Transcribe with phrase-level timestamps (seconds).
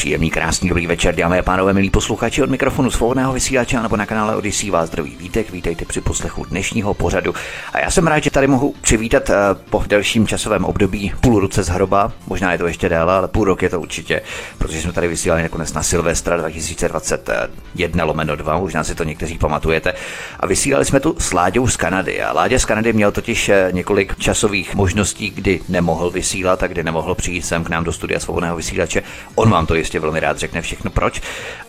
[0.00, 4.06] Příjemný, krásný, dobrý večer, dámy a pánové, milí posluchači od mikrofonu svobodného vysílače nebo na
[4.06, 7.34] kanále Odyssey vás zdraví vítek, vítejte při poslechu dnešního pořadu.
[7.72, 9.34] A já jsem rád, že tady mohu přivítat eh,
[9.70, 13.44] po delším časovém období půl roce z hroba, možná je to ještě déle, ale půl
[13.44, 14.20] rok je to určitě,
[14.58, 19.92] protože jsme tady vysílali nakonec na Silvestra 2021 lomeno 2, možná si to někteří pamatujete.
[20.40, 22.22] A vysílali jsme tu s Láďou z Kanady.
[22.22, 26.82] A Láďa z Kanady měl totiž eh, několik časových možností, kdy nemohl vysílat a kdy
[26.82, 29.02] nemohl přijít sem k nám do studia svobodného vysílače.
[29.34, 31.20] On vám to jistě velmi rád řekne všechno proč.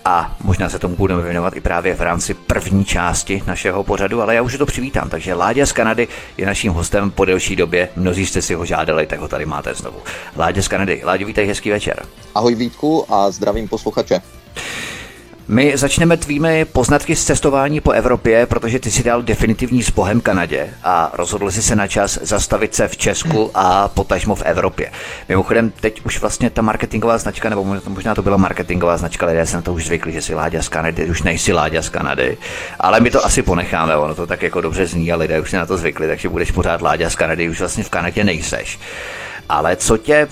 [0.05, 4.35] A možná se tomu budeme věnovat i právě v rámci první části našeho pořadu, ale
[4.35, 5.09] já už to přivítám.
[5.09, 6.07] Takže Láďa z Kanady
[6.37, 7.89] je naším hostem po delší době.
[7.95, 9.97] Mnozí jste si ho žádali, tak ho tady máte znovu.
[10.37, 11.01] Láďa z Kanady.
[11.03, 12.05] Láďo, vítej, hezký večer.
[12.35, 14.21] Ahoj Vítku a zdravím posluchače.
[15.47, 20.21] My začneme tvými poznatky z cestování po Evropě, protože ty si dal definitivní s Bohem
[20.21, 24.91] Kanadě a rozhodl jsi se na čas zastavit se v Česku a potažmo v Evropě.
[25.29, 29.55] Mimochodem, teď už vlastně ta marketingová značka, nebo možná to byla marketingová značka, lidé se
[29.55, 32.37] na to už zvykli, že si Láďa z Kanady, už nejsi Láďa z Kanady,
[32.79, 35.57] ale my to asi ponecháme, ono to tak jako dobře zní a lidé už se
[35.57, 38.79] na to zvykli, takže budeš pořád Láďa z Kanady, už vlastně v Kanadě nejseš.
[39.49, 40.27] Ale co tě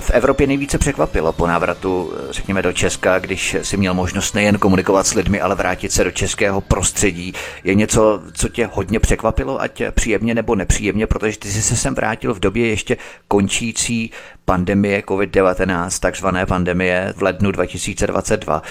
[0.00, 5.06] v Evropě nejvíce překvapilo po návratu, řekněme, do Česka, když si měl možnost nejen komunikovat
[5.06, 7.32] s lidmi, ale vrátit se do českého prostředí?
[7.64, 11.94] Je něco, co tě hodně překvapilo, ať příjemně nebo nepříjemně, protože ty jsi se sem
[11.94, 12.96] vrátil v době ještě
[13.28, 14.10] končící
[14.44, 18.62] pandemie COVID-19, takzvané pandemie v lednu 2022.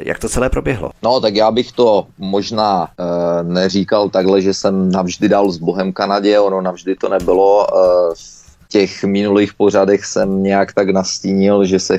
[0.00, 0.90] Jak to celé proběhlo?
[1.02, 5.92] No, tak já bych to možná e, neříkal takhle, že jsem navždy dal s Bohem
[5.92, 7.66] Kanadě, ono navždy to nebylo.
[7.66, 8.35] E,
[8.68, 11.98] těch minulých pořadech jsem nějak tak nastínil, že se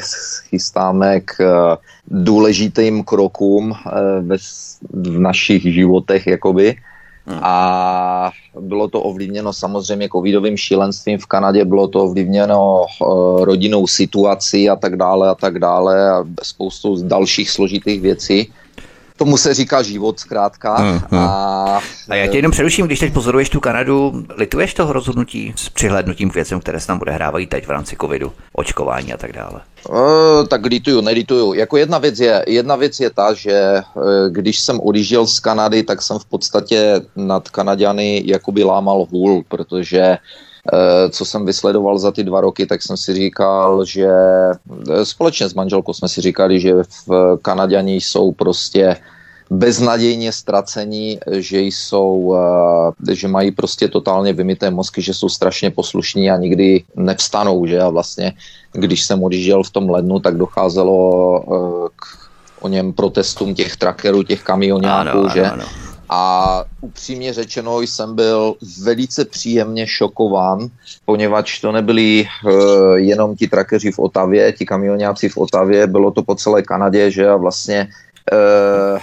[0.49, 4.37] chystáme k eh, důležitým krokům eh, ve,
[4.91, 6.75] v našich životech, jakoby.
[7.27, 7.39] Hmm.
[7.43, 14.69] A bylo to ovlivněno samozřejmě covidovým šílenstvím v Kanadě, bylo to ovlivněno uh, rodinnou situací
[14.69, 18.51] a tak dále a tak dále a spoustou dalších složitých věcí
[19.17, 20.79] tomu se říká život zkrátka.
[20.79, 21.19] Uh, uh.
[21.19, 25.69] A, a já tě jenom přeruším, když teď pozoruješ tu Kanadu, lituješ toho rozhodnutí s
[25.69, 29.33] přihlednutím k věcem, které se tam bude hrávají teď v rámci covidu, očkování a tak
[29.33, 29.61] dále?
[29.89, 31.53] Uh, tak lituju, nelituju.
[31.53, 35.83] Jako jedna věc je, jedna věc je ta, že uh, když jsem odjížděl z Kanady,
[35.83, 40.17] tak jsem v podstatě nad Kanaďany jakoby lámal hůl, protože
[41.09, 44.09] co jsem vysledoval za ty dva roky, tak jsem si říkal, že
[45.03, 46.73] společně s manželkou jsme si říkali, že
[47.07, 48.95] v Kanaďani jsou prostě
[49.49, 52.37] beznadějně ztracení, že jsou,
[53.11, 57.79] že mají prostě totálně vymité mozky, že jsou strašně poslušní a nikdy nevstanou, že?
[57.79, 58.33] A vlastně,
[58.71, 62.27] když jsem odjížděl v tom lednu, tak docházelo k
[62.59, 65.45] o něm protestům těch trackerů, těch kamionáků, že?
[65.45, 70.67] ano, ano a upřímně řečeno jsem byl velice příjemně šokován,
[71.05, 76.23] poněvadž to nebyli uh, jenom ti trakeři v Otavě, ti kamionáci v Otavě, bylo to
[76.23, 77.29] po celé Kanadě, že?
[77.29, 77.87] A vlastně
[78.31, 78.99] uh,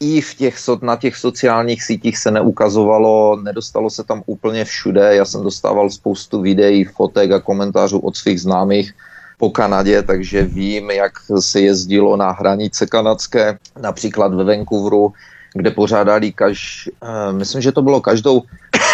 [0.00, 5.24] i v těch, na těch sociálních sítích se neukazovalo, nedostalo se tam úplně všude, já
[5.24, 8.94] jsem dostával spoustu videí, fotek a komentářů od svých známých,
[9.38, 15.12] po Kanadě, takže vím, jak se jezdilo na hranice kanadské, například ve Vancouveru,
[15.58, 18.42] kde pořádali kaž, uh, myslím, že to bylo každou,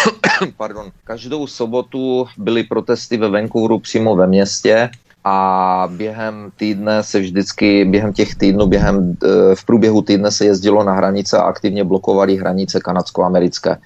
[0.57, 4.89] pardon, každou sobotu byly protesty ve Vancouveru přímo ve městě
[5.23, 5.37] a
[5.91, 10.93] během týdne se vždycky, během těch týdnů, během, uh, v průběhu týdne se jezdilo na
[10.93, 13.77] hranice a aktivně blokovali hranice kanadsko-americké.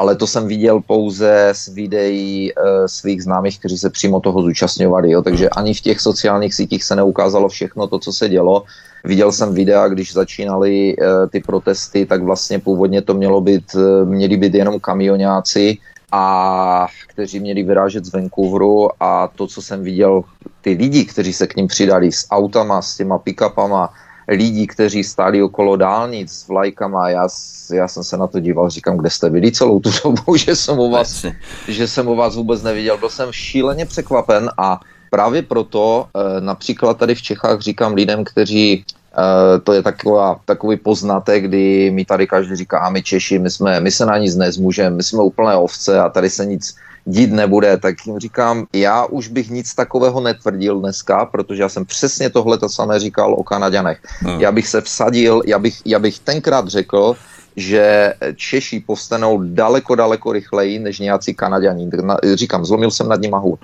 [0.00, 5.10] Ale to jsem viděl pouze z videí uh, svých známých, kteří se přímo toho zúčastňovali.
[5.10, 5.22] Jo.
[5.22, 8.64] Takže ani v těch sociálních sítích se neukázalo všechno to, co se dělo.
[9.04, 14.08] Viděl jsem videa, když začínaly uh, ty protesty, tak vlastně původně to mělo být, uh,
[14.08, 15.78] měli být jenom kamionáci,
[16.12, 20.22] a kteří měli vyrážet z Vancouveru a to, co jsem viděl,
[20.60, 23.88] ty lidi, kteří se k ním přidali s autama, s těma pick-upama,
[24.28, 27.28] lidí, kteří stáli okolo dálnic s vlajkama, já,
[27.72, 30.78] já jsem se na to díval, říkám, kde jste byli celou tu dobu, že jsem
[30.78, 31.26] o vás,
[31.68, 32.98] že jsem o vás vůbec neviděl.
[32.98, 34.80] Byl jsem šíleně překvapen a
[35.10, 40.76] Právě proto eh, například tady v Čechách říkám lidem, kteří Uh, to je taková, takový
[40.76, 44.36] poznatek, kdy mi tady každý říká, a my Češi, my, jsme, my se na nic
[44.36, 49.04] nezmůžeme, my jsme úplné ovce a tady se nic dít nebude, tak jim říkám, já
[49.04, 53.42] už bych nic takového netvrdil dneska, protože já jsem přesně tohle to samé říkal o
[53.42, 53.98] Kanaďanech.
[54.20, 54.40] Hmm.
[54.40, 57.16] Já bych se vsadil, já bych, já bych tenkrát řekl,
[57.56, 61.90] že Češi postanou daleko, daleko rychleji než nějací Kanaděni.
[62.34, 63.58] Říkám, zlomil jsem nad nimi hůl.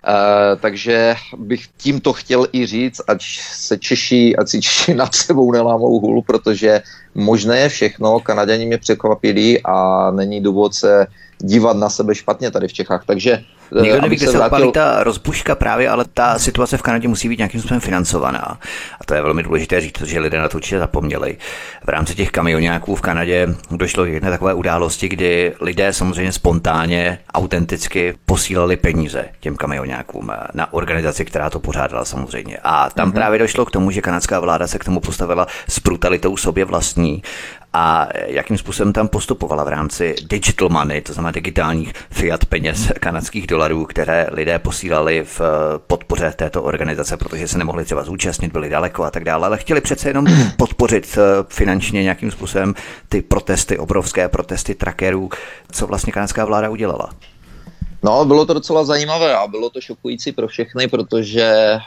[0.00, 3.22] Uh, takže bych tímto chtěl i říct, ať
[3.52, 6.82] se Češi, ať si Češi nad sebou nelámou hůl, protože
[7.14, 11.06] možné je všechno, Kanaděni mě překvapili a není důvod se
[11.40, 13.04] dívat na sebe špatně tady v Čechách.
[13.06, 13.44] Takže
[13.82, 14.68] Nikdo neví, kde se vrátil...
[14.68, 18.58] odpálí ta rozbuška právě, ale ta situace v Kanadě musí být nějakým způsobem financovaná.
[19.00, 21.36] A to je velmi důležité říct, že lidé na to určitě zapomněli.
[21.84, 27.18] V rámci těch kamionáků v Kanadě došlo k jedné takové události, kdy lidé samozřejmě spontánně,
[27.34, 32.58] autenticky posílali peníze těm kamionákům na organizaci, která to pořádala samozřejmě.
[32.64, 33.14] A tam mm-hmm.
[33.14, 37.22] právě došlo k tomu, že kanadská vláda se k tomu postavila s brutalitou sobě vlastní
[37.72, 43.46] a jakým způsobem tam postupovala v rámci digital money, to znamená digitálních fiat peněz kanadských
[43.46, 45.40] dolarů, které lidé posílali v
[45.86, 49.80] podpoře této organizace, protože se nemohli třeba zúčastnit, byli daleko a tak dále, ale chtěli
[49.80, 50.26] přece jenom
[50.56, 52.74] podpořit eh, finančně nějakým způsobem
[53.08, 55.30] ty protesty, obrovské protesty trackerů,
[55.72, 57.10] co vlastně kanadská vláda udělala.
[58.02, 61.80] No, bylo to docela zajímavé a bylo to šokující pro všechny, protože e,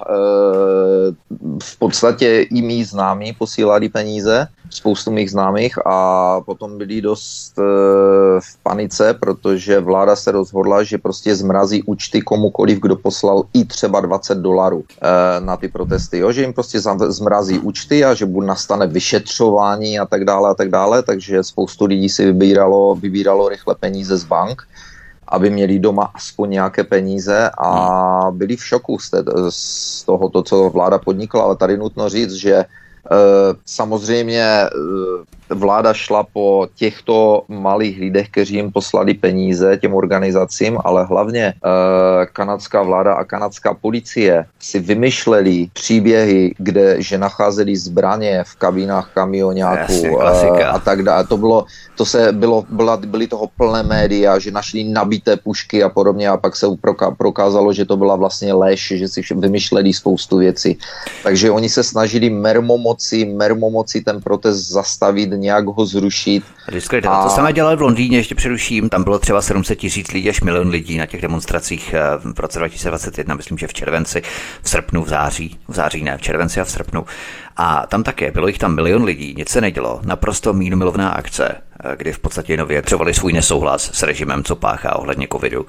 [1.63, 7.61] v podstatě i mý známí posílali peníze, spoustu mých známých a potom byli dost e,
[8.39, 14.01] v panice, protože vláda se rozhodla, že prostě zmrazí účty komukoliv, kdo poslal i třeba
[14.01, 16.31] 20 dolarů e, na ty protesty, jo?
[16.31, 20.69] že jim prostě zmrazí účty a že bude nastane vyšetřování a tak dále a tak
[20.69, 24.61] dále, takže spoustu lidí si vybíralo, vybíralo rychle peníze z bank
[25.33, 27.69] aby měli doma aspoň nějaké peníze a
[28.29, 28.37] hmm.
[28.37, 32.33] byli v šoku z, té, z toho, to, co vláda podnikla, ale tady nutno říct,
[32.33, 32.65] že e,
[33.65, 34.69] samozřejmě e,
[35.53, 41.53] vláda šla po těchto malých lidech, kteří jim poslali peníze těm organizacím, ale hlavně e,
[42.25, 50.21] kanadská vláda a kanadská policie si vymyšleli příběhy, kde že nacházeli zbraně v kabinách kamionáků
[50.21, 51.27] e, a tak dále.
[51.27, 51.65] To bylo,
[51.95, 56.37] to se bylo, byla, byly toho plné média, že našli nabité pušky a podobně a
[56.37, 56.67] pak se
[57.17, 60.77] prokázalo, že to byla vlastně lež, že si vymyšleli spoustu věcí.
[61.23, 66.43] Takže oni se snažili mermomoci, mermomoci ten protest zastavit, nějak ho zrušit.
[67.09, 67.23] A...
[67.23, 70.69] To samé dělali v Londýně, ještě přeruším, tam bylo třeba 700 tisíc lidí až milion
[70.69, 72.01] lidí na těch demonstracích eh,
[72.33, 74.21] v roce 2021, myslím, že v červenci,
[74.61, 77.05] v srpnu, v září, v září ne, v červenci a v srpnu.
[77.57, 81.95] A tam také, bylo jich tam milion lidí, nic se nedělo, naprosto mínumilovná akce, eh,
[81.95, 85.65] kdy v podstatě jenom vyjadřovali svůj nesouhlas s režimem, co páchá ohledně covidu.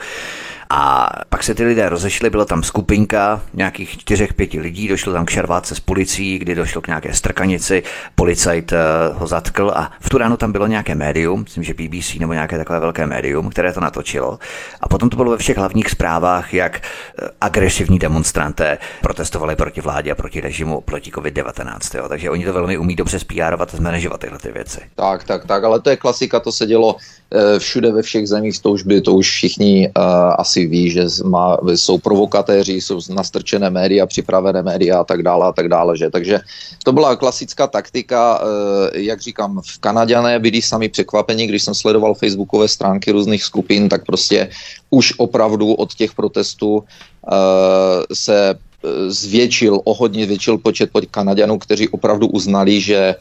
[0.71, 5.25] A pak se ty lidé rozešli, byla tam skupinka nějakých čtyřech, pěti lidí, došlo tam
[5.25, 7.83] k šarváce s policií, kdy došlo k nějaké strkanici,
[8.15, 8.79] policajt eh,
[9.13, 12.59] ho zatkl a v tu ránu tam bylo nějaké médium, myslím, že BBC nebo nějaké
[12.59, 14.39] takové velké médium, které to natočilo.
[14.81, 20.13] A potom to bylo ve všech hlavních zprávách, jak eh, agresivní demonstranté protestovali proti vládě
[20.13, 21.99] a proti režimu proti COVID-19.
[21.99, 22.09] Jo.
[22.09, 24.81] Takže oni to velmi umí dobře spírovat a zmanežovat tyhle ty věci.
[24.95, 26.97] Tak, tak, tak, ale to je klasika, to se dělo
[27.31, 30.05] eh, všude ve všech zemích, to už by, to už všichni uh,
[30.39, 35.53] asi ví, že má, jsou provokatéři, jsou nastrčené média, připravené média a tak dále a
[35.53, 35.99] tak dále.
[35.99, 36.11] Že?
[36.11, 36.41] Takže
[36.85, 42.15] to byla klasická taktika, eh, jak říkám, v Kanaďané byli sami překvapeni, když jsem sledoval
[42.15, 44.51] facebookové stránky různých skupin, tak prostě
[44.91, 51.89] už opravdu od těch protestů eh, se eh, zvětšil, o hodně zvětšil počet Kanaďanů, kteří
[51.89, 53.15] opravdu uznali, že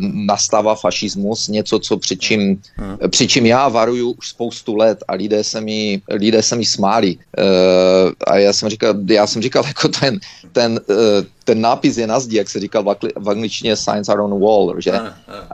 [0.00, 2.96] nastává fašismus, něco, co při čím, hmm.
[3.08, 7.16] při čím já varuju už spoustu let a lidé se mi, lidé se mi smáli.
[7.38, 7.44] E,
[8.26, 10.20] a já jsem říkal, já jsem říkal, jako ten,
[10.52, 14.30] ten, e, ten nápis je na zdi, jak se říkal v, angličtině signs are on
[14.30, 14.92] the wall, že?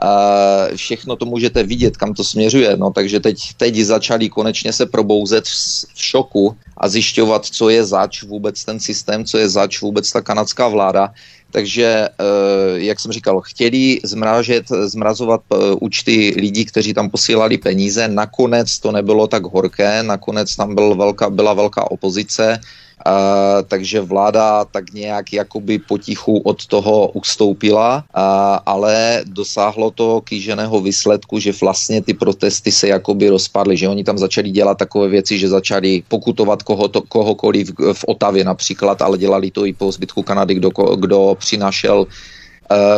[0.01, 0.09] A
[0.75, 5.45] všechno to můžete vidět, kam to směřuje, no takže teď, teď začali konečně se probouzet
[5.45, 5.55] v,
[5.93, 10.21] v šoku a zjišťovat, co je zač vůbec ten systém, co je zač vůbec ta
[10.21, 11.13] kanadská vláda
[11.55, 12.23] takže, eh,
[12.75, 18.07] jak jsem říkal, chtěli zmražet, zmrazovat eh, účty lidí, kteří tam posílali peníze.
[18.11, 22.59] Nakonec to nebylo tak horké, nakonec tam byl velká, byla velká opozice
[23.05, 28.21] Uh, takže vláda tak nějak jakoby potichu od toho ustoupila, uh,
[28.65, 34.17] ale dosáhlo to kýženého výsledku, že vlastně ty protesty se jakoby rozpadly, že oni tam
[34.17, 39.51] začali dělat takové věci, že začali pokutovat koho to, kohokoliv v Otavě například, ale dělali
[39.51, 42.07] to i po zbytku Kanady, kdo, kdo přinášel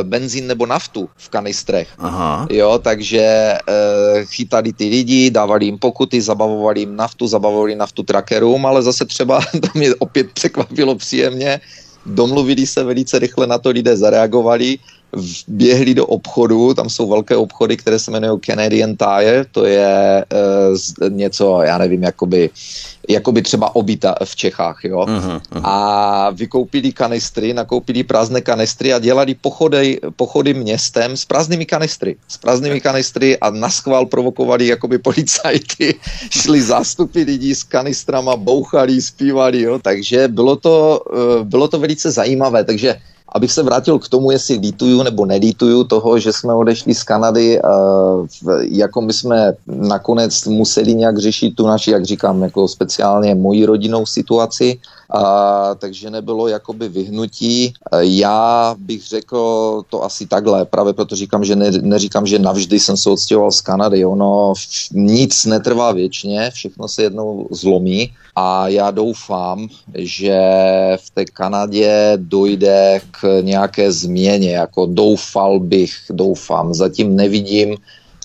[0.04, 1.88] benzín nebo naftu v kanistrech.
[1.98, 2.48] Aha.
[2.50, 8.66] Jo, takže uh, chytali ty lidi, dávali jim pokuty, zabavovali jim naftu, zabavovali naftu trackerům,
[8.66, 11.60] ale zase třeba, to mě opět překvapilo příjemně,
[12.06, 14.78] domluvili se velice rychle na to, lidé zareagovali
[15.48, 20.26] běhli do obchodu, tam jsou velké obchody, které se jmenují Canadian Tire, to je
[21.02, 22.50] uh, něco, já nevím, jakoby,
[23.08, 25.00] jakoby třeba obyta v Čechách, jo.
[25.00, 25.62] Uh-huh, uh-huh.
[25.64, 32.16] A vykoupili kanistry, nakoupili prázdné kanistry a dělali pochody, pochody městem s prázdnými kanistry.
[32.28, 35.96] S prázdnými kanistry a naschvál provokovali jakoby policajty.
[36.30, 39.80] Šli zástupy lidí s kanistrama, bouchali, zpívali, jo.
[39.80, 42.96] Takže bylo to, uh, bylo to velice zajímavé, takže
[43.30, 47.60] abych se vrátil k tomu, jestli lítuju nebo nelítuju toho, že jsme odešli z Kanady,
[48.62, 54.06] jako my jsme nakonec museli nějak řešit tu naši, jak říkám, jako speciálně moji rodinnou
[54.06, 57.74] situaci, a, takže nebylo jakoby vyhnutí.
[58.00, 62.98] Já bych řekl to asi takhle, právě proto říkám, že ne, neříkám, že navždy jsem
[62.98, 64.06] se odstěhoval z Kanady.
[64.06, 64.54] Ono
[64.92, 70.40] nic netrvá věčně, všechno se jednou zlomí a já doufám, že
[70.98, 76.74] v té Kanadě dojde k nějaké změně, jako doufal bych, doufám.
[76.74, 77.78] Zatím nevidím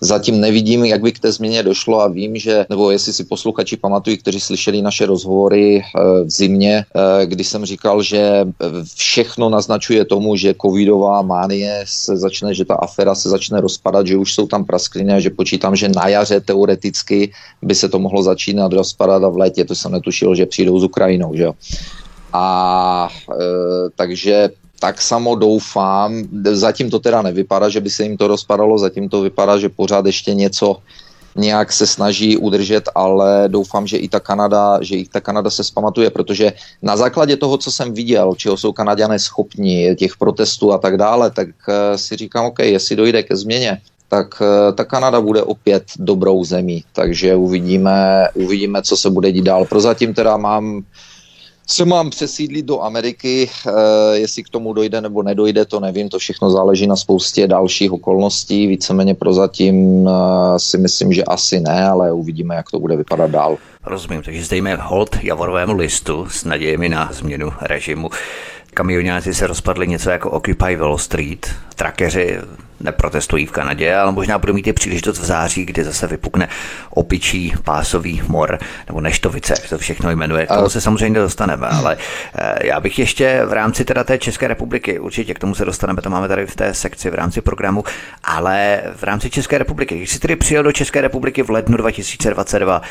[0.04, 3.76] Zatím nevidím, jak by k té změně došlo a vím, že, nebo jestli si posluchači
[3.76, 8.46] pamatují, kteří slyšeli naše rozhovory eh, v zimě, eh, kdy jsem říkal, že
[8.96, 14.16] všechno naznačuje tomu, že covidová mánie se začne, že ta afera se začne rozpadat, že
[14.16, 17.32] už jsou tam praskliny a že počítám, že na jaře teoreticky
[17.62, 20.84] by se to mohlo začínat rozpadat a v létě, to jsem netušil, že přijdou s
[20.84, 21.52] Ukrajinou, že jo.
[22.32, 24.50] A e, takže
[24.82, 29.22] tak samo doufám, zatím to teda nevypadá, že by se jim to rozpadalo, zatím to
[29.22, 30.82] vypadá, že pořád ještě něco
[31.36, 35.64] nějak se snaží udržet, ale doufám, že i ta Kanada, že i ta Kanada se
[35.64, 40.78] spamatuje, protože na základě toho, co jsem viděl, čeho jsou Kanaďané schopni, těch protestů a
[40.78, 45.20] tak dále, tak eh, si říkám, OK, jestli dojde ke změně, tak eh, ta Kanada
[45.20, 49.64] bude opět dobrou zemí, takže uvidíme, uvidíme, co se bude dít dál.
[49.64, 50.82] Prozatím teda mám
[51.72, 56.18] se mám přesídlit do Ameriky, e, jestli k tomu dojde nebo nedojde, to nevím, to
[56.18, 60.12] všechno záleží na spoustě dalších okolností, víceméně prozatím e,
[60.58, 63.56] si myslím, že asi ne, ale uvidíme, jak to bude vypadat dál.
[63.86, 68.10] Rozumím, takže zdejme hold Javorovému listu s nadějemi na změnu režimu.
[68.74, 72.38] Kamionáci se rozpadli něco jako Occupy Wall Street, trakeři
[72.80, 76.48] neprotestují v Kanadě, ale možná budou mít i příležitost v září, kdy zase vypukne
[76.90, 80.46] opičí pásový mor, nebo neštovice, jak to všechno jmenuje.
[80.46, 81.96] K tomu se samozřejmě dostaneme, ale
[82.34, 86.02] eh, já bych ještě v rámci teda té České republiky, určitě k tomu se dostaneme,
[86.02, 87.84] to máme tady v té sekci v rámci programu,
[88.24, 92.82] ale v rámci České republiky, když jsi tedy přijel do České republiky v lednu 2022,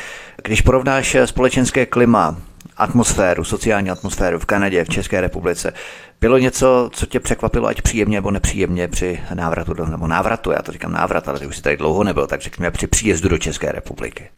[0.44, 2.36] když porovnáš společenské klima,
[2.82, 5.72] atmosféru, sociální atmosféru v Kanadě, v České republice.
[6.20, 10.62] Bylo něco, co tě překvapilo, ať příjemně nebo nepříjemně při návratu, do, nebo návratu, já
[10.62, 13.38] to říkám návrat, ale ty už jsi tady dlouho nebyl, tak řekněme při příjezdu do
[13.38, 14.28] České republiky.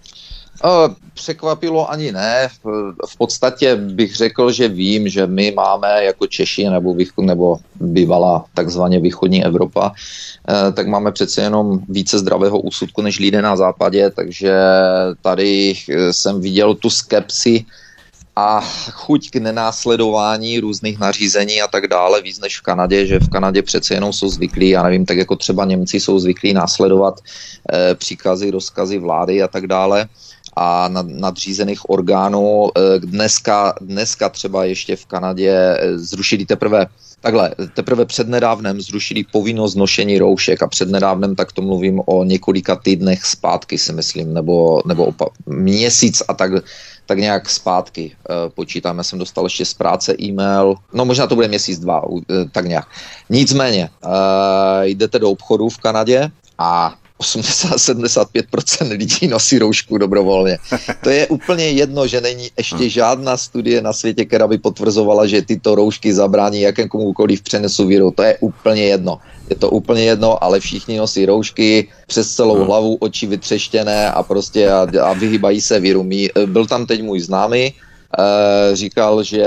[1.14, 2.48] Překvapilo ani ne.
[3.06, 8.44] V podstatě bych řekl, že vím, že my máme jako Češi nebo, východ, nebo bývalá
[8.54, 9.92] takzvaně východní Evropa,
[10.48, 14.54] eh, tak máme přece jenom více zdravého úsudku než lidé na západě, takže
[15.22, 17.64] tady eh, jsem viděl tu skepsi,
[18.36, 18.60] a
[18.90, 23.62] chuť k nenásledování různých nařízení a tak dále, víc než v Kanadě, že v Kanadě
[23.62, 27.20] přece jenom jsou zvyklí, já nevím, tak jako třeba Němci jsou zvyklí následovat
[27.72, 30.08] e, příkazy, rozkazy vlády a tak dále
[30.56, 32.68] a nad, nadřízených orgánů.
[32.68, 36.86] E, dneska, dneska třeba ještě v Kanadě eh, zrušili teprve
[37.24, 43.24] Takhle, teprve přednedávnem zrušili povinnost nošení roušek a přednedávnem tak to mluvím o několika týdnech
[43.24, 46.52] zpátky, si myslím, nebo, nebo opa- měsíc a tak,
[47.06, 48.98] tak nějak zpátky e, počítám.
[48.98, 52.66] Já jsem dostal ještě z práce e-mail, no možná to bude měsíc, dva, e, tak
[52.66, 52.88] nějak.
[53.30, 60.58] Nicméně, e, jdete do obchodu v Kanadě a 80-75% lidí nosí roušku dobrovolně.
[61.02, 65.42] To je úplně jedno, že není ještě žádná studie na světě, která by potvrzovala, že
[65.42, 68.10] tyto roušky zabrání jakémukoliv přenesu viru.
[68.10, 69.18] To je úplně jedno.
[69.50, 72.66] Je to úplně jedno, ale všichni nosí roušky přes celou hmm.
[72.66, 76.08] hlavu, oči vytřeštěné a prostě a, a vyhýbají se viru.
[76.46, 77.72] Byl tam teď můj známý,
[78.18, 79.46] Eh, říkal, že,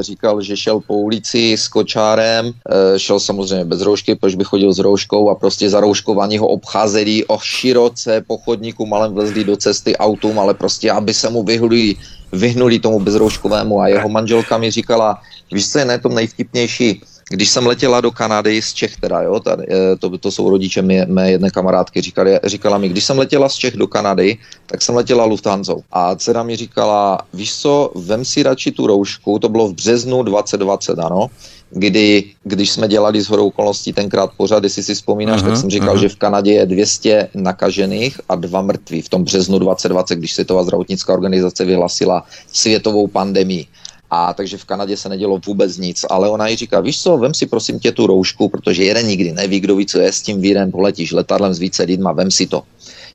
[0.00, 4.72] říkal, že šel po ulici s kočárem, eh, šel samozřejmě bez roušky, proč by chodil
[4.74, 9.56] s rouškou a prostě za rouškování ho obcházeli o široce po chodníku, malem vlezli do
[9.56, 11.94] cesty autům, ale prostě, aby se mu vyhnuli,
[12.32, 17.00] vyhnuli tomu bezrouškovému a jeho manželka mi říkala, víš co je na tom nejvtipnější,
[17.30, 20.82] když jsem letěla do Kanady z Čech teda, jo, tady, eh, to, to jsou rodiče
[20.82, 24.82] mé, mé jedné kamarádky, říkali, říkala mi, když jsem letěla z Čech do Kanady, tak
[24.82, 25.74] jsem letěla Lufthansa.
[25.92, 30.22] A dcera mi říkala, víš co, vem si radši tu roušku, to bylo v březnu
[30.22, 31.30] 2020, ano,
[31.70, 35.70] kdy, když jsme dělali z hodou okolností tenkrát pořád, jestli si vzpomínáš, uh-huh, tak jsem
[35.70, 36.00] říkal, uh-huh.
[36.00, 40.62] že v Kanadě je 200 nakažených a dva mrtví v tom březnu 2020, když Světová
[40.64, 43.66] zdravotnická organizace vyhlasila světovou pandemii.
[44.10, 47.34] A takže v Kanadě se nedělo vůbec nic, ale ona jí říká, víš co, vem
[47.34, 50.40] si prosím tě tu roušku, protože jeden nikdy neví, kdo ví, co je s tím
[50.40, 52.62] vírem, poletíš letadlem s více lidma, vem si to.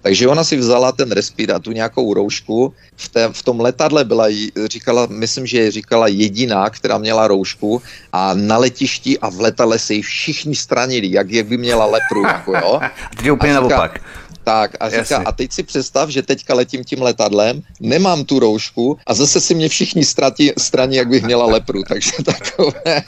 [0.03, 4.27] Takže ona si vzala ten respirat, tu nějakou roušku, v, té, v tom letadle byla,
[4.65, 7.81] říkala, myslím, že říkala jediná, která měla roušku
[8.13, 12.23] a na letišti a v letadle se jí všichni stranili, jak, jak by měla lepru,
[12.23, 12.79] jako jo.
[13.17, 14.01] Teď úplně naopak.
[14.43, 15.15] Tak a říká, Jasně.
[15.15, 19.55] a teď si představ, že teďka letím tím letadlem, nemám tu roušku a zase si
[19.55, 23.03] mě všichni ztratí, straní, jak bych měla lepru, takže takové.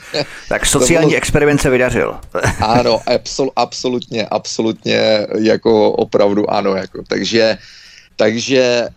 [0.48, 1.18] Tak sociální bylo...
[1.18, 2.16] experiment se vydařil.
[2.60, 7.58] ano, absol, absolutně, absolutně, jako opravdu ano, jako, takže
[8.16, 8.92] takže eh,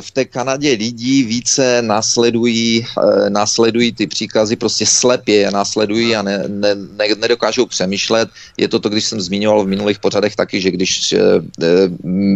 [0.00, 6.22] v té Kanadě lidí více následují, eh, následují ty příkazy, prostě slepě je následují a
[6.22, 8.28] ne, ne, ne, nedokážou přemýšlet.
[8.56, 11.20] Je to to, když jsem zmiňoval v minulých pořadech taky, že když eh,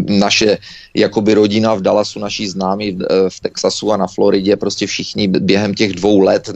[0.09, 0.59] naše
[0.95, 2.99] jakoby rodina v Dallasu, naší známí
[3.29, 6.51] v Texasu a na Floridě, prostě všichni během těch dvou let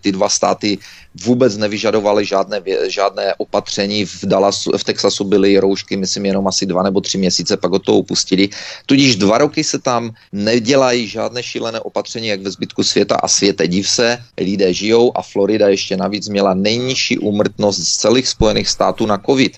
[0.00, 0.78] ty dva státy
[1.14, 4.04] vůbec nevyžadovali žádné, žádné opatření.
[4.04, 7.84] V, Dallasu, v Texasu byly roušky, myslím, jenom asi dva nebo tři měsíce, pak od
[7.84, 8.48] toho upustili.
[8.86, 13.68] Tudíž dva roky se tam nedělají žádné šílené opatření, jak ve zbytku světa a světe
[13.68, 19.06] div se, lidé žijou a Florida ještě navíc měla nejnižší úmrtnost z celých Spojených států
[19.06, 19.56] na COVID.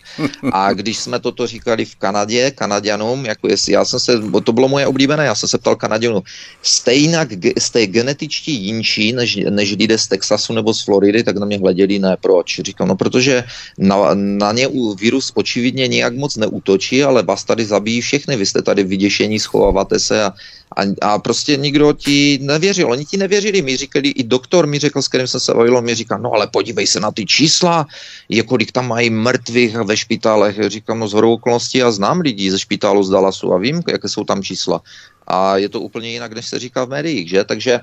[0.52, 4.12] A když jsme toto říkali v Kanadě, Kanaděnům, jako jestli, já jsem se,
[4.44, 6.22] to bylo moje oblíbené, já jsem se ptal Kanaděnů,
[6.62, 11.48] jste jinak, jste genetičtí jinší než, než lidé z Texasu nebo z Floridy, tak na
[11.48, 12.60] mě hleděli, ne proč.
[12.60, 13.44] Říkám, no protože
[13.78, 18.62] na, na ně virus očividně nějak moc neútočí, ale vás tady zabijí všechny, vy jste
[18.62, 20.34] tady vyděšení, schováváte se a,
[20.76, 22.90] a, a prostě nikdo ti nevěřil.
[22.90, 25.94] Oni ti nevěřili, mi říkali, i doktor mi řekl, s kterým jsem se bavil, mi
[25.94, 27.86] říká, no ale podívej se na ty čísla,
[28.28, 30.58] je kolik tam mají mrtvých ve špitálech.
[30.66, 34.24] Říkám, no z okolností já znám lidí ze špitálu z Dallasu a vím, jaké jsou
[34.24, 34.82] tam čísla
[35.26, 37.44] a je to úplně jinak, než se říká v médiích, že?
[37.44, 37.80] Takže,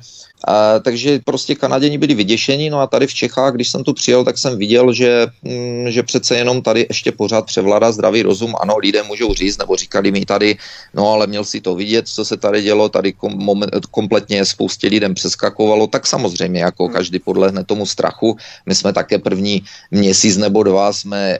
[0.47, 4.23] a, takže prostě Kanaděni byli vyděšeni, no a tady v Čechách, když jsem tu přijel,
[4.23, 8.77] tak jsem viděl, že, mm, že přece jenom tady ještě pořád převládá zdravý rozum, ano,
[8.77, 10.57] lidé můžou říct, nebo říkali mi tady,
[10.93, 14.88] no ale měl si to vidět, co se tady dělo, tady kom, moment, kompletně spoustě
[14.88, 18.38] lidem přeskakovalo, tak samozřejmě jako každý podlehne tomu strachu.
[18.65, 21.38] My jsme také první měsíc nebo dva jsme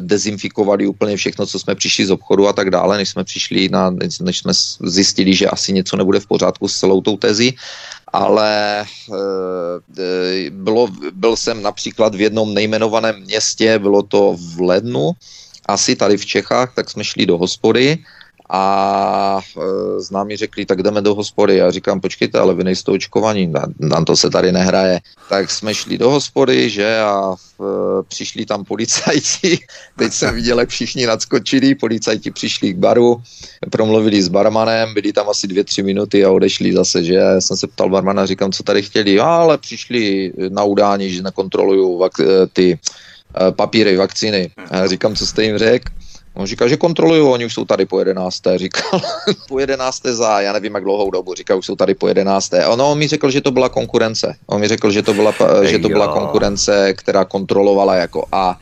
[0.00, 3.90] dezinfikovali úplně všechno, co jsme přišli z obchodu a tak dále, než jsme přišli na,
[4.20, 7.58] než jsme zjistili, že asi něco nebude v pořádku s celou tou tezí,
[8.12, 15.12] ale e, bylo, byl jsem například v jednom nejmenovaném městě, bylo to v lednu,
[15.66, 17.98] asi tady v Čechách, tak jsme šli do hospody
[18.50, 21.56] a e, známí řekli, tak jdeme do hospody.
[21.56, 25.00] Já říkám, počkejte, ale vy nejste očkovaní, na, na to se tady nehraje.
[25.28, 27.64] Tak jsme šli do hospody, že a e,
[28.08, 29.58] přišli tam policajti.
[29.98, 33.22] Teď jsem viděl, jak všichni nadskočili, policajti přišli k baru,
[33.70, 37.56] promluvili s barmanem, byli tam asi dvě, tři minuty a odešli zase, že já jsem
[37.56, 42.46] se ptal barmana, říkám, co tady chtěli, ale přišli na udání, že nekontrolují vak- e,
[42.46, 42.78] ty
[43.40, 44.50] e, papíry, vakcíny.
[44.70, 46.01] A říkám, co jste jim řekl?
[46.34, 49.00] On říkal, že kontrolují, oni už jsou tady po jedenácté, říkal,
[49.48, 52.66] po jedenácté za, já nevím jak dlouhou dobu, říkal, už jsou tady po jedenácté.
[52.66, 54.36] Ono on mi řekl, že to byla konkurence.
[54.46, 58.58] On mi řekl, že to byla, že to byla konkurence, která kontrolovala jako a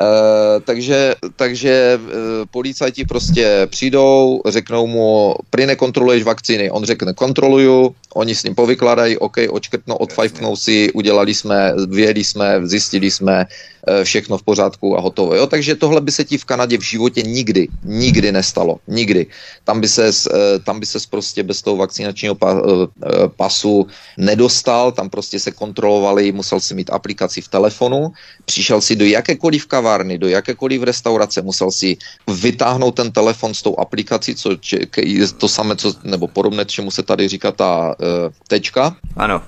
[0.00, 2.10] Uh, takže takže uh,
[2.50, 6.70] policajti prostě přijdou, řeknou mu, prý nekontroluješ vakcíny.
[6.70, 12.60] On řekne, kontroluju, oni s ním povykladají, OK, očkrtnou, odfajfknou si, udělali jsme, vyjeli jsme,
[12.66, 13.46] zjistili jsme,
[14.04, 15.34] všechno v pořádku a hotovo.
[15.34, 15.46] Jo?
[15.46, 18.78] Takže tohle by se ti v Kanadě v životě nikdy, nikdy nestalo.
[18.86, 19.26] Nikdy.
[19.64, 22.54] Tam by se, eh, tam by se prostě bez toho vakcinačního eh,
[23.36, 23.86] pasu
[24.18, 28.12] nedostal, tam prostě se kontrolovali, musel si mít aplikaci v telefonu,
[28.44, 31.96] přišel si do jakékoliv kavárny, do jakékoliv restaurace, musel si
[32.28, 34.50] vytáhnout ten telefon s tou aplikací, co
[35.38, 37.94] to samé, co, nebo podobné, čemu se tady říká ta
[38.48, 38.96] tečka.
[39.16, 39.42] Ano.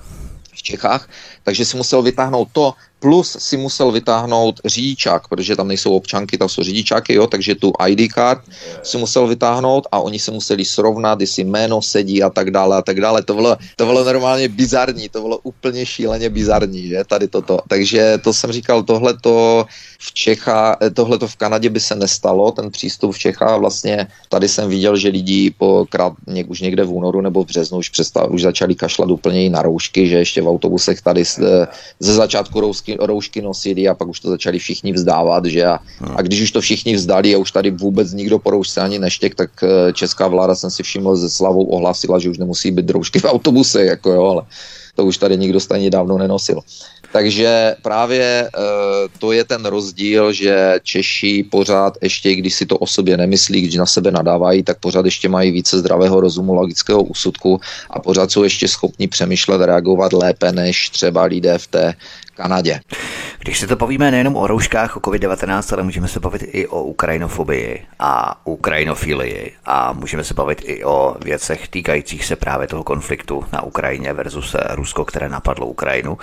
[0.55, 1.09] V Čechách,
[1.45, 2.73] takže si musel vytáhnout to,
[3.05, 7.73] plus si musel vytáhnout řidičák, protože tam nejsou občanky, tam jsou řidičáky, jo, takže tu
[7.87, 8.41] ID card
[8.83, 12.81] si musel vytáhnout a oni se museli srovnat, jestli jméno sedí a tak dále a
[12.81, 13.23] tak dále.
[13.23, 17.59] To bylo, to bylo normálně bizarní, to bylo úplně šíleně bizarní, že, tady toto.
[17.69, 19.65] Takže to jsem říkal, tohle to
[19.99, 24.49] v Čechách, tohle to v Kanadě by se nestalo, ten přístup v Čechách, vlastně tady
[24.49, 26.13] jsem viděl, že lidi po krát,
[26.47, 29.61] už někde v únoru nebo v březnu už, přestav, už začali kašlat úplně i na
[29.61, 31.25] roušky, že ještě v autobusech tady
[31.99, 35.79] ze začátku roušky roušky nosili a pak už to začali všichni vzdávat, že a,
[36.15, 39.35] a když už to všichni vzdali a už tady vůbec nikdo po roušce ani neštěk,
[39.35, 43.19] tak eh, česká vláda jsem si všiml ze slavou ohlásila, že už nemusí být roušky
[43.19, 44.43] v autobuse, jako jo, ale
[44.95, 46.59] to už tady nikdo stejně dávno nenosil.
[47.11, 48.49] Takže právě
[49.19, 53.75] to je ten rozdíl, že Češi pořád ještě, když si to o sobě nemyslí, když
[53.75, 58.43] na sebe nadávají, tak pořád ještě mají více zdravého rozumu, logického úsudku a pořád jsou
[58.43, 61.93] ještě schopni přemýšlet, reagovat lépe než třeba lidé v té
[62.35, 62.79] Kanadě.
[63.39, 66.83] Když se to povíme nejenom o rouškách, o COVID-19, ale můžeme se bavit i o
[66.83, 73.45] ukrajinofobii a ukrajinofilii a můžeme se bavit i o věcech týkajících se právě toho konfliktu
[73.53, 76.17] na Ukrajině versus Rusko, které napadlo Ukrajinu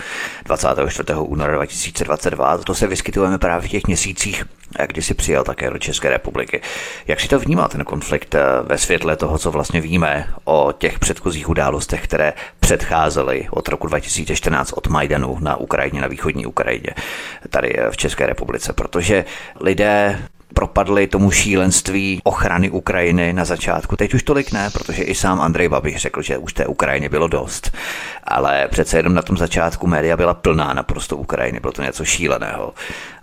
[0.45, 1.15] 24.
[1.19, 2.59] února 2022.
[2.59, 4.45] To se vyskytujeme právě v těch měsících
[4.87, 6.61] kdy si přijel také do České republiky.
[7.07, 10.99] Jak si to vnímá ten konflikt eh, ve světle toho, co vlastně víme o těch
[10.99, 16.95] předchozích událostech, které předcházely od roku 2014 od Majdanu na Ukrajině, na východní Ukrajině,
[17.51, 19.25] tady eh, v České republice, protože
[19.61, 20.19] lidé
[20.53, 23.97] propadli tomu šílenství ochrany Ukrajiny na začátku.
[23.97, 27.29] Teď už tolik ne, protože i sám Andrej Babiš řekl, že už té Ukrajiny bylo
[27.29, 27.77] dost.
[28.25, 32.75] Ale přece jenom na tom začátku média byla plná naprosto Ukrajiny, bylo to něco šíleného.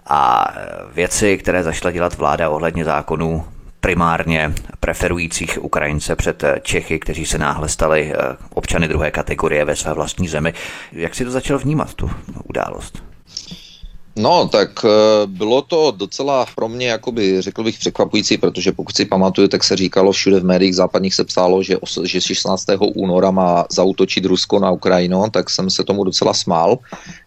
[0.10, 0.48] A
[0.94, 3.46] věci, které zašla dělat vláda ohledně zákonů,
[3.82, 9.94] primárně preferujících Ukrajince před Čechy, kteří se náhle stali eh, občany druhé kategorie ve své
[9.94, 10.54] vlastní zemi.
[10.92, 12.12] Jak si to začal vnímat, tu
[12.44, 13.04] událost?
[14.16, 14.90] No, tak eh,
[15.26, 19.76] bylo to docela pro mě, jakoby, řekl bych, překvapující, protože pokud si pamatuju, tak se
[19.76, 22.66] říkalo všude v médiích západních se psalo, že, že 16.
[22.96, 26.78] února má zautočit Rusko na Ukrajinu, tak jsem se tomu docela smál,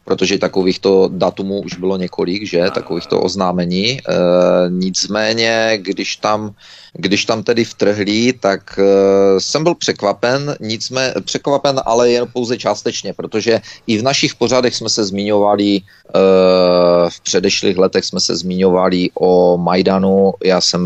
[0.05, 3.91] protože takovýchto datumů už bylo několik, že, takovýchto oznámení.
[3.91, 4.01] E,
[4.69, 6.55] nicméně, když tam,
[6.93, 8.83] když tam tedy vtrhlí, tak e,
[9.41, 14.89] jsem byl překvapen, nicméně, překvapen, ale jen pouze částečně, protože i v našich pořadech jsme
[14.89, 15.81] se zmiňovali, e,
[17.09, 20.83] v předešlých letech jsme se zmiňovali o Majdanu, já jsem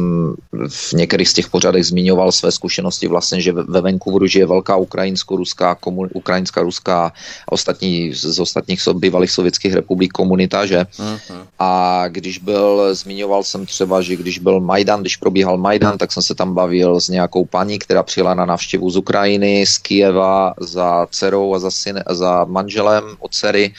[0.69, 5.75] v některých z těch pořadech zmiňoval své zkušenosti vlastně, že ve Vancouveru žije velká ukrajinsko-ruská,
[5.75, 7.13] komun, ukrajinská, ruská a
[7.53, 10.83] ostatní z ostatních sob bývalých sovětských republik komunita, že?
[10.83, 11.47] Uh-huh.
[11.59, 16.23] A když byl, zmiňoval jsem třeba, že když byl Majdan, když probíhal Majdan, tak jsem
[16.23, 21.07] se tam bavil s nějakou paní, která přijela na návštěvu z Ukrajiny, z Kijeva za
[21.11, 23.73] dcerou a za, syn, za manželem od dcery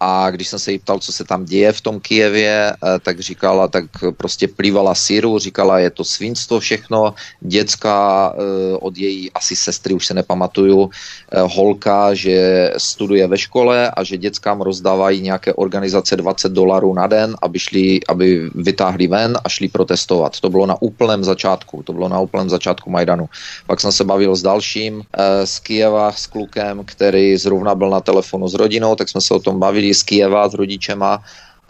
[0.00, 3.20] a když jsem se jí ptal, co se tam děje v tom Kijevě, eh, tak
[3.20, 3.84] říkala, tak
[4.16, 7.94] prostě plývala síru, říkala, je to svinstvo všechno, děcka
[8.32, 14.04] eh, od její asi sestry, už se nepamatuju, eh, holka, že studuje ve škole a
[14.04, 19.48] že dětskám rozdávají nějaké organizace 20 dolarů na den, aby, šli, aby vytáhli ven a
[19.48, 20.40] šli protestovat.
[20.40, 23.28] To bylo na úplném začátku, to bylo na úplném začátku Majdanu.
[23.66, 25.02] Pak jsem se bavil s dalším
[25.44, 29.40] z Kijeva, s klukem, který zrovna byl na telefonu s rodinou, tak jsme se o
[29.40, 31.22] tom bavili, z Kijeva s rodičema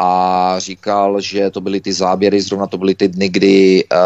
[0.03, 3.99] a říkal, že to byly ty záběry, zrovna to byly ty dny, kdy uh,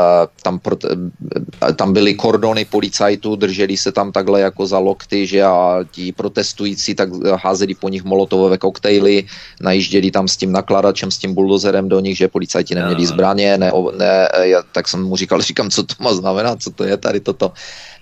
[0.42, 5.42] tam, pro, uh, tam byly kordony policajtů, drželi se tam takhle jako za lokty, že
[5.42, 9.24] a ti protestující tak házeli po nich molotovové koktejly,
[9.60, 13.70] najížděli tam s tím nakladačem, s tím buldozerem do nich, že policajti neměli zbraně, ne,
[13.98, 17.20] ne, já, tak jsem mu říkal, říkám, co to má znamenat, co to je tady
[17.20, 17.52] toto.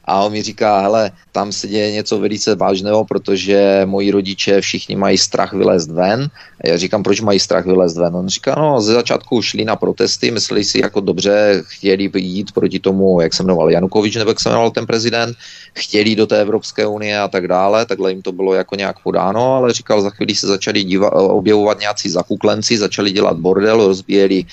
[0.04, 4.96] A on mi říká, hele, tam se děje něco velice vážného, protože moji rodiče všichni
[4.96, 6.28] mají strach vylézt ven.
[6.64, 8.16] A já říkám, proč mají strach vylézt ven?
[8.16, 12.78] On říká, no, ze začátku šli na protesty, mysleli si jako dobře, chtěli jít proti
[12.78, 15.36] tomu, jak se jmenoval Janukovič, nebo jak se jmenoval ten prezident,
[15.72, 19.56] chtěli do té Evropské unie a tak dále, takhle jim to bylo jako nějak podáno,
[19.56, 24.44] ale říkal, za chvíli se začali díva, objevovat nějací zakuklenci, začali dělat bordel, rozbíjeli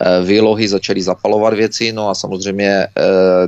[0.00, 2.88] Eh, výlohy, začali zapalovat věci, no a samozřejmě eh,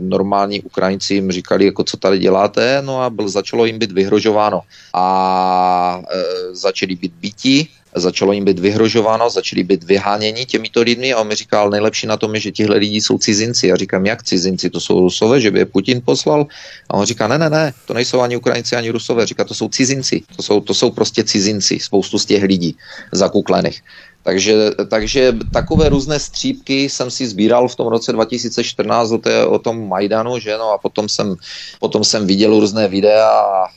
[0.01, 4.61] normální Ukrajinci jim říkali, jako co tady děláte, no a byl, začalo jim být vyhrožováno.
[4.95, 11.21] A eh, začali být bytí, začalo jim být vyhrožováno, začali být vyháněni těmito lidmi a
[11.21, 13.67] on mi říkal, nejlepší na tom je, že tihle lidi jsou cizinci.
[13.67, 16.47] Já říkám, jak cizinci, to jsou rusové, že by je Putin poslal?
[16.91, 19.69] A on říká, ne, ne, ne, to nejsou ani Ukrajinci, ani rusové, říká, to jsou
[19.69, 22.77] cizinci, to jsou, to jsou prostě cizinci, spoustu z těch lidí
[23.13, 23.83] zakuklených.
[24.29, 29.59] Takže, takže takové různé střípky jsem si sbíral v tom roce 2014 o, té, o
[29.59, 31.37] tom Majdanu, že no a potom jsem,
[31.81, 33.69] potom jsem viděl různé videa a e,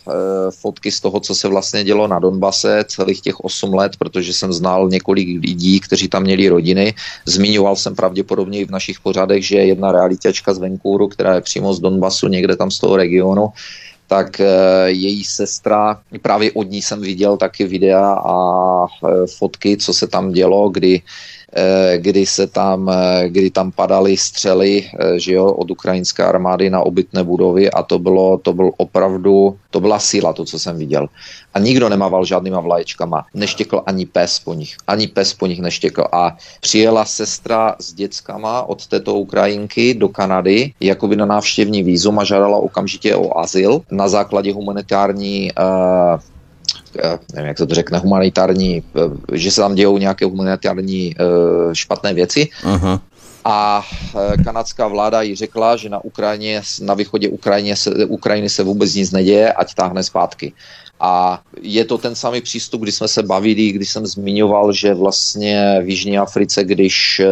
[0.52, 4.54] fotky z toho, co se vlastně dělo na Donbase celých těch 8 let, protože jsem
[4.54, 6.94] znal několik lidí, kteří tam měli rodiny.
[7.26, 11.74] Zmiňoval jsem pravděpodobně i v našich pořadech, že jedna realitačka z Vancouveru, která je přímo
[11.74, 13.56] z Donbasu, někde tam z toho regionu,
[14.12, 18.36] tak eh, její sestra, právě od ní jsem viděl taky videa a
[18.84, 21.02] eh, fotky, co se tam dělo, kdy
[21.98, 26.80] kdy se tam, eh, kdy tam padaly střely eh, že jo, od ukrajinské armády na
[26.80, 31.08] obytné budovy a to bylo, to byl opravdu, to byla síla, to, co jsem viděl.
[31.54, 33.26] A nikdo nemával žádnýma vlaječkama.
[33.34, 34.76] Neštěkl ani pes po nich.
[34.88, 36.04] Ani pes po nich neštěkl.
[36.12, 42.24] A přijela sestra s dětskama od této Ukrajinky do Kanady, jakoby na návštěvní výzum a
[42.24, 46.20] žádala okamžitě o azyl na základě humanitární uh,
[47.34, 48.84] nevím, jak se to řekne, humanitární,
[49.34, 51.16] že se tam dějou nějaké humanitární
[51.74, 52.50] špatné věci.
[52.64, 53.00] Uh-huh
[53.46, 53.84] a
[54.44, 59.12] kanadská vláda jí řekla, že na Ukrajině, na východě Ukrajině se, Ukrajiny se vůbec nic
[59.12, 60.54] neděje, ať táhne zpátky.
[61.02, 65.80] A je to ten samý přístup, kdy jsme se bavili, když jsem zmiňoval, že vlastně
[65.84, 67.28] v Jižní Africe, když e,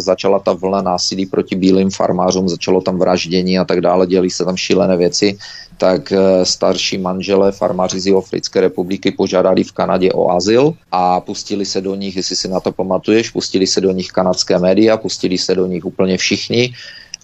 [0.00, 4.44] začala ta vlna násilí proti bílým farmářům, začalo tam vraždění a tak dále, děli se
[4.44, 5.38] tam šílené věci,
[5.80, 11.66] tak e, starší manželé farmáři z Jihoafrické republiky požádali v Kanadě o azyl a pustili
[11.66, 15.38] se do nich, jestli si na to pamatuješ, pustili se do nich kanadské média, pustili
[15.40, 16.74] se do nich úplně všichni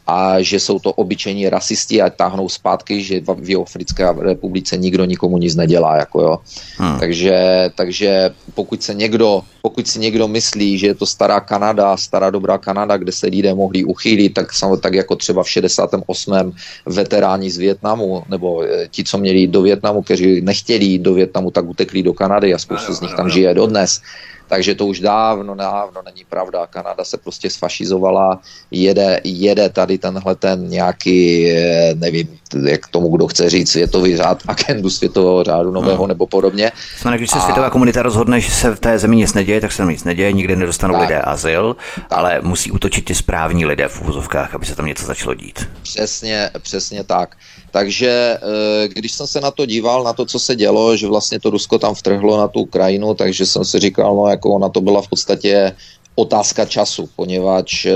[0.07, 5.39] a že jsou to obyčejní rasisti a táhnou zpátky, že v Jihoafrické republice nikdo nikomu
[5.39, 5.97] nic nedělá.
[5.97, 6.39] Jako jo.
[6.79, 6.99] Hmm.
[6.99, 7.37] Takže,
[7.75, 12.59] takže pokud se někdo, pokud si někdo myslí, že je to stará Kanada, stará dobrá
[12.59, 14.47] Kanada, kde se lidé mohli uchýlit, tak,
[14.81, 16.53] tak jako třeba v 68.
[16.87, 21.67] veteráni z Větnamu, nebo eh, ti, co měli do Větnamu, kteří nechtěli do Větnamu, tak
[21.67, 24.01] utekli do Kanady a spoustu z nich tam žije dodnes.
[24.49, 26.67] Takže to už dávno, dávno není pravda.
[26.67, 33.27] Kanada se prostě sfašizovala, jede, jede tady tenhle ten nějaký, eh, nevím, jak tomu kdo
[33.27, 36.09] chce říct, světový řád, agendu světového řádu nového hmm.
[36.09, 36.73] nebo podobně.
[37.01, 37.41] Znamená, když se a...
[37.41, 40.33] světová komunita rozhodne, že se v té zemi nic neděje, tak se tam nic neděje,
[40.33, 41.03] nikdy nedostanou tak.
[41.03, 42.05] lidé azyl, tak.
[42.11, 45.69] ale musí útočit ty správní lidé v úvozovkách, aby se tam něco začalo dít.
[45.83, 47.37] Přesně, přesně tak.
[47.77, 51.41] Takže eh, když jsem se na to díval, na to, co se dělo, že vlastně
[51.41, 54.81] to Rusko tam vtrhlo na tu Ukrajinu, takže jsem si říkal, no jako ona to
[54.81, 55.77] byla v podstatě
[56.15, 57.93] otázka času, poněvadž eh,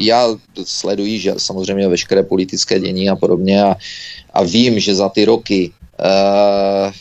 [0.00, 0.32] já
[0.64, 3.76] sleduji že samozřejmě veškeré politické dění a podobně a,
[4.32, 6.92] a vím, že za ty roky Uh,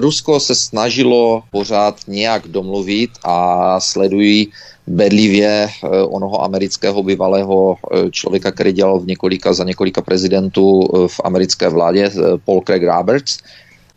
[0.00, 4.48] Rusko se snažilo pořád nějak domluvit a sledují
[4.86, 7.76] bedlivě uh, onoho amerického bývalého
[8.10, 12.10] člověka, který dělal v několika, za několika prezidentů v americké vládě,
[12.44, 13.38] Paul Craig Roberts.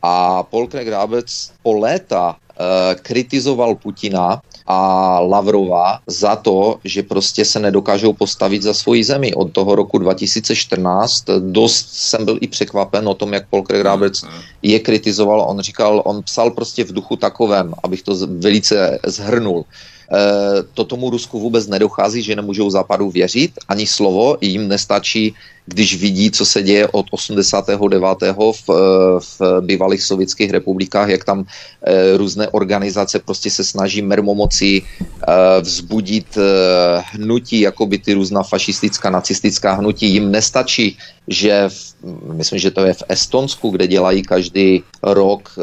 [0.02, 7.46] A Paul Craig Roberts po léta Eh, kritizoval Putina a Lavrova za to, že prostě
[7.46, 9.34] se nedokážou postavit za svoji zemi.
[9.34, 14.24] Od toho roku 2014 dost jsem byl i překvapen o tom, jak Paul Craig Roberts
[14.62, 15.42] je kritizoval.
[15.42, 19.66] On říkal, on psal prostě v duchu takovém, abych to velice zhrnul.
[19.66, 20.18] E,
[20.74, 25.34] to tomu Rusku vůbec nedochází, že nemůžou západu věřit, ani slovo, jim nestačí
[25.70, 28.00] když vidí, co se děje od 89.
[28.52, 28.70] v,
[29.20, 31.46] v bývalých sovětských republikách, jak tam
[31.82, 36.38] e, různé organizace prostě se snaží mermomocí e, vzbudit
[37.14, 41.94] hnutí, jako by ty různá fašistická, nacistická hnutí, jim nestačí, že v,
[42.34, 45.54] myslím, že to je v Estonsku, kde dělají každý rok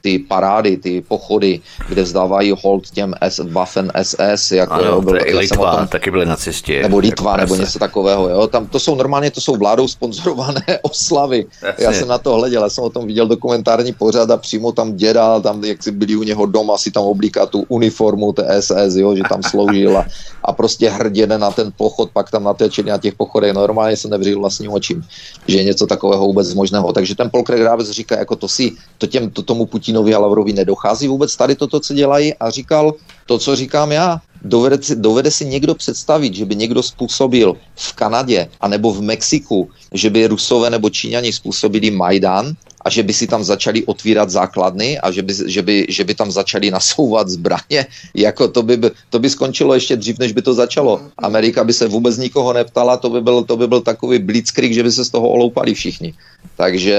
[0.00, 5.18] ty parády, ty pochody, kde vzdávají hold těm S, Waffen SS, jako ano, jo, byl,
[5.38, 6.82] Litva, tom, taky byli nacisti.
[6.82, 10.64] Nebo Litva, jako nebo něco takového, jo, tam to jsou normálně, to jsou vládou sponzorované
[10.82, 11.46] oslavy.
[11.62, 11.84] Jasně.
[11.84, 14.96] Já jsem na to hleděl, já jsem o tom viděl dokumentární pořad a přímo tam
[14.96, 18.96] děda, tam jak si byli u něho doma, si tam oblíká tu uniformu té SS,
[18.96, 20.06] jo, že tam sloužil a,
[20.44, 24.38] a prostě hrdě na ten pochod, pak tam natéčili na těch pochodech, normálně se nevřil
[24.38, 25.04] vlastním očím,
[25.48, 26.92] že je něco takového vůbec možného.
[26.92, 30.52] Takže ten Paul Craig říká, jako to si, to, těm, to tomu Putinovi a Lavrovi
[30.52, 32.94] nedochází vůbec tady toto, co dělají a říkal
[33.26, 37.92] to, co říkám já, Dovede si, dovede si někdo představit, že by někdo způsobil v
[37.92, 42.52] Kanadě anebo v Mexiku, že by Rusové nebo Číňani způsobili Majdan
[42.88, 46.14] a že by si tam začali otvírat základny a že by, že by, že by
[46.16, 47.84] tam začali nasouvat zbraně,
[48.16, 48.80] jako to by,
[49.12, 51.12] to by skončilo ještě dřív, než by to začalo.
[51.20, 54.82] Amerika by se vůbec nikoho neptala, to by byl, to by byl takový blitzkrieg, že
[54.82, 56.16] by se z toho oloupali všichni.
[56.56, 56.96] Takže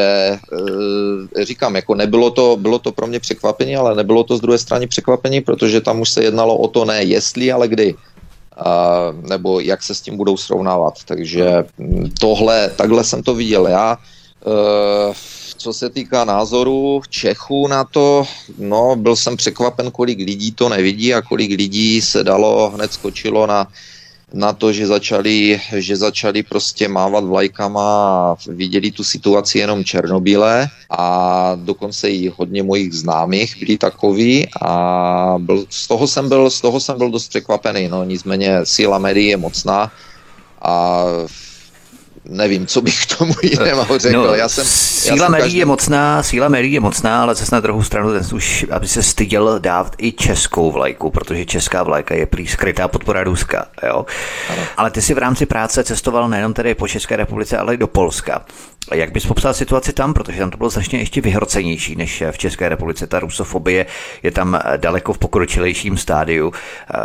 [1.38, 4.58] e, říkám, jako nebylo to, bylo to pro mě překvapení, ale nebylo to z druhé
[4.62, 7.96] strany překvapení, protože tam už se jednalo o to ne jestli, ale kdy.
[8.54, 11.02] A, nebo jak se s tím budou srovnávat.
[11.06, 13.98] Takže mm, tohle, takhle jsem to viděl já.
[13.98, 18.24] E, co se týká názoru Čechů na to,
[18.58, 23.48] no, byl jsem překvapen, kolik lidí to nevidí a kolik lidí se dalo, hned skočilo
[23.48, 23.68] na,
[24.34, 27.84] na to, že začali, že začali prostě mávat vlajkama
[28.32, 30.68] a viděli tu situaci jenom černobílé.
[30.90, 36.62] A dokonce i hodně mojich známých byli takový a byl, z, toho jsem byl, z
[36.62, 38.04] toho jsem byl dost překvapený, no.
[38.04, 39.92] Nicméně síla médií je mocná
[40.62, 41.04] a
[42.30, 44.18] nevím, co bych k tomu jiného řekl.
[44.18, 45.58] No, já jsem, síla já jsem každý...
[45.58, 49.04] je mocná, síla médií je mocná, ale zase na druhou stranu ten už, aby se
[49.04, 53.66] styděl dát i českou vlajku, protože česká vlajka je prý skrytá podpora Ruska.
[53.88, 54.06] Jo?
[54.78, 57.88] Ale ty si v rámci práce cestoval nejenom tedy po České republice, ale i do
[57.88, 58.46] Polska.
[58.94, 62.70] Jak bys popsal situaci tam, protože tam to bylo značně ještě vyhrocenější než v České
[62.70, 63.08] republice.
[63.08, 63.86] Ta rusofobie
[64.24, 66.54] je tam daleko v pokročilejším stádiu,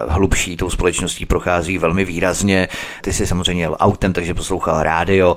[0.09, 2.69] hlubší tou společností prochází velmi výrazně.
[3.03, 5.37] Ty jsi samozřejmě jel autem, takže poslouchal rádio.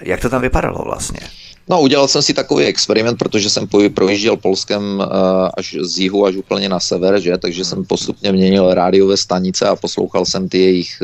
[0.00, 1.20] Jak to tam vypadalo vlastně?
[1.68, 5.02] No, udělal jsem si takový experiment, protože jsem projížděl Polskem
[5.56, 7.38] až z jihu až úplně na sever, že?
[7.38, 11.02] takže jsem postupně měnil rádiové stanice a poslouchal jsem ty jejich,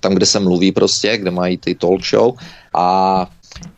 [0.00, 2.34] tam, kde se mluví prostě, kde mají ty talk show
[2.74, 3.26] a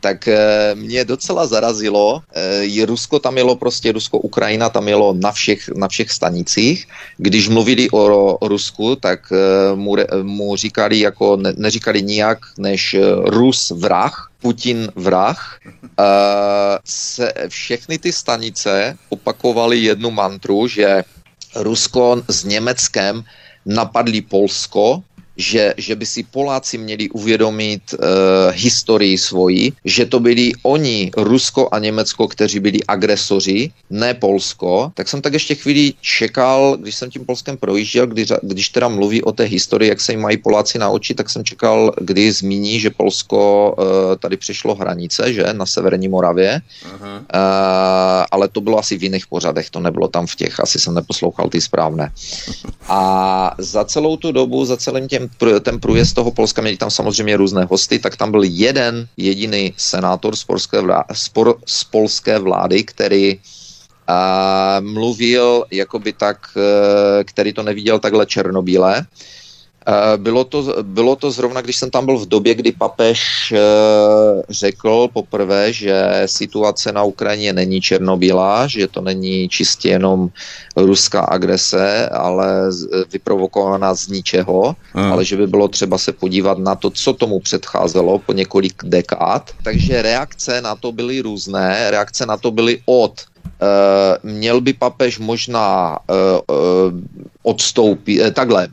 [0.01, 0.39] tak e,
[0.75, 6.11] mě docela zarazilo, e, Rusko tam jelo prostě, Rusko-Ukrajina tam jelo na všech, na všech
[6.11, 6.89] stanicích.
[7.17, 12.97] Když mluvili o, o Rusku, tak e, mu, mu říkali jako, ne, neříkali nijak než
[13.25, 15.59] Rus vrah, Putin vrah.
[16.85, 21.05] Se, všechny ty stanice opakovaly jednu mantru, že
[21.57, 23.25] Rusko s Německem
[23.67, 25.03] napadli Polsko
[25.39, 27.99] že, že by si Poláci měli uvědomit uh,
[28.53, 35.09] historii svoji, že to byli oni, Rusko a Německo, kteří byli agresoři, ne Polsko, tak
[35.09, 39.33] jsem tak ještě chvíli čekal, když jsem tím Polskem projížděl, když, když teda mluví o
[39.33, 42.91] té historii, jak se jim mají Poláci na oči, tak jsem čekal, kdy zmíní, že
[42.91, 43.85] Polsko uh,
[44.19, 46.61] tady přišlo hranice, že, na severní Moravě,
[46.93, 46.99] uh,
[48.31, 51.49] ale to bylo asi v jiných pořadech, to nebylo tam v těch, asi jsem neposlouchal
[51.49, 52.13] ty správné.
[52.89, 55.28] A za celou tu dobu, za celým těm
[55.61, 60.37] ten průjezd toho Polska, měli tam samozřejmě různé hosty, tak tam byl jeden jediný senátor
[60.37, 61.05] z polské, vlády,
[61.67, 63.41] z polské vlády, který
[64.09, 69.07] a mluvil jakoby tak, e, který to neviděl takhle černobíle.
[69.89, 73.59] Eh, bylo to, bylo to zrovna, když jsem tam byl v době, kdy papež eh,
[74.51, 80.29] řekl poprvé, že situace na Ukrajině není černobílá, že to není čistě jenom
[80.77, 82.71] ruská agrese, ale
[83.13, 85.13] vyprovokovaná z ničeho, hmm.
[85.13, 89.51] ale že by bylo třeba se podívat na to, co tomu předcházelo po několik dekád.
[89.65, 91.91] Takže reakce na to byly různé.
[91.91, 93.13] Reakce na to byly od
[93.59, 96.93] Uh, měl by papež možná uh, uh,
[97.49, 98.69] odstoupit, takhle,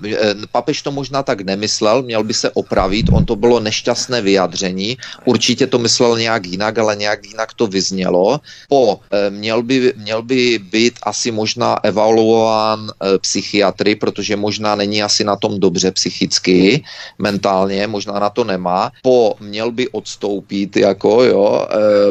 [0.52, 5.68] papež to možná tak nemyslel, měl by se opravit, on to bylo nešťastné vyjádření, určitě
[5.68, 8.40] to myslel nějak jinak, ale nějak jinak to vyznělo.
[8.68, 12.92] Po, měl by, měl by být asi možná evaluován
[13.24, 16.84] psychiatry, protože možná není asi na tom dobře psychicky,
[17.20, 18.92] mentálně, možná na to nemá.
[19.02, 21.68] Po, měl by odstoupit, jako jo,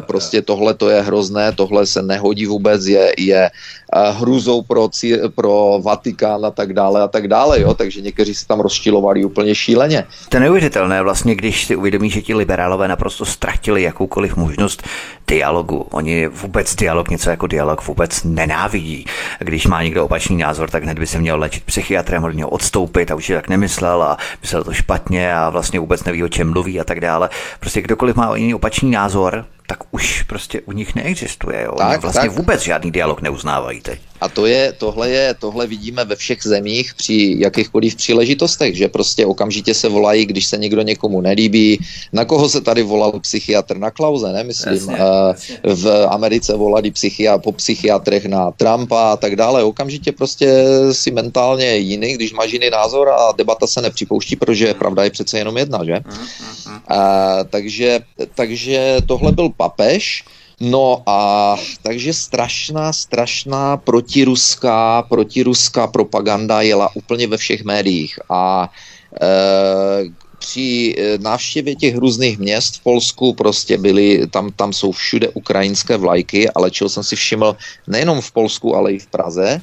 [0.07, 4.89] prostě tohle to je hrozné, tohle se nehodí vůbec je, je eh, hrůzou pro,
[5.35, 9.55] pro Vatikán a tak dále a tak dále, jo, takže někteří se tam rozčilovali úplně
[9.55, 10.07] šíleně.
[10.29, 14.83] To je neuvěřitelné vlastně, když si uvědomí, že ti liberálové naprosto ztratili jakoukoliv možnost
[15.29, 15.87] dialogu.
[15.91, 19.05] Oni vůbec dialog, něco jako dialog vůbec nenávidí.
[19.39, 23.15] Když má někdo opačný názor, tak hned by se měl léčit psychiatrem, měl odstoupit a
[23.15, 26.85] už tak nemyslel a myslel to špatně a vlastně vůbec neví, o čem mluví a
[26.85, 27.31] tak dále.
[27.61, 31.63] Prostě kdokoliv má jiný opačný názor, tak už prostě u nich neexistuje.
[31.63, 31.73] Jo?
[31.79, 32.33] Tak, vlastně tak.
[32.33, 34.01] vůbec žádný dialog neuznávají teď.
[34.21, 39.27] A to je, tohle, je, tohle vidíme ve všech zemích při jakýchkoliv příležitostech, že prostě
[39.27, 41.79] okamžitě se volají, když se někdo někomu nelíbí.
[42.13, 43.79] Na koho se tady volal psychiatr?
[43.79, 44.45] Na Klauze, ne?
[44.45, 44.75] Myslím.
[44.75, 45.05] Jasně, jasně.
[45.65, 49.65] V Americe volali psychia, po psychiatrech na Trumpa a tak dále.
[49.65, 55.05] Okamžitě prostě si mentálně jiný, když máš jiný názor a debata se nepřipouští, protože pravda
[55.05, 56.01] je přece jenom jedna, že?
[56.89, 58.01] A, takže,
[58.35, 60.25] takže tohle byl papež.
[60.61, 68.71] No a takže strašná, strašná protiruská, protiruská propaganda jela úplně ve všech médiích a
[69.23, 69.27] e,
[70.45, 75.97] při eh, návštěvě těch různých měst v Polsku prostě byly, tam, tam jsou všude ukrajinské
[75.97, 77.57] vlajky, ale čeho jsem si všiml
[77.89, 79.49] nejenom v Polsku, ale i v Praze.
[79.49, 79.61] E,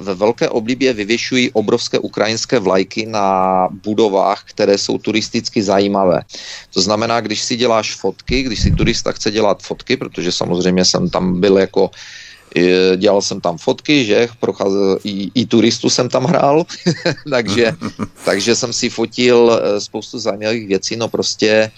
[0.00, 6.26] ve velké oblibě vyvěšují obrovské ukrajinské vlajky na budovách, které jsou turisticky zajímavé.
[6.74, 11.10] To znamená, když si děláš fotky, když si turista chce dělat fotky, protože samozřejmě jsem
[11.10, 11.90] tam byl jako
[12.96, 16.64] dělal jsem tam fotky, že, procházel, i, i turistu jsem tam hrál,
[17.30, 17.72] takže,
[18.24, 21.70] takže jsem si fotil eh, spoustu zajímavých věcí, no prostě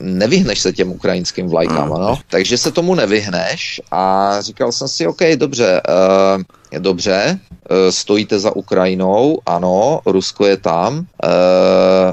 [0.00, 2.18] nevyhneš se těm ukrajinským vlajkám, no.
[2.28, 6.42] Takže se tomu nevyhneš a říkal jsem si, OK, dobře, uh,
[6.78, 7.38] dobře,
[7.70, 10.98] uh, stojíte za Ukrajinou, ano, Rusko je tam.
[10.98, 11.04] Uh,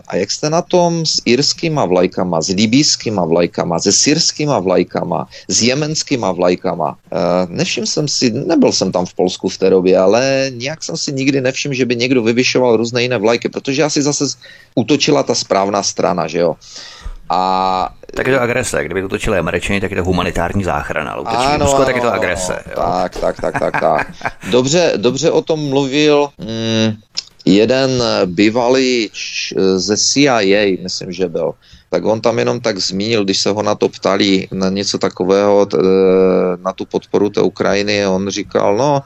[0.08, 5.62] a jak jste na tom s irskýma vlajkama, s libýskýma vlajkama, se syrskýma vlajkama, s
[5.62, 6.90] jemenskýma vlajkama?
[6.90, 10.98] Uh, nevšiml jsem si, nebyl jsem tam v Polsku v té době, ale nějak jsem
[10.98, 14.26] si nikdy nevšiml, že by někdo vyvyšoval různé jiné vlajky, protože asi zase
[14.76, 16.56] utočila ta správná strana, že jo.
[17.30, 18.84] A tak je to agrese.
[18.86, 21.12] Kdyby utočili Američani, tak je to humanitární záchrana.
[21.12, 22.64] Ale ano, Rusko, tak je to agrese.
[22.70, 22.76] Jo?
[22.76, 24.08] Tak, tak, tak, tak, tak.
[24.52, 26.98] Dobře, dobře o tom mluvil mm,
[27.46, 29.10] jeden bývalý
[29.76, 31.54] ze CIA, myslím, že byl.
[31.90, 35.68] Tak on tam jenom tak zmínil, když se ho na to ptali, na něco takového,
[36.64, 39.04] na tu podporu té Ukrajiny, on říkal, no,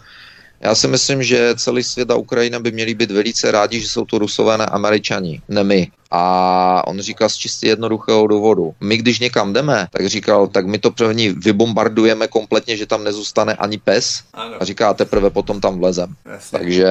[0.62, 4.06] já si myslím, že celý svět a Ukrajina by měli být velice rádi, že jsou
[4.06, 5.92] to Rusové, ne Američani, ne my.
[6.12, 8.74] A on říkal z čistě jednoduchého důvodu.
[8.82, 13.54] My, když někam jdeme, tak říkal, tak my to první vybombardujeme kompletně, že tam nezůstane
[13.54, 14.22] ani pes.
[14.34, 14.56] Ano.
[14.60, 16.14] A říká, teprve potom tam vlezem.
[16.26, 16.60] Jasně.
[16.60, 16.88] Takže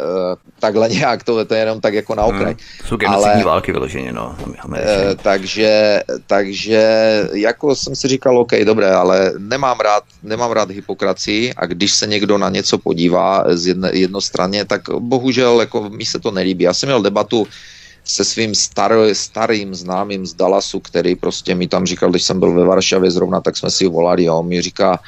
[0.00, 2.44] uh, takhle nějak to, to je jenom tak jako na okraj.
[2.44, 2.86] Hmm.
[2.86, 4.36] Jsou genocidní války vyloženě, no.
[4.46, 4.74] Uh,
[5.22, 6.82] takže, takže
[7.32, 12.06] jako jsem si říkal, OK, dobré, ale nemám rád, nemám rád hypokracii a když se
[12.06, 16.64] někdo na něco podívá z jedne, jednostranně, tak bohužel jako mi se to nelíbí.
[16.64, 17.46] Já jsem měl debatu
[18.08, 22.52] se svým star, starým známým z Dallasu, který prostě mi tam říkal, když jsem byl
[22.52, 24.98] ve Varšavě zrovna, tak jsme si volali a on mi říká,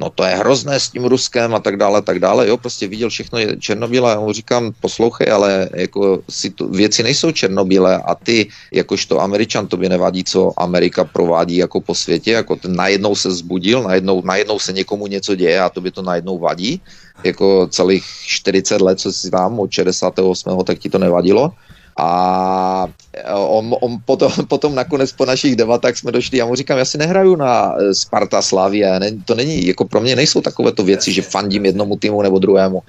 [0.00, 3.10] no to je hrozné s tím Ruskem a tak dále, tak dále, jo, prostě viděl
[3.10, 8.14] všechno je černobílé a mu říkám, poslouchej, ale jako si to, věci nejsou černobílé a
[8.14, 13.14] ty, jakožto Američan, to by nevadí, co Amerika provádí jako po světě, jako ten najednou
[13.14, 16.80] se zbudil, najednou, najednou se někomu něco děje a to by to najednou vadí,
[17.24, 20.64] jako celých 40 let, co si tam od 68.
[20.64, 21.52] tak ti to nevadilo.
[21.98, 22.88] A
[23.34, 26.98] on, on potom, potom nakonec po našich debatách jsme došli, já mu říkám, já si
[26.98, 31.22] nehraju na eh, Sparta Slavie, ne, to není, jako pro mě nejsou takovéto věci, že
[31.22, 32.82] fandím jednomu týmu nebo druhému.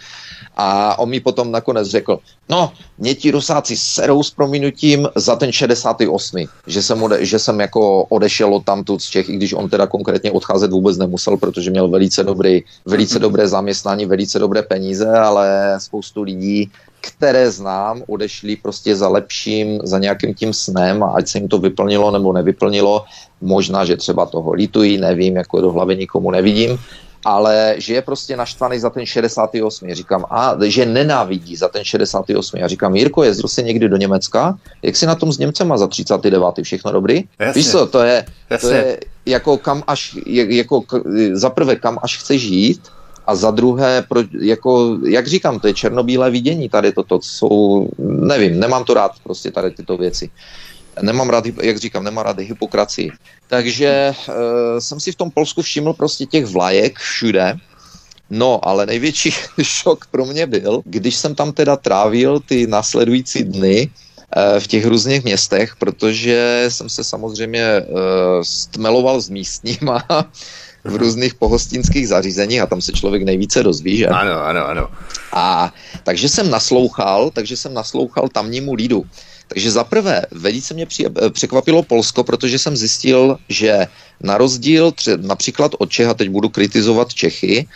[0.55, 5.51] A on mi potom nakonec řekl, no, mě ti Rusáci serou s prominutím za ten
[5.51, 6.45] 68.
[6.67, 9.87] Že jsem, ode, že jsem jako odešel od tamtud z Čech, i když on teda
[9.87, 15.75] konkrétně odcházet vůbec nemusel, protože měl velice, dobrý, velice dobré zaměstnání, velice dobré peníze, ale
[15.79, 16.71] spoustu lidí
[17.07, 21.57] které znám, odešli prostě za lepším, za nějakým tím snem a ať se jim to
[21.57, 23.05] vyplnilo nebo nevyplnilo,
[23.41, 26.77] možná, že třeba toho litují, nevím, jako do hlavy nikomu nevidím,
[27.25, 29.93] ale že je prostě naštvaný za ten 68.
[29.93, 32.57] Říkám, a že nenávidí za ten 68.
[32.57, 34.57] Já říkám, Jirko, jezdil jsi někdy do Německa?
[34.81, 36.43] Jak si na tom s Němcema za 39.
[36.63, 37.23] Všechno dobrý?
[37.39, 37.59] Jasně.
[37.59, 38.25] Víš co, to je,
[38.61, 40.83] to je jako kam až, jako,
[41.33, 42.81] za prvé, kam až chceš žít,
[43.27, 48.59] a za druhé, pro, jako, jak říkám, to je černobílé vidění tady toto, jsou, nevím,
[48.59, 50.29] nemám to rád prostě tady tyto věci.
[51.01, 53.11] Nemám rád, jak říkám, nemám rád hypokracii.
[53.47, 54.35] Takže uh,
[54.79, 57.57] jsem si v tom Polsku všiml prostě těch vlajek všude,
[58.29, 59.31] No, ale největší
[59.61, 63.89] šok pro mě byl, když jsem tam teda trávil ty následující dny
[64.37, 67.97] uh, v těch různých městech, protože jsem se samozřejmě uh,
[68.41, 70.03] stmeloval s místníma
[70.83, 74.07] v různých pohostinských zařízeních a tam se člověk nejvíce dozví, že?
[74.07, 74.87] Ano, ano, ano.
[75.33, 75.73] A
[76.03, 79.05] takže jsem naslouchal, takže jsem naslouchal tamnímu lídu.
[79.47, 80.87] Takže za prvé, velice mě
[81.31, 83.87] překvapilo Polsko, protože jsem zjistil, že
[84.23, 87.67] na rozdíl tře- například od Čecha, teď budu kritizovat Čechy,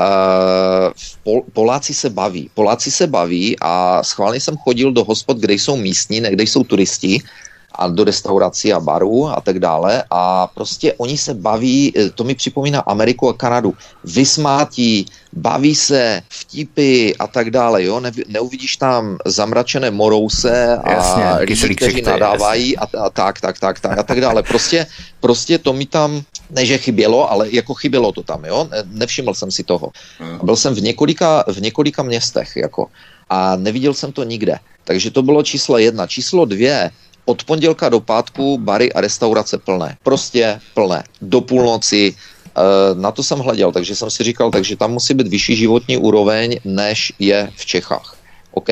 [0.00, 0.90] Uh,
[1.22, 2.50] Pol- Poláci se baví.
[2.54, 6.64] Poláci se baví a schválně jsem chodil do hospod, kde jsou místní, ne kde jsou
[6.64, 7.22] turisti
[7.74, 12.24] a do restaurací a barů a tak dále a prostě oni se baví, e, to
[12.24, 18.76] mi připomíná Ameriku a Kanadu, vysmátí, baví se, vtipy a tak dále, jo, ne, neuvidíš
[18.76, 24.02] tam zamračené morouse a jasně, lidi, kteří nadávají a, a tak, tak, tak, tak a
[24.02, 24.86] tak dále, prostě,
[25.20, 29.34] prostě to mi tam, ne že chybělo, ale jako chybělo to tam, jo, ne, nevšiml
[29.34, 29.90] jsem si toho.
[30.18, 30.38] Hmm.
[30.42, 32.86] Byl jsem v několika, v několika městech, jako,
[33.30, 34.58] a neviděl jsem to nikde.
[34.84, 36.06] Takže to bylo číslo jedna.
[36.06, 36.90] Číslo dvě,
[37.24, 39.96] od pondělka do pátku bary a restaurace plné.
[40.02, 41.04] Prostě plné.
[41.22, 42.60] Do půlnoci, eh,
[42.94, 46.60] na to jsem hleděl, takže jsem si říkal, takže tam musí být vyšší životní úroveň,
[46.64, 48.16] než je v Čechách.
[48.50, 48.68] OK.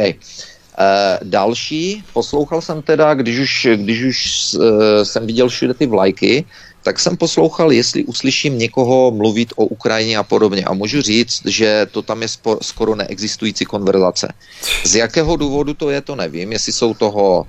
[0.72, 4.18] Uh, další, poslouchal jsem teda, když už, když už
[4.54, 4.62] uh,
[5.02, 6.44] jsem viděl všude ty vlajky,
[6.82, 10.64] tak jsem poslouchal, jestli uslyším někoho mluvit o Ukrajině a podobně.
[10.64, 12.28] A můžu říct, že to tam je
[12.62, 14.32] skoro neexistující konverzace.
[14.84, 16.52] Z jakého důvodu to je, to nevím.
[16.52, 17.46] Jestli jsou toho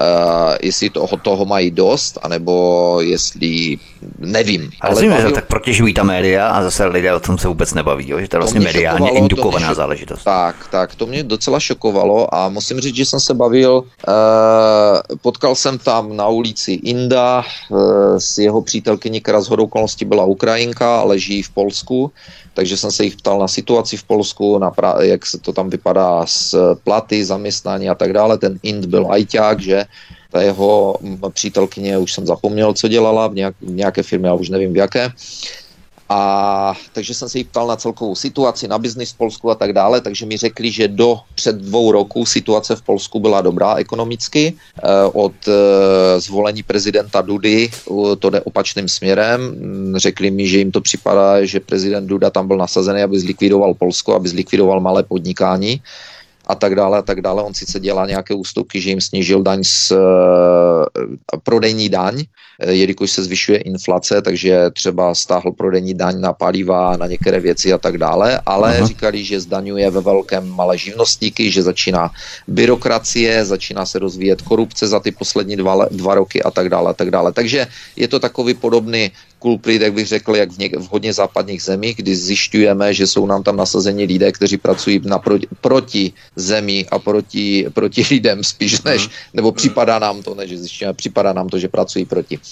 [0.00, 3.78] Uh, jestli toho, toho mají dost, anebo jestli,
[4.18, 4.70] nevím.
[4.80, 5.30] Ale Rozumím, bavil...
[5.30, 8.20] tak protěžují ta média a zase lidé o tom se vůbec nebaví, jo?
[8.20, 9.76] že to je vlastně mediálně indukovaná šok...
[9.76, 10.24] záležitost.
[10.24, 15.54] Tak, tak, to mě docela šokovalo a musím říct, že jsem se bavil, uh, potkal
[15.54, 21.00] jsem tam na ulici Inda uh, s jeho přítelkyní, která z hodou okolností byla Ukrajinka,
[21.00, 22.12] ale žijí v Polsku,
[22.54, 25.70] takže jsem se jich ptal na situaci v Polsku, na pra- jak se to tam
[25.70, 28.38] vypadá s platy, zaměstnání a tak dále.
[28.38, 29.84] Ten Ind byl ajťák, že
[30.30, 30.98] ta jeho
[31.30, 35.12] přítelkyně, už jsem zapomněl, co dělala v, nějak, nějaké firmě, já už nevím v jaké.
[36.08, 39.72] A takže jsem se jí ptal na celkovou situaci, na biznis v Polsku a tak
[39.72, 44.54] dále, takže mi řekli, že do před dvou roků situace v Polsku byla dobrá ekonomicky.
[44.54, 47.70] Eh, od eh, zvolení prezidenta Dudy
[48.18, 49.40] to jde opačným směrem.
[49.96, 54.14] Řekli mi, že jim to připadá, že prezident Duda tam byl nasazený, aby zlikvidoval Polsko,
[54.14, 55.82] aby zlikvidoval malé podnikání
[56.46, 57.42] a tak dále a tak dále.
[57.42, 59.98] On sice dělá nějaké ústupky, že jim snížil daň z uh,
[61.42, 62.24] prodejní daň,
[62.60, 67.72] eh, jelikož se zvyšuje inflace, takže třeba stáhl prodejní daň na paliva, na některé věci
[67.72, 68.86] a tak dále, ale Aha.
[68.86, 72.10] říkali, že zdaňuje ve velkém malé živnostníky, že začíná
[72.48, 76.94] byrokracie, začíná se rozvíjet korupce za ty poslední dva, dva roky a tak dále a
[76.94, 77.32] tak dále.
[77.32, 77.66] Takže
[77.96, 79.10] je to takový podobný
[79.46, 83.26] kulprit, jak bych řekl, jak v, něk- v hodně západních zemích, kdy zjišťujeme, že jsou
[83.30, 89.06] nám tam nasazeni lidé, kteří pracují naproti, proti zemi a proti, proti lidem spíš než,
[89.06, 89.14] mhm.
[89.38, 92.42] nebo připadá nám to, než zjišťujeme, připadá nám to, že pracují proti.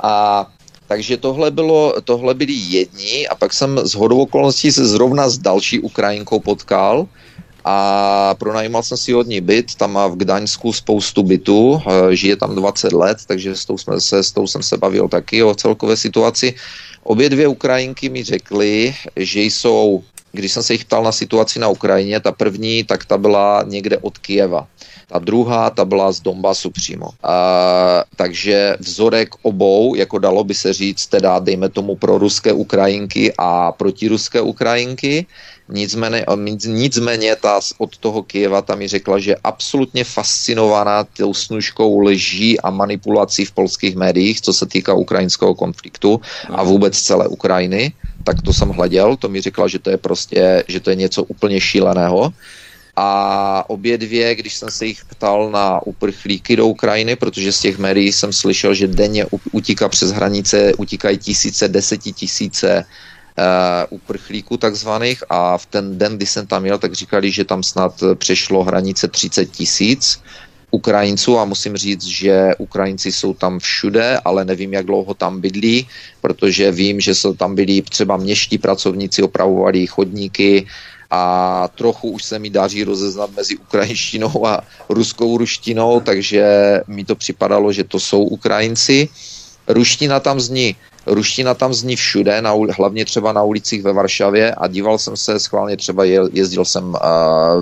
[0.00, 0.48] A
[0.88, 5.38] takže tohle, bylo, tohle byli jedni a pak jsem z hodou okolností se zrovna s
[5.38, 7.04] další Ukrajinkou potkal,
[7.64, 12.36] a pronajímal jsem si od ní byt, tam má v Gdaňsku spoustu bytů, eh, žije
[12.36, 15.54] tam 20 let, takže s tou, jsme se, s tou jsem se bavil taky o
[15.54, 16.54] celkové situaci.
[17.02, 20.02] Obě dvě Ukrajinky mi řekly, že jsou,
[20.32, 23.98] když jsem se jich ptal na situaci na Ukrajině, ta první, tak ta byla někde
[23.98, 24.66] od Kijeva.
[25.10, 27.08] Ta druhá, ta byla z Donbasu přímo.
[27.22, 33.32] A, takže vzorek obou, jako dalo by se říct, teda dejme tomu pro ruské Ukrajinky
[33.38, 35.26] a protiruské Ukrajinky,
[35.70, 36.26] Nicméně,
[36.66, 42.60] nicméně ta od toho Kieva tam mi řekla, že je absolutně fascinovaná tou snužkou lží
[42.60, 47.92] a manipulací v polských médiích, co se týká ukrajinského konfliktu a vůbec celé Ukrajiny.
[48.24, 51.22] Tak to jsem hleděl, to mi řekla, že to je prostě, že to je něco
[51.22, 52.32] úplně šíleného.
[52.96, 57.78] A obě dvě, když jsem se jich ptal na uprchlíky do Ukrajiny, protože z těch
[57.78, 62.84] médií jsem slyšel, že denně utíká přes hranice, utíkají tisíce, desetitisíce
[63.90, 68.02] uprchlíků takzvaných a v ten den, kdy jsem tam jel, tak říkali, že tam snad
[68.14, 70.22] přešlo hranice 30 tisíc
[70.70, 75.88] Ukrajinců a musím říct, že Ukrajinci jsou tam všude, ale nevím, jak dlouho tam bydlí,
[76.20, 80.66] protože vím, že jsou tam byli třeba měští pracovníci, opravovali chodníky
[81.10, 86.44] a trochu už se mi daří rozeznat mezi ukrajinštinou a ruskou ruštinou, takže
[86.86, 89.08] mi to připadalo, že to jsou Ukrajinci.
[89.68, 90.76] Ruština tam zní.
[91.06, 95.40] Ruština tam zní všude, na, hlavně třeba na ulicích ve Varšavě a díval jsem se
[95.40, 96.98] schválně, třeba jezdil jsem uh,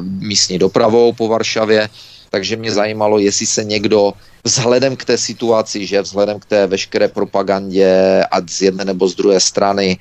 [0.02, 1.88] místní dopravou po Varšavě,
[2.30, 4.12] takže mě zajímalo, jestli se někdo
[4.44, 9.14] vzhledem k té situaci, že vzhledem k té veškeré propagandě, ať z jedné nebo z
[9.14, 9.98] druhé strany,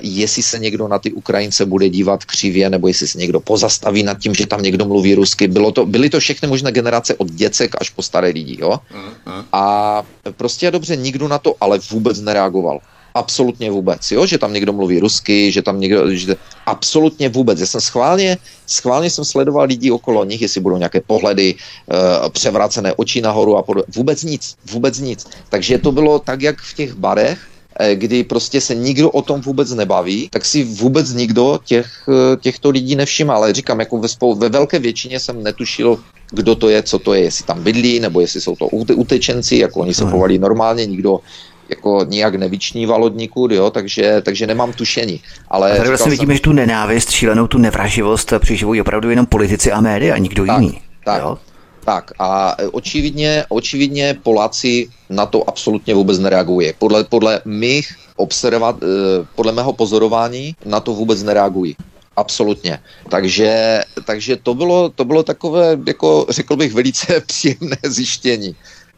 [0.00, 4.18] jestli se někdo na ty Ukrajince bude dívat křivě, nebo jestli se někdo pozastaví nad
[4.18, 5.48] tím, že tam někdo mluví rusky.
[5.48, 8.56] Bylo to, byly to všechny možné generace od děcek až po staré lidi.
[8.60, 8.70] Jo?
[8.70, 9.44] Uh-huh.
[9.52, 10.02] A
[10.36, 12.78] prostě dobře, nikdo na to ale vůbec nereagoval.
[13.14, 16.36] Absolutně vůbec, jo, že tam někdo mluví rusky, že tam někdo, že
[16.66, 17.60] absolutně vůbec.
[17.60, 18.36] Já jsem schválně,
[18.66, 23.62] schválně jsem sledoval lidi okolo nich, jestli budou nějaké pohledy, uh, převrácené oči nahoru a
[23.62, 23.88] pod...
[23.96, 25.26] Vůbec nic, vůbec nic.
[25.48, 27.55] Takže to bylo tak, jak v těch barech, Eh,
[27.94, 32.70] kdy prostě se nikdo o tom vůbec nebaví, tak si vůbec nikdo těch, eh, těchto
[32.70, 33.34] lidí nevšimá.
[33.34, 35.98] Ale říkám, jako ve, spou- ve velké většině jsem netušil,
[36.30, 39.80] kdo to je, co to je, jestli tam bydlí, nebo jestli jsou to utečenci, jako
[39.80, 41.20] oni se chovali normálně, nikdo
[41.68, 45.20] jako nijak nevyčníval od nikud, jo, takže, takže nemám tušení.
[45.48, 49.72] Ale a tady vlastně vidíme, že tu nenávist, šílenou tu nevraživost přiživují opravdu jenom politici
[49.72, 50.80] a média, nikdo tak, jiný.
[51.04, 51.38] Tak, jo?
[51.86, 56.72] Tak a očividně, očividně Poláci na to absolutně vůbec nereagují.
[56.78, 58.86] Podle, podle mých observat, eh,
[59.34, 61.76] podle mého pozorování na to vůbec nereagují.
[62.16, 62.78] Absolutně.
[63.08, 68.56] Takže, takže to, bylo, to bylo takové, jako řekl bych, velice příjemné zjištění.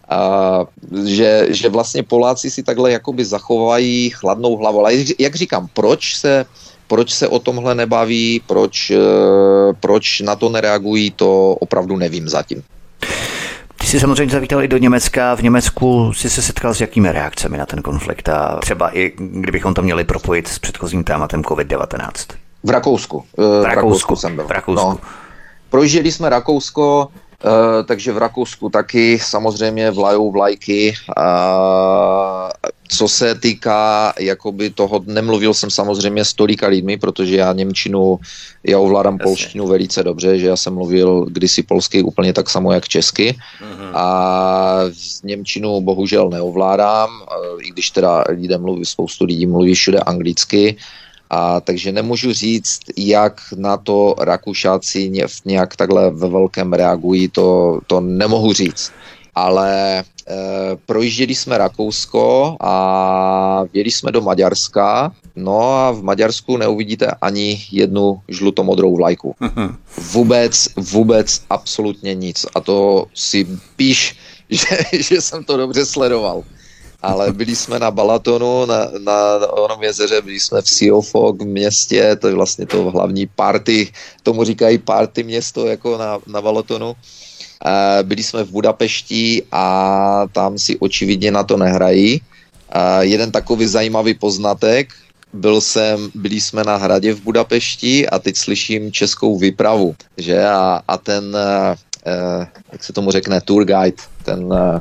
[0.09, 0.65] A,
[1.05, 4.81] že, že vlastně Poláci si takhle jakoby zachovají chladnou hlavu.
[4.81, 6.47] Ale jak říkám, proč se,
[6.89, 8.97] proč se o tomhle nebaví, proč, eh,
[9.81, 12.65] proč na to nereagují, to opravdu nevím zatím.
[13.77, 15.35] Ty jsi samozřejmě zavítal i do Německa.
[15.35, 19.75] V Německu jsi se setkal s jakými reakcemi na ten konflikt a třeba i kdybychom
[19.75, 22.11] to měli propojit s předchozím tématem COVID-19?
[22.65, 23.25] V Rakousku.
[23.37, 24.45] V Rakousku, v Rakousku jsem byl.
[24.47, 24.89] V Rakousku.
[24.89, 24.99] No.
[25.71, 27.09] Projížděli jsme Rakousko,
[27.45, 30.95] Uh, takže v Rakousku taky samozřejmě vlajou vlajky.
[31.19, 32.51] Uh,
[32.89, 38.19] co se týká jakoby toho, nemluvil jsem samozřejmě s tolika lidmi, protože já Němčinu,
[38.65, 39.25] já ovládám Jasně.
[39.25, 43.91] polštinu velice dobře, že já jsem mluvil kdysi polsky úplně tak samo jak česky uh-huh.
[43.95, 44.81] a
[45.25, 50.77] Němčinu bohužel neovládám, uh, i když teda lidé mluví, spoustu lidí mluví všude anglicky,
[51.31, 55.13] a takže nemůžu říct, jak na to Rakušáci
[55.45, 58.93] nějak takhle ve velkém reagují, to, to nemohu říct.
[59.35, 60.05] Ale e,
[60.87, 68.21] projížděli jsme Rakousko a věli jsme do Maďarska, no a v Maďarsku neuvidíte ani jednu
[68.29, 69.35] žlutomodrou vlajku.
[70.13, 72.47] Vůbec, vůbec, absolutně nic.
[72.55, 74.17] A to si píš,
[74.51, 76.43] že, že jsem to dobře sledoval.
[77.03, 82.17] Ale byli jsme na Balatonu, na, na onom jezeře, byli jsme v Siofok v městě,
[82.17, 83.93] to je vlastně to hlavní party,
[84.23, 86.97] tomu říkají party město jako na, na Balatonu.
[88.03, 92.21] Byli jsme v Budapešti a tam si očividně na to nehrají.
[93.01, 94.95] Jeden takový zajímavý poznatek,
[95.33, 100.83] byl jsem, byli jsme na hradě v Budapešti a teď slyším českou výpravu, že a,
[100.89, 101.37] a ten,
[102.07, 104.81] eh, jak se tomu řekne, tour guide, ten eh,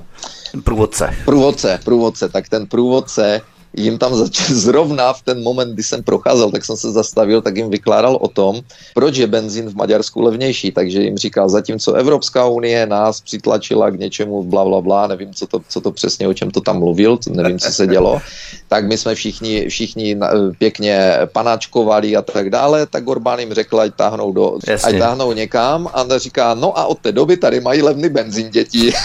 [0.63, 1.15] průvodce.
[1.25, 3.41] Průvodce, průvodce, tak ten průvodce
[3.73, 7.57] jim tam začal zrovna v ten moment, kdy jsem procházel, tak jsem se zastavil, tak
[7.57, 8.61] jim vykládal o tom,
[8.93, 10.71] proč je benzín v Maďarsku levnější.
[10.71, 15.47] Takže jim říkal, zatímco Evropská unie nás přitlačila k něčemu, bla, bla, bla, nevím, co
[15.47, 18.21] to, co to přesně, o čem to tam mluvil, nevím, co se dělo,
[18.67, 20.19] tak my jsme všichni, všichni
[20.57, 25.87] pěkně panáčkovali a tak dále, tak Orbán jim řekl, ať táhnou, do, ať táhnou někam
[25.93, 28.93] a on říká, no a od té doby tady mají levný benzín děti.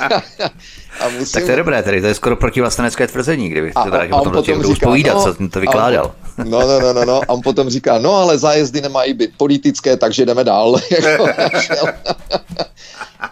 [1.00, 1.32] A musím...
[1.32, 4.62] Tak to je dobré, tedy to je skoro protivlastenecké tvrzení, kdyby to tak potom, potom
[4.62, 6.12] říká, povídat, no, co to vykládal.
[6.44, 9.96] no, no, no, no, no, a on potom říká, no ale zájezdy nemají být politické,
[9.96, 10.76] takže jdeme dál.
[10.90, 11.26] Jako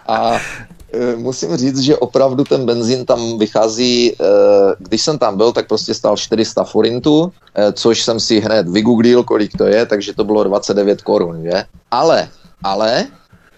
[0.07, 0.39] a
[0.93, 4.15] e, musím říct, že opravdu ten benzín tam vychází, e,
[4.79, 9.23] když jsem tam byl, tak prostě stál 400 forintů, e, což jsem si hned vygooglil,
[9.23, 11.63] kolik to je, takže to bylo 29 korun, že?
[11.91, 12.29] Ale,
[12.63, 13.07] ale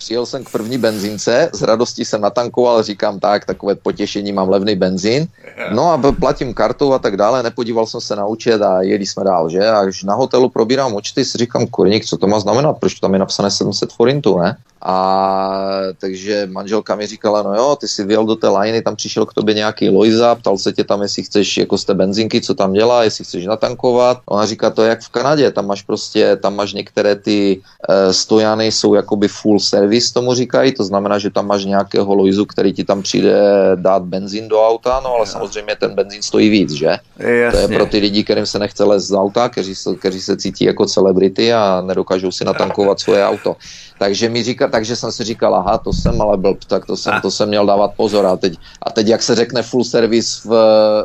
[0.02, 4.76] Přijel jsem k první benzínce, z radosti jsem natankoval, říkám tak, takové potěšení, mám levný
[4.76, 5.28] benzín.
[5.72, 9.24] No a platím kartou a tak dále, nepodíval jsem se na účet a jeli jsme
[9.24, 9.70] dál, že?
[9.70, 13.14] A když na hotelu probírám účty, si říkám, kurník, co to má znamenat, proč tam
[13.14, 14.58] je napsané 700 forintů, ne?
[14.84, 15.62] A
[15.98, 19.34] takže manželka mi říkala, no jo, ty si vyjel do té lajny, tam přišel k
[19.34, 22.74] tobě nějaký Lojza, ptal se tě tam, jestli chceš jako z té benzinky, co tam
[22.74, 24.18] dělá, jestli chceš natankovat.
[24.26, 28.14] Ona říká, to je jak v Kanadě, tam máš prostě, tam máš některé ty e,
[28.14, 32.74] stojany, jsou jakoby full service, tomu říkají, to znamená, že tam máš nějakého Lojzu, který
[32.74, 33.34] ti tam přijde
[33.76, 36.98] dát benzín do auta, no ale samozřejmě ten benzín stojí víc, že?
[37.18, 37.52] Jasně.
[37.52, 40.38] To je pro ty lidi, kterým se nechce lézt z auta, kteří se, kteří se
[40.38, 43.56] cítí jako celebrity a nedokážou si natankovat svoje auto.
[44.00, 47.14] Takže mi říká, takže jsem si říkal, aha, to jsem ale blb, tak to jsem,
[47.22, 48.26] to jsem měl dávat pozor.
[48.26, 50.52] A teď, a teď jak se řekne full service v,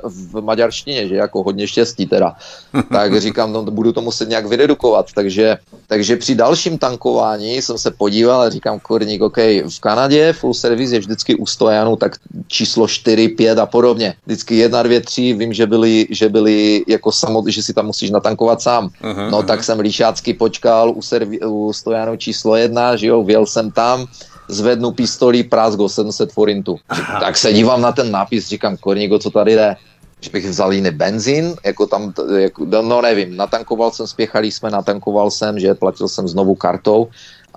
[0.04, 2.36] v maďarštině, že jako hodně štěstí teda,
[2.92, 5.06] tak říkám, no budu to muset nějak vydedukovat.
[5.14, 9.38] Takže, takže při dalším tankování jsem se podíval a říkám, kurník, OK,
[9.68, 14.14] v Kanadě full service je vždycky u stojanu, tak číslo 4, 5 a podobně.
[14.26, 18.10] Vždycky 1, 2, 3, vím, že byli, že byli jako samot, že si tam musíš
[18.10, 18.90] natankovat sám.
[19.30, 23.72] No tak jsem líšácky počkal u, servi, u stojanu číslo 1, že jo, věl jsem
[23.72, 24.04] tam,
[24.48, 26.76] zvednu pistolí, prázgo 700 forintů.
[27.20, 29.76] Tak se dívám na ten nápis, říkám, korníko, co tady jde?
[30.20, 35.30] Že bych vzal jiný benzín, jako tam, jako, no nevím, natankoval jsem, spěchali jsme, natankoval
[35.30, 37.08] jsem, že platil jsem znovu kartou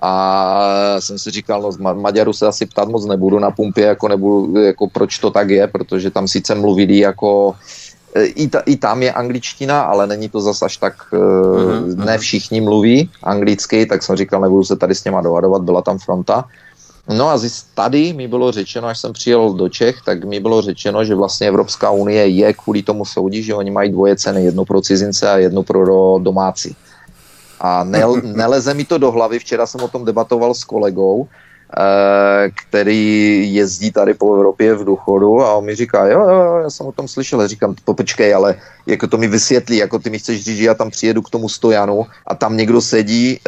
[0.02, 0.12] a
[1.00, 4.62] jsem si říkal, no z Maďaru se asi ptát moc nebudu na pumpě, jako nebudu,
[4.62, 7.56] jako proč to tak je, protože tam sice mluvili jako
[8.16, 12.06] i, ta, I tam je angličtina, ale není to zase až tak, mm-hmm.
[12.06, 16.00] ne všichni mluví anglicky, tak jsem říkal, nebudu se tady s něma dohadovat, byla tam
[16.00, 16.46] fronta.
[17.10, 17.40] No a
[17.74, 21.48] tady mi bylo řečeno, až jsem přijel do Čech, tak mi bylo řečeno, že vlastně
[21.48, 25.38] Evropská unie je kvůli tomu soudí, že oni mají dvoje ceny, jedno pro cizince a
[25.38, 26.76] jedno pro domácí.
[27.60, 31.28] A ne, neleze mi to do hlavy, včera jsem o tom debatoval s kolegou,
[32.56, 36.86] který jezdí tady po Evropě v důchodu a on mi říká, jo, jo, já jsem
[36.86, 38.56] o tom slyšel, říkám, počkej, ale
[38.86, 41.50] jako to mi vysvětlí, jako ty mi chceš říct, že já tam přijedu k tomu
[41.50, 43.40] stojanu a tam někdo sedí e,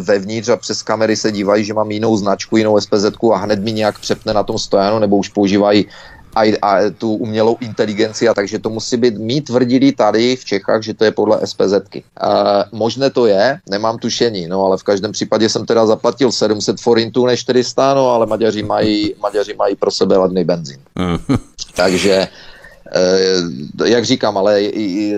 [0.00, 3.72] vevnitř a přes kamery se dívají, že mám jinou značku, jinou SPZ a hned mi
[3.72, 5.86] nějak přepne na tom stojanu, nebo už používají
[6.34, 10.82] a, a tu umělou inteligenci a takže to musí být, mít tvrdili tady v Čechách,
[10.82, 12.04] že to je podle SPZky.
[12.22, 16.80] Uh, možné to je, nemám tušení, no ale v každém případě jsem teda zaplatil 700
[16.80, 20.78] forintů než 400, no ale Maďaři mají, Maďaři mají pro sebe ladný benzín.
[20.94, 21.38] Mhm.
[21.74, 22.28] takže
[23.84, 24.62] jak říkám, ale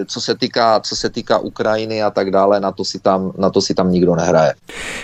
[0.07, 3.51] co se týká, co se týká Ukrajiny a tak dále, na to si tam, na
[3.51, 4.55] to si tam nikdo nehraje.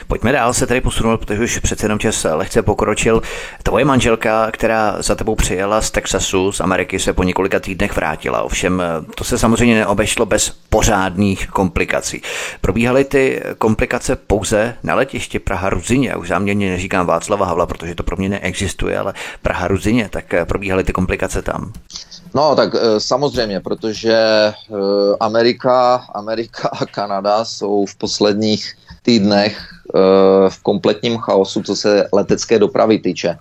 [0.06, 3.22] Pojďme dál se tady posunout, protože už přece jenom čas lehce pokročil.
[3.62, 8.42] Tvoje manželka, která za tebou přijela z Texasu, z Ameriky, se po několika týdnech vrátila.
[8.42, 8.82] Ovšem,
[9.14, 12.22] to se samozřejmě neobešlo bez pořádných komplikací.
[12.60, 16.16] Probíhaly ty komplikace pouze na letišti Praha-Ruzině.
[16.16, 20.92] Už záměrně neříkám Václava Havla, protože to pro mě neexistuje, ale Praha-Ruzině, tak probíhaly ty
[20.92, 21.72] komplikace tam.
[22.34, 24.52] No, tak e, samozřejmě, protože e,
[25.20, 29.98] Amerika, Amerika a Kanada jsou v posledních týdnech e,
[30.50, 33.38] v kompletním chaosu, co se letecké dopravy týče.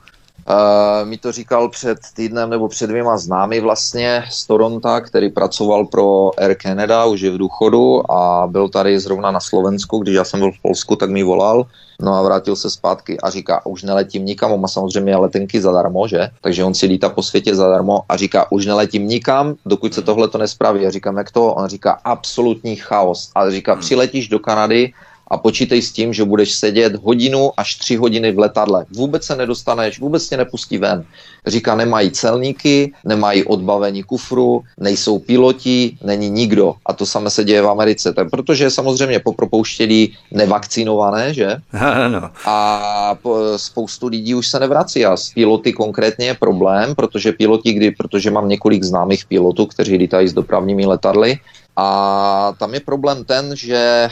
[0.49, 5.85] Uh, mi to říkal před týdnem nebo před dvěma známy vlastně z Toronto, který pracoval
[5.85, 10.23] pro Air Canada, už je v důchodu a byl tady zrovna na Slovensku, když já
[10.23, 11.65] jsem byl v Polsku, tak mi volal
[12.01, 16.07] No a vrátil se zpátky a říká, už neletím nikam, on má samozřejmě letenky zadarmo,
[16.07, 16.29] že?
[16.41, 20.27] Takže on si lítá po světě zadarmo a říká, už neletím nikam, dokud se tohle
[20.27, 20.85] to nespraví.
[20.85, 21.53] A říkám, jak to?
[21.53, 23.31] On říká, absolutní chaos.
[23.35, 23.81] A říká, hmm.
[23.81, 24.93] přiletíš do Kanady
[25.27, 28.85] a počítej s tím, že budeš sedět hodinu až tři hodiny v letadle.
[28.95, 31.05] Vůbec se nedostaneš, vůbec tě nepustí ven.
[31.47, 36.75] Říká, nemají celníky, nemají odbavení kufru, nejsou piloti, není nikdo.
[36.85, 38.13] A to samé se děje v Americe.
[38.13, 41.55] Tak protože samozřejmě popropouštěli nevakcinované, že?
[42.07, 42.29] Ano.
[42.45, 43.17] A
[43.55, 45.05] spoustu lidí už se nevrací.
[45.05, 49.97] A s piloty konkrétně je problém, protože piloti, kdy, protože mám několik známých pilotů, kteří
[49.97, 51.39] lítají s dopravními letadly,
[51.79, 54.09] a tam je problém ten, že e,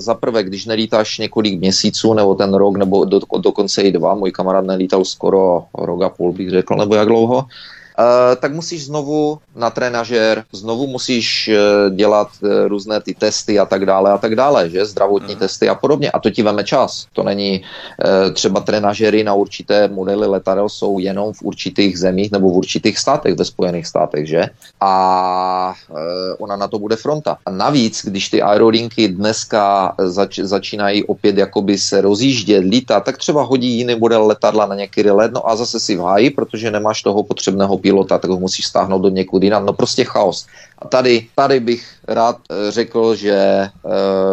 [0.00, 4.30] za prvé, když nelítáš několik měsíců, nebo ten rok, nebo do, dokonce i dva, můj
[4.30, 7.48] kamarád nelítal skoro rok a půl, bych řekl, nebo jak dlouho, Eh,
[8.40, 11.56] tak musíš znovu na trenažer, znovu musíš eh,
[11.90, 15.40] dělat eh, různé ty testy a tak dále a tak dále, že zdravotní mm.
[15.40, 16.10] testy a podobně.
[16.10, 17.06] A to ti veme čas.
[17.12, 17.62] To není
[18.32, 23.34] třeba trenažery na určité modely letadel jsou jenom v určitých zemích nebo v určitých státech
[23.34, 24.44] ve Spojených státech, že?
[24.80, 25.74] A
[26.38, 27.38] ona na to bude fronta.
[27.46, 33.42] A navíc, když ty aerolinky dneska zač- začínají opět jakoby se rozjíždět, lítat, tak třeba
[33.42, 37.02] hodí jiný model letadla na nějaký let, no a zase si v háji, protože nemáš
[37.02, 39.66] toho potřebného pilota, tak ho musíš stáhnout do někud jinam.
[39.66, 40.46] No prostě chaos.
[40.78, 43.70] A tady, tady bych rád eh, řekl, že eh,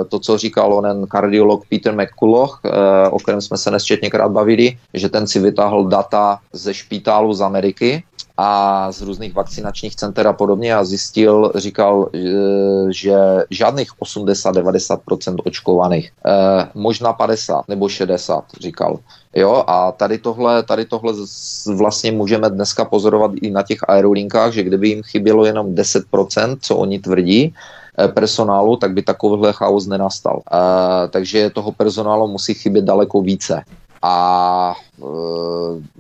[0.10, 5.10] to, co říkal onen kardiolog Peter McCulloch, eh, o kterém jsme se nesčetněkrát bavili, že
[5.10, 8.04] ten si vytáhl data ze špitálu z Ameriky,
[8.41, 12.10] a z různých vakcinačních center a podobně a zjistil, říkal,
[12.89, 13.16] že
[13.50, 16.12] žádných 80-90% očkovaných,
[16.74, 19.00] možná 50 nebo 60, říkal.
[19.36, 21.13] Jo, a tady tohle, tady tohle
[21.75, 26.75] vlastně můžeme dneska pozorovat i na těch aerolinkách, že kdyby jim chybělo jenom 10%, co
[26.75, 27.53] oni tvrdí,
[27.99, 30.36] eh, personálu, tak by takovýhle chaos nenastal.
[30.36, 33.63] Uh, takže toho personálu musí chybět daleko více.
[34.01, 34.73] A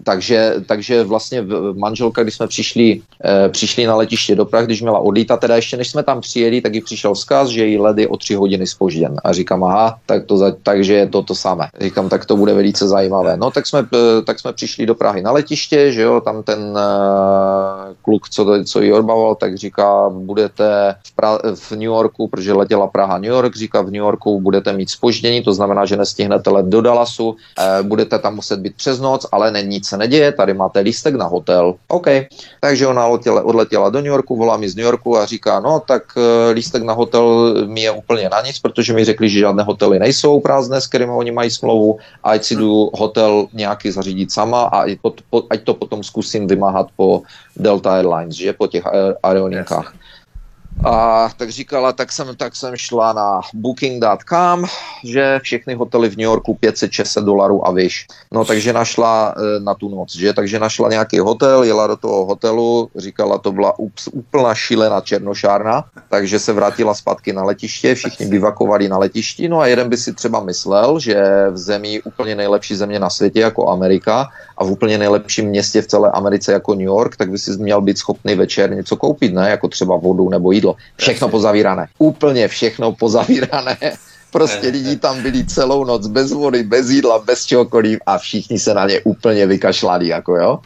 [0.03, 4.99] takže, takže vlastně manželka, když jsme přišli, eh, přišli na letiště do Prahy, když měla
[4.99, 8.17] odlítat, teda ještě než jsme tam přijeli, tak jí přišel vzkaz, že jí ledy o
[8.17, 9.15] tři hodiny spožděn.
[9.23, 11.67] A říkám, aha, tak to, takže je to to samé.
[11.81, 13.37] Říkám, tak to bude velice zajímavé.
[13.37, 16.59] No tak jsme, eh, tak jsme přišli do Prahy na letiště, že jo, tam ten
[16.59, 22.53] uh, kluk, co, co jí odbavoval, tak říká, budete v, pra- v New Yorku, protože
[22.53, 26.49] letěla Praha New York, říká, v New Yorku budete mít spoždění, to znamená, že nestihnete
[26.49, 27.35] let do Dallasu, uh,
[27.87, 31.25] budete tam muset být přes noc, ale ne, nic se neděje, tady máte lístek na
[31.25, 31.75] hotel.
[31.87, 32.07] OK.
[32.59, 35.79] Takže ona odletěla, odletěla do New Yorku, volá mi z New Yorku a říká, no
[35.85, 36.23] tak uh,
[36.53, 40.39] lístek na hotel mi je úplně na nic, protože mi řekli, že žádné hotely nejsou
[40.39, 44.89] prázdné, s kterými oni mají smlouvu, ať si jdu hotel nějaký zařídit sama a
[45.49, 47.21] ať to potom zkusím vymáhat po
[47.57, 48.83] Delta Airlines, že po těch
[49.23, 49.93] aerolinkách.
[50.83, 54.65] A tak říkala, tak jsem, tak jsem šla na booking.com,
[55.03, 58.07] že všechny hotely v New Yorku 500-600 dolarů a vyš.
[58.31, 60.33] No takže našla e, na tu noc, že?
[60.33, 65.85] Takže našla nějaký hotel, jela do toho hotelu, říkala, to byla ups, úplná šílená černošárna,
[66.09, 70.13] takže se vrátila zpátky na letiště, všichni bivakovali na letišti, no a jeden by si
[70.13, 74.27] třeba myslel, že v zemi úplně nejlepší země na světě jako Amerika
[74.57, 77.81] a v úplně nejlepším městě v celé Americe jako New York, tak by si měl
[77.81, 79.49] být schopný večer něco koupit, ne?
[79.49, 80.68] Jako třeba vodu nebo jídlo.
[80.97, 81.87] Všechno pozavírané.
[81.97, 83.77] Úplně všechno pozavírané.
[84.31, 88.73] Prostě lidi tam byli celou noc bez vody, bez jídla, bez čehokoliv a všichni se
[88.73, 90.59] na ně úplně vykašlali, jako jo.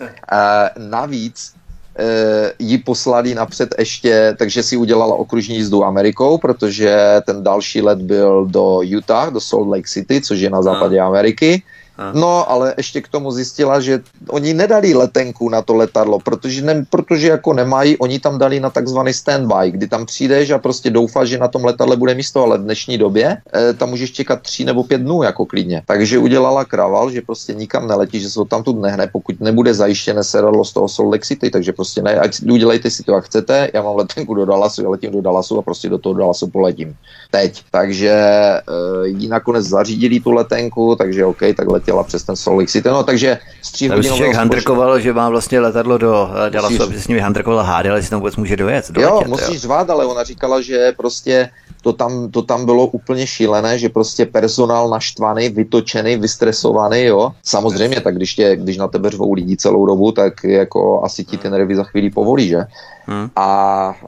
[0.32, 1.52] E, navíc
[1.98, 7.98] e, ji poslali napřed ještě, takže si udělala okružní jízdu Amerikou, protože ten další let
[7.98, 11.62] byl do Utah, do Salt Lake City, což je na západě Ameriky.
[12.14, 16.86] No, ale ještě k tomu zjistila, že oni nedali letenku na to letadlo, protože, ne,
[16.90, 21.28] protože jako nemají, oni tam dali na takzvaný standby, kdy tam přijdeš a prostě doufáš,
[21.28, 24.64] že na tom letadle bude místo, ale v dnešní době e, tam můžeš čekat tři
[24.64, 25.82] nebo pět dnů jako klidně.
[25.86, 30.24] Takže udělala kraval, že prostě nikam neletí, že se tam tu nehne, pokud nebude zajištěné
[30.24, 33.70] sedadlo z toho Salt Lake City, takže prostě ne, ať udělejte si to, jak chcete,
[33.74, 36.96] já mám letenku do Dallasu, já letím do Dallasu a prostě do toho Dallasu poletím.
[37.30, 37.62] Teď.
[37.70, 38.62] Takže e,
[39.04, 42.88] jí nakonec zařídili tu letenku, takže OK, tak letím letěla přes ten Salt Lake City.
[42.88, 44.34] No, takže z tří hodin.
[44.34, 48.02] Handrkoval, že má vlastně letadlo do eh, Dallasu, aby se s nimi handrkovala hády, ale
[48.02, 48.90] si tam vůbec může dojet.
[48.90, 49.60] Doletět, jo, musíš jo.
[49.60, 51.48] řvát, ale ona říkala, že prostě
[51.82, 57.32] to tam, to tam bylo úplně šílené, že prostě personál naštvaný, vytočený, vystresovaný, jo.
[57.42, 61.38] Samozřejmě, tak když, tě, když na tebe řvou lidi celou dobu, tak jako asi ti
[61.38, 62.66] ty nervy za chvíli povolí, že?
[63.06, 63.30] Hmm.
[63.36, 63.48] A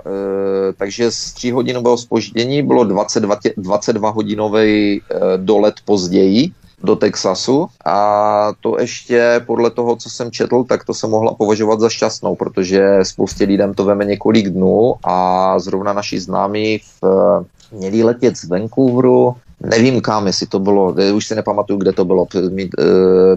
[0.06, 5.02] e, takže z 3 hodinového spoždění bylo 22, 22 hodinový e,
[5.36, 6.50] dolet později,
[6.82, 7.68] do Texasu.
[7.84, 12.36] A to ještě podle toho, co jsem četl, tak to se mohla považovat za šťastnou,
[12.36, 17.04] protože spoustě lidem to veme několik dnů a zrovna naši známí v,
[17.72, 22.04] měli letět z Vancouveru nevím kam, jestli to bylo, eh, už si nepamatuju, kde to
[22.04, 22.68] bylo, eh,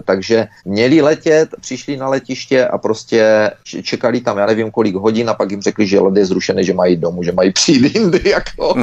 [0.04, 5.34] takže měli letět, přišli na letiště a prostě čekali tam, já nevím kolik hodin a
[5.34, 8.74] pak jim řekli, že let je zrušený, že mají domů, že mají přijít jindy, jako.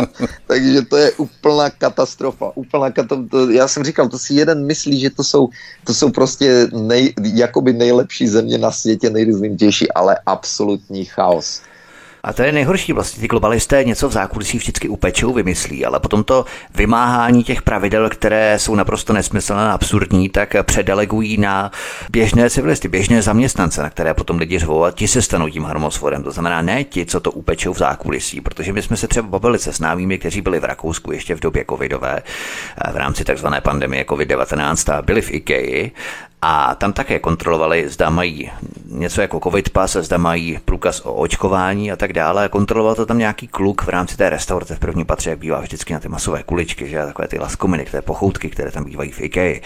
[0.46, 3.52] takže to je úplná katastrofa, úplná katastrofa.
[3.52, 5.48] Já jsem říkal, to si jeden myslí, že to jsou,
[5.84, 11.62] to jsou prostě nej, jakoby nejlepší země na světě, nejrozvinutější, ale absolutní chaos.
[12.22, 13.20] A to je nejhorší vlastně.
[13.20, 16.44] Ty globalisté něco v zákulisí vždycky upečou, vymyslí, ale potom to
[16.74, 21.72] vymáhání těch pravidel, které jsou naprosto nesmyslné a absurdní, tak předelegují na
[22.10, 26.22] běžné civilisty, běžné zaměstnance, na které potom lidi řvou a ti se stanou tím harmosforem.
[26.22, 29.58] To znamená ne ti, co to upečou v zákulisí, protože my jsme se třeba bavili
[29.58, 32.22] se známými, kteří byli v Rakousku ještě v době covidové,
[32.92, 35.90] v rámci takzvané pandemie COVID-19 a byli v IKEA
[36.42, 38.50] a tam také kontrolovali, zda mají
[38.90, 42.48] něco jako covid pas, zda mají průkaz o očkování a tak dále.
[42.48, 45.92] Kontroloval to tam nějaký kluk v rámci té restaurace v první patře, jak bývá vždycky
[45.92, 49.60] na ty masové kuličky, že takové ty laskominy, které pochoutky, které tam bývají v IKEA.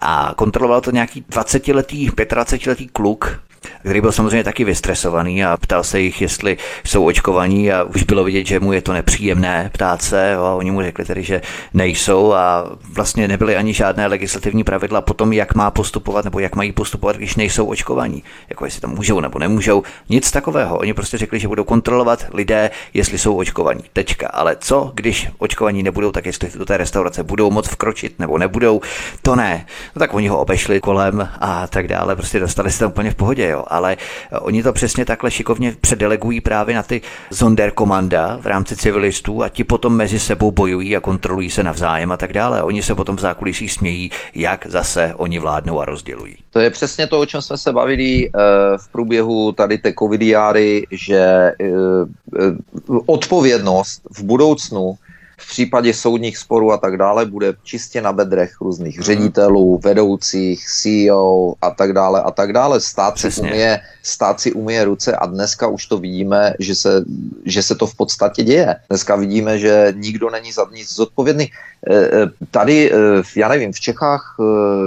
[0.00, 3.40] A kontroloval to nějaký 20-letý, 25-letý kluk,
[3.80, 6.56] který byl samozřejmě taky vystresovaný a ptal se jich, jestli
[6.86, 10.70] jsou očkovaní a už bylo vidět, že mu je to nepříjemné ptát se a oni
[10.70, 11.40] mu řekli tedy, že
[11.74, 16.56] nejsou a vlastně nebyly ani žádné legislativní pravidla po tom, jak má postupovat nebo jak
[16.56, 18.22] mají postupovat, když nejsou očkovaní.
[18.48, 19.82] Jako jestli tam můžou nebo nemůžou.
[20.08, 20.78] Nic takového.
[20.78, 23.82] Oni prostě řekli, že budou kontrolovat lidé, jestli jsou očkovaní.
[23.92, 24.28] Tečka.
[24.28, 28.80] Ale co, když očkovaní nebudou, tak jestli do té restaurace budou moc vkročit nebo nebudou,
[29.22, 29.66] to ne.
[29.96, 32.16] No tak oni ho obešli kolem a tak dále.
[32.16, 33.96] Prostě dostali se tam úplně v pohodě jo, ale
[34.32, 37.00] eh, oni to přesně takhle šikovně předelegují právě na ty
[37.32, 42.16] Sonderkomanda v rámci civilistů a ti potom mezi sebou bojují a kontrolují se navzájem a
[42.16, 42.62] tak dále.
[42.62, 46.36] Oni se potom v zákulisí smějí, jak zase oni vládnou a rozdělují.
[46.50, 48.42] To je přesně to, o čem jsme se bavili uh,
[48.76, 54.98] v průběhu tady té covidiáry, že uh, odpovědnost v budoucnu
[55.40, 59.04] v případě soudních sporů a tak dále bude čistě na bedrech různých mhm.
[59.04, 62.80] ředitelů, vedoucích, CEO a tak dále a tak dále.
[62.80, 67.04] Stát si, umije, stát si umije ruce a dneska už to vidíme, že se,
[67.44, 68.76] že se to v podstatě děje.
[68.88, 71.50] Dneska vidíme, že nikdo není za nic zodpovědný.
[71.90, 72.10] E, e,
[72.50, 72.96] tady, e,
[73.36, 74.36] já nevím, v Čechách,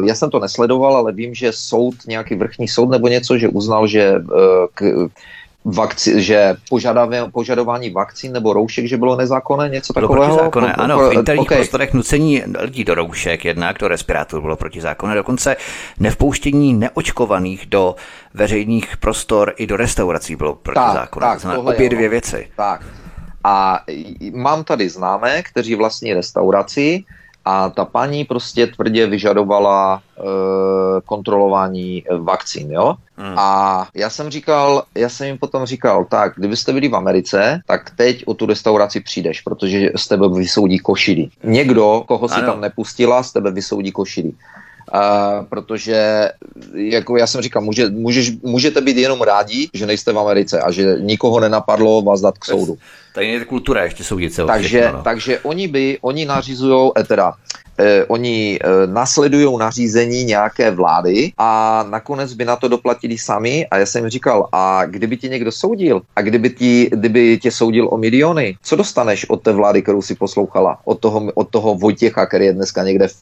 [0.06, 3.88] já jsem to nesledoval, ale vím, že soud, nějaký vrchní soud nebo něco, že uznal,
[3.88, 4.24] že
[4.74, 5.08] k,
[5.66, 6.55] vakci, že
[7.32, 10.38] požadování vakcín nebo roušek, že bylo nezákonné, něco bylo takového?
[10.38, 11.57] Protizákonné, ano, v interních okay.
[11.57, 15.55] prostorech nucení lidí do roušek jednak, do respirátorů bylo protizákonné, dokonce
[15.99, 17.95] nevpouštění neočkovaných do
[18.34, 21.28] veřejných prostor i do restaurací bylo protizákonné.
[21.28, 22.47] Tak, tak, obě dvě věci.
[22.55, 22.86] Tak.
[23.43, 23.80] A
[24.34, 27.03] mám tady známé, kteří vlastní restauraci,
[27.46, 30.22] a ta paní prostě tvrdě vyžadovala e,
[31.06, 32.96] kontrolování vakcín, jo.
[33.18, 33.39] Hmm.
[33.39, 37.89] A já jsem říkal, já jsem jim potom říkal, tak kdybyste byli v Americe, tak
[37.96, 41.28] teď o tu restauraci přijdeš, protože z tebe vysoudí košily.
[41.44, 44.32] Někdo, koho si tam nepustila, z tebe vysoudí košily.
[44.94, 46.30] Uh, protože,
[46.74, 50.72] jako já jsem říkal, může, můžeš, můžete být jenom rádi, že nejste v Americe a
[50.72, 52.78] že nikoho nenapadlo vás dát k soudu.
[53.14, 54.46] Tady je kultura ještě soudit se.
[54.46, 55.04] Takže, všechno, no.
[55.04, 57.61] takže oni by, oni nařizují, eh, teda eh,
[58.08, 63.86] oni eh, nasledují nařízení nějaké vlády a nakonec by na to doplatili sami a já
[63.86, 68.58] jsem říkal, a kdyby ti někdo soudil a kdyby, ti, kdyby tě soudil o miliony,
[68.64, 72.54] co dostaneš od té vlády, kterou si poslouchala, od toho, od toho Vojtěcha, který je
[72.54, 73.16] dneska někde, v,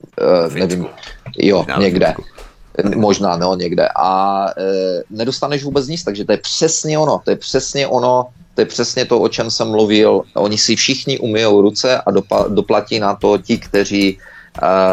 [0.49, 0.87] uh, nevím,
[1.37, 2.13] jo, někde.
[2.95, 3.89] Možná, no, někde.
[3.95, 4.63] A e,
[5.09, 7.21] nedostaneš vůbec nic, takže to je přesně ono.
[7.23, 10.21] To je přesně ono, to je přesně to, o čem jsem mluvil.
[10.33, 12.11] Oni si všichni umyjou ruce a
[12.47, 14.37] doplatí na to ti, kteří Eh,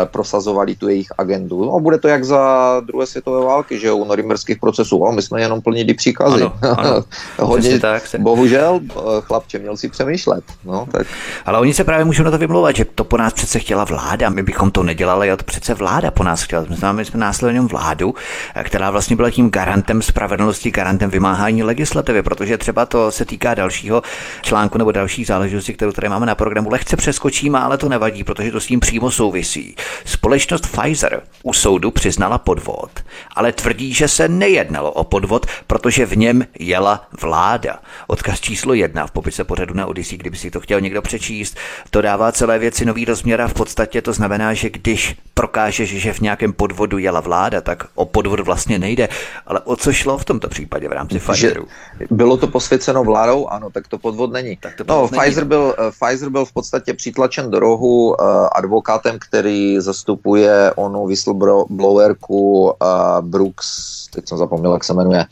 [0.04, 1.64] prosazovali tu jejich agendu.
[1.64, 4.98] No, bude to jak za druhé světové války, že u norimberských procesů.
[4.98, 6.42] O, my jsme jenom plnili příkazy.
[6.42, 7.04] Ano, ano.
[7.38, 8.18] Hodně, tak se...
[8.18, 10.44] Bohužel, eh, chlapče, měl si přemýšlet.
[10.64, 11.06] No, tak.
[11.46, 14.30] Ale oni se právě můžou na to vymlouvat, že to po nás přece chtěla vláda.
[14.30, 16.64] My bychom to nedělali, ale to přece vláda po nás chtěla.
[16.68, 18.14] My jsme, my jsme následně vládu,
[18.54, 23.54] eh, která vlastně byla tím garantem spravedlnosti, garantem vymáhání legislativy, protože třeba to se týká
[23.54, 24.02] dalšího
[24.42, 26.70] článku nebo dalších záležitostí, kterou tady máme na programu.
[26.70, 29.76] Lehce přeskočíme, ale to nevadí, protože to s tím přímo souvisí souvisí.
[30.04, 32.90] Společnost Pfizer u soudu přiznala podvod,
[33.34, 37.78] ale tvrdí, že se nejednalo o podvod, protože v něm jela vláda.
[38.06, 41.56] Odkaz číslo jedna v popise pořadu na Odyssey, kdyby si to chtěl někdo přečíst,
[41.90, 46.12] to dává celé věci nový rozměr a v podstatě to znamená, že když prokážeš, že
[46.12, 49.08] v nějakém podvodu jela vláda, tak o podvod vlastně nejde.
[49.46, 51.66] Ale o co šlo v tomto případě v rámci Pfizeru?
[52.10, 54.56] Bylo to posvěceno vládou, ano, tak to podvod není.
[54.56, 55.30] Tak to no, podvod no, není.
[55.30, 58.14] Pfizer, byl, Pfizer byl v podstatě přitlačen do rohu uh,
[58.52, 62.72] advokátem, který který zastupuje onu whistleblowerku
[63.20, 65.24] Brooks, teď jsem zapomněl, jak se jmenuje,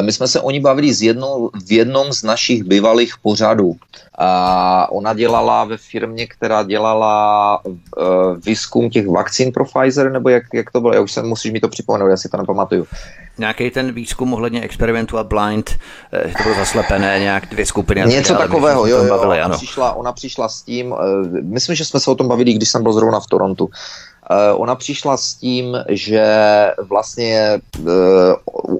[0.00, 3.76] my jsme se o ní bavili z jednou, v jednom z našich bývalých pořadů.
[4.18, 7.74] A ona dělala ve firmě, která dělala uh,
[8.46, 10.94] výzkum těch vakcín pro Pfizer, nebo jak, jak to bylo?
[10.94, 12.86] Já už jsem, musíš mi to připomenout, já si to nepamatuju.
[13.38, 15.70] Nějaký ten výzkum ohledně experimentu a blind,
[16.12, 18.00] eh, to bylo zaslepené, nějak dvě skupiny.
[18.06, 20.94] Něco takového, jo, jo, bavili, ona, přišla, ona přišla s tím,
[21.42, 23.70] myslím, že jsme se o tom bavili, když jsem byl zrovna v Torontu.
[24.30, 26.24] Eh, ona přišla s tím, že
[26.88, 27.90] vlastně eh,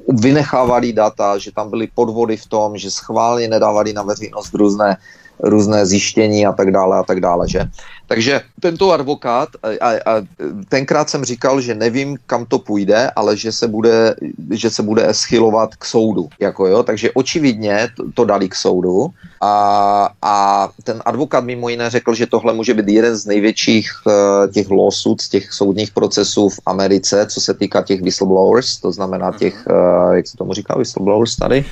[0.08, 4.96] vynechávali data, že tam byly podvody v tom, že schválně nedávali na veřejnost různé
[5.42, 7.60] různé zjištění a tak dále a tak dále, že?
[8.08, 9.48] Takže tento advokát,
[9.80, 10.24] a, a
[10.68, 14.16] tenkrát jsem říkal, že nevím, kam to půjde, ale že se bude,
[14.50, 19.10] že se bude eschylovat k soudu, jako jo, takže očividně to, to dali k soudu
[19.40, 24.12] a, a ten advokát mimo jiné řekl, že tohle může být jeden z největších uh,
[24.52, 29.66] těch lawsuits, těch soudních procesů v Americe, co se týká těch whistleblowers, to znamená těch,
[29.70, 31.64] uh, jak se tomu říká, whistleblowers tady?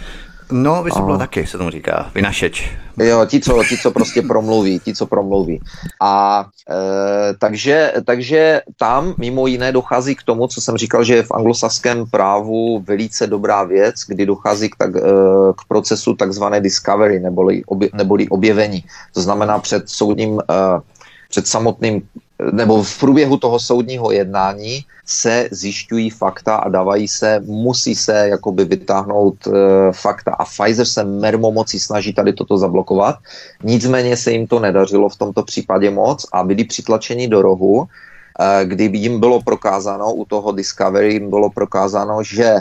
[0.51, 1.19] No, bylo a...
[1.19, 2.71] taky, se tomu říká, vynašeč.
[2.97, 5.61] Jo, ti co, ti, co prostě promluví, ti, co promluví.
[6.01, 11.23] A e, takže, takže tam mimo jiné dochází k tomu, co jsem říkal, že je
[11.23, 15.01] v anglosaském právu velice dobrá věc, kdy dochází k, tak, e,
[15.57, 18.85] k procesu takzvané discovery, neboli, obje, neboli objevení.
[19.15, 20.55] To znamená před soudním, e,
[21.29, 22.03] před samotným
[22.53, 28.65] nebo v průběhu toho soudního jednání se zjišťují fakta a dávají se, musí se jakoby
[28.65, 29.51] vytáhnout e,
[29.93, 33.17] fakta a Pfizer se mermomocí snaží tady toto zablokovat.
[33.63, 37.87] Nicméně se jim to nedařilo v tomto případě moc a byli přitlačeni do rohu,
[38.41, 42.55] e, kdy jim bylo prokázáno, u toho Discovery jim bylo prokázáno, že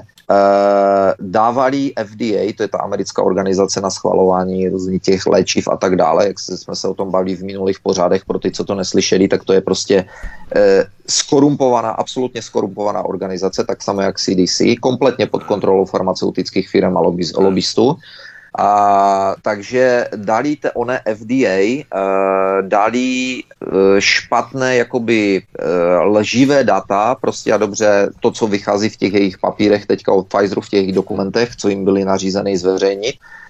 [1.19, 6.27] dávali FDA, to je ta americká organizace na schvalování různých těch léčiv a tak dále,
[6.27, 9.43] jak jsme se o tom bavili v minulých pořádech, pro ty, co to neslyšeli, tak
[9.43, 10.61] to je prostě uh,
[11.07, 17.01] skorumpovaná, absolutně skorumpovaná organizace, tak samo jak CDC, kompletně pod kontrolou farmaceutických firm a
[17.37, 17.95] lobbystů.
[18.57, 27.15] A, takže dali te one FDA, uh, eh, dali uh, špatné, jakoby uh, lživé data,
[27.15, 30.91] prostě a dobře to, co vychází v těch jejich papírech teďka od Pfizeru, v těch
[30.91, 33.44] dokumentech, co jim byly nařízeny zveřejnit, Uh,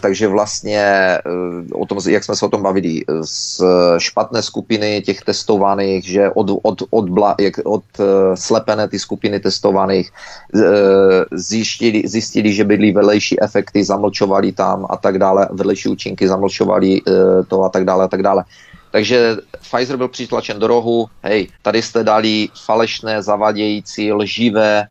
[0.00, 3.62] takže vlastně uh, o tom, jak jsme se o tom bavili, z
[3.98, 9.40] špatné skupiny těch testovaných, že od, od, od, bla, jak, od uh, slepené ty skupiny
[9.40, 10.10] testovaných
[11.32, 17.00] zjistili, zjistili, že byly vedlejší efekty, zamlčovali tam a tak dále, vedlejší účinky zamlčovali
[17.48, 18.44] to a tak dále a tak dále.
[18.92, 24.86] Takže Pfizer byl přitlačen do rohu, hej, tady jste dali falešné, zavadějící, lživé e,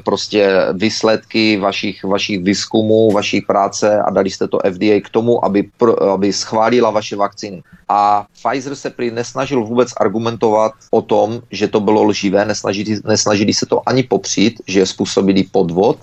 [0.00, 5.68] prostě výsledky vašich, vašich výzkumů, vaší práce a dali jste to FDA k tomu, aby,
[6.12, 7.62] aby schválila vaše vakcíny.
[7.88, 13.54] A Pfizer se prý nesnažil vůbec argumentovat o tom, že to bylo lživé, nesnažili, nesnažili
[13.54, 15.98] se to ani popřít, že způsobili podvod,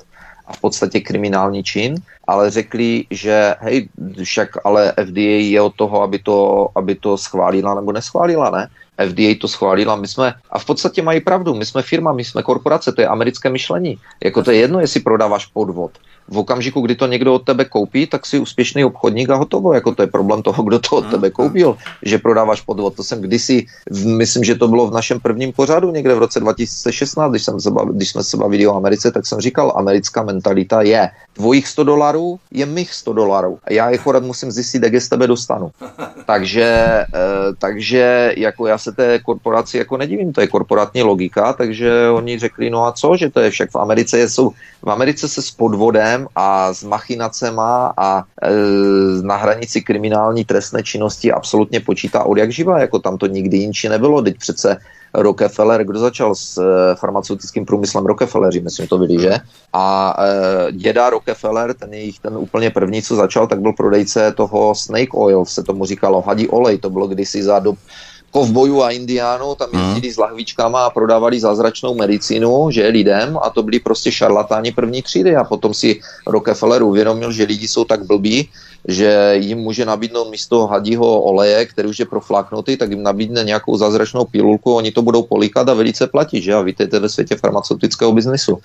[0.50, 1.95] a v podstatě kriminální čin,
[2.28, 3.89] ale řekli, že hej,
[4.24, 8.70] však ale FDA je od toho, aby to, aby to schválila nebo neschválila, ne?
[9.08, 12.43] FDA to schválila, my jsme, a v podstatě mají pravdu, my jsme firma, my jsme
[12.43, 13.97] korporace, to je americké myšlení.
[14.24, 15.91] Jako to je jedno, jestli prodáváš podvod
[16.30, 19.73] v okamžiku, kdy to někdo od tebe koupí, tak si úspěšný obchodník a hotovo.
[19.73, 21.32] Jako to je problém toho, kdo to od tebe mm, mm.
[21.32, 22.95] koupil, že prodáváš podvod.
[22.95, 23.65] To jsem kdysi,
[24.05, 27.71] myslím, že to bylo v našem prvním pořadu někde v roce 2016, když, jsem se
[27.71, 31.84] bavil, když jsme se bavili o Americe, tak jsem říkal, americká mentalita je tvojich 100
[31.84, 33.59] dolarů je mých 100 dolarů.
[33.63, 35.71] A já je chorad musím zjistit, jak je z tebe dostanu.
[36.25, 37.05] Takže, e,
[37.57, 42.69] takže jako já se té korporaci jako nedivím, to je korporátní logika, takže oni řekli,
[42.69, 44.51] no a co, že to je však v Americe jsou,
[44.86, 48.51] v Americe se s podvodem zločinem a s machinacema a e,
[49.22, 53.89] na hranici kriminální trestné činnosti absolutně počítá od jak živa, jako tam to nikdy jinči
[53.89, 54.78] nebylo, teď přece
[55.13, 59.38] Rockefeller, kdo začal s e, farmaceutickým průmyslem Rockefelleri, myslím to byli, že?
[59.74, 64.76] A e, děda Rockefeller, ten jejich, ten úplně první, co začal, tak byl prodejce toho
[64.76, 67.78] snake oil, se tomu říkalo, hadí olej, to bylo kdysi za dob
[68.32, 70.13] kovbojů a indiánů, tam jezdili hmm.
[70.13, 75.36] s lahvičkama a prodávali zázračnou medicínu, že lidem a to byli prostě šarlatáni první třídy
[75.36, 78.49] a potom si Rockefeller uvědomil, že lidi jsou tak blbí,
[78.88, 83.77] že jim může nabídnout místo hadího oleje, který už je profláknutý, tak jim nabídne nějakou
[83.77, 86.53] zázračnou pilulku, oni to budou políkat a velice platit, že?
[86.53, 88.57] A vítejte ve světě farmaceutického biznesu,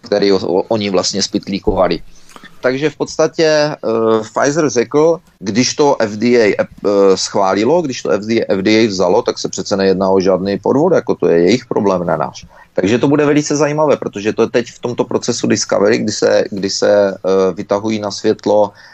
[0.00, 0.32] který
[0.68, 2.00] oni vlastně spitlíkovali
[2.64, 8.40] takže v podstatě uh, Pfizer řekl, když to FDA uh, eh, schválilo, když to FDA,
[8.48, 12.16] FDA vzalo, tak se přece nejedná o žádný podvod, jako to je jejich problém, ne
[12.16, 12.46] náš.
[12.72, 16.44] Takže to bude velice zajímavé, protože to je teď v tomto procesu Discovery, kdy se,
[16.50, 18.93] kdy se uh, vytahují na světlo Uh,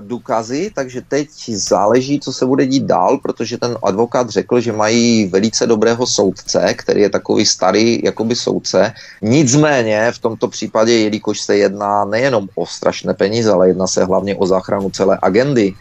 [0.00, 5.26] důkazy, takže teď záleží, co se bude dít dál, protože ten advokát řekl, že mají
[5.26, 8.92] velice dobrého soudce, který je takový starý jakoby soudce.
[9.22, 14.36] Nicméně v tomto případě, jelikož se jedná nejenom o strašné peníze, ale jedná se hlavně
[14.36, 15.74] o záchranu celé agendy,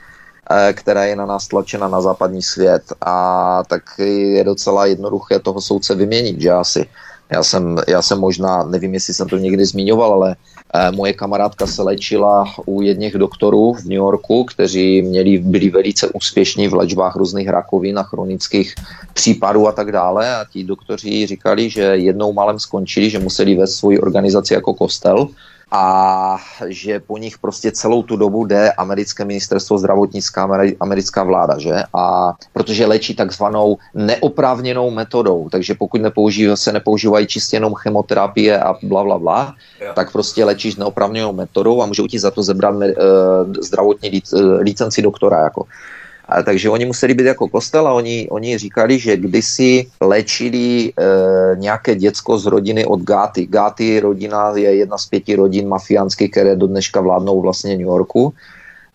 [0.51, 5.61] eh, která je na nás tlačena na západní svět a tak je docela jednoduché toho
[5.61, 6.85] soudce vyměnit, že asi.
[7.31, 10.60] Já jsem, já jsem možná, nevím, jestli jsem to někdy zmiňoval, ale Eh,
[10.91, 16.67] moje kamarádka se léčila u jedných doktorů v New Yorku, kteří měli, byli velice úspěšní
[16.67, 18.75] v léčbách různých rakovin a chronických
[19.13, 20.35] případů a tak dále.
[20.35, 25.27] A ti doktoři říkali, že jednou malem skončili, že museli vést svoji organizaci jako kostel
[25.71, 30.49] a že po nich prostě celou tu dobu jde americké ministerstvo zdravotnická,
[30.79, 31.83] americká vláda, že?
[31.93, 38.75] A protože léčí takzvanou neoprávněnou metodou, takže pokud nepoužívají, se nepoužívají čistě jenom chemoterapie a
[38.83, 39.55] bla, bla, bla,
[39.93, 42.83] tak prostě léčíš neoprávněnou metodou a můžou ti za to zebrat uh,
[43.61, 44.21] zdravotní
[44.59, 45.65] licenci doktora, jako.
[46.31, 50.91] A, takže oni museli být jako kostel a oni, oni říkali, že kdysi léčili e,
[51.55, 53.45] nějaké děcko z rodiny od Gáty.
[53.45, 58.33] Gáty rodina je jedna z pěti rodin mafiánských, které do dneška vládnou vlastně New Yorku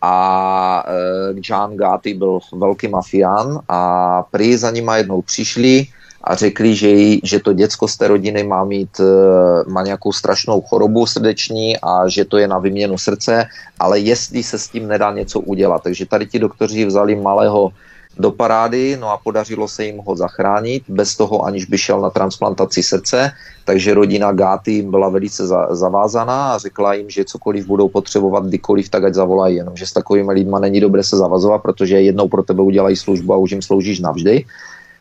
[0.02, 5.86] a e, John Gáty byl velký mafián a prý za nima jednou přišli
[6.26, 10.12] a řekli, že, jí, že to děcko z té rodiny má mít, eh, má nějakou
[10.12, 13.46] strašnou chorobu srdeční a že to je na vyměnu srdce,
[13.78, 15.82] ale jestli se s tím nedá něco udělat.
[15.82, 17.70] Takže tady ti doktoři vzali malého
[18.18, 22.10] do parády, no a podařilo se jim ho zachránit, bez toho aniž by šel na
[22.10, 23.30] transplantaci srdce,
[23.64, 28.88] takže rodina Gáty byla velice za, zavázaná a řekla jim, že cokoliv budou potřebovat kdykoliv,
[28.88, 32.62] tak ať zavolají, jenomže s takovými lidmi není dobré se zavazovat, protože jednou pro tebe
[32.62, 34.44] udělají službu a už jim sloužíš navždy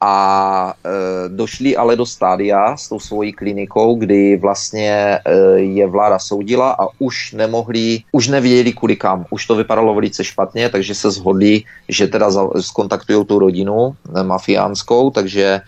[0.05, 5.19] a e, došli ale do stádia s tou svojí klinikou, kdy vlastně e,
[5.57, 10.69] je vláda soudila a už nemohli, už nevěděli kudy kam, už to vypadalo velice špatně,
[10.69, 12.29] takže se zhodli, že teda
[12.61, 15.61] skontaktují tu rodinu e, mafiánskou, takže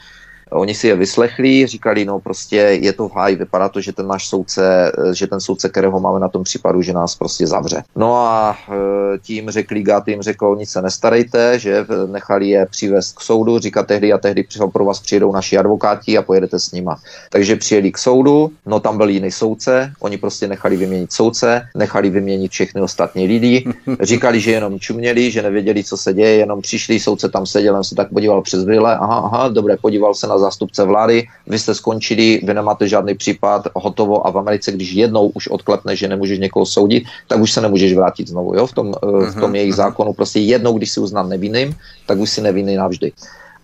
[0.51, 4.07] Oni si je vyslechli, říkali, no prostě je to v háji, vypadá to, že ten
[4.07, 7.83] náš soudce, že ten soudce, kterého máme na tom případu, že nás prostě zavře.
[7.95, 13.17] No a e, tím řekli, Gát jim řekl, nic se nestarejte, že nechali je přivést
[13.17, 16.99] k soudu, říká tehdy a tehdy pro vás přijedou naši advokáti a pojedete s nima.
[17.29, 22.09] Takže přijeli k soudu, no tam byl jiný soudce, oni prostě nechali vyměnit soudce, nechali
[22.09, 26.99] vyměnit všechny ostatní lidi, říkali, že jenom čuměli, že nevěděli, co se děje, jenom přišli,
[26.99, 30.36] soudce tam seděl, on se tak podíval přes brýle, aha, aha, dobré, podíval se na
[30.39, 35.27] zástupce vlády, vy jste skončili, vy nemáte žádný případ, hotovo a v Americe, když jednou
[35.27, 38.91] už odklepne, že nemůžeš někoho soudit, tak už se nemůžeš vrátit znovu, jo, v tom,
[38.91, 39.77] uh-huh, v tom jejich uh-huh.
[39.77, 41.75] zákonu, prostě jednou, když si uznán nevinným,
[42.05, 43.11] tak už si nevinný navždy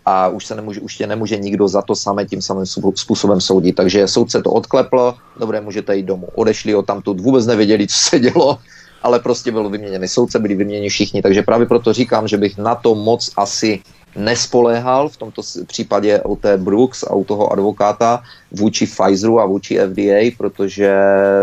[0.06, 2.66] a už se nemůže, už tě nemůže nikdo za to samé tím samým
[2.96, 3.76] způsobem soudit.
[3.76, 6.28] Takže soudce to odklepl, dobré, můžete jít domů.
[6.36, 8.60] Odešli ho tam tu, vůbec nevěděli, co se dělo,
[9.04, 12.76] ale prostě byl vyměněný soudce, byli vyměněni všichni, takže právě proto říkám, že bych na
[12.76, 13.80] to moc asi
[14.16, 19.80] nespoléhal v tomto případě u té Brooks a u toho advokáta vůči Pfizeru a vůči
[19.80, 20.96] FDA, protože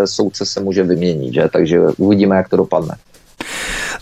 [0.04, 1.48] soudce se může vyměnit, že?
[1.52, 2.96] takže uvidíme, jak to dopadne.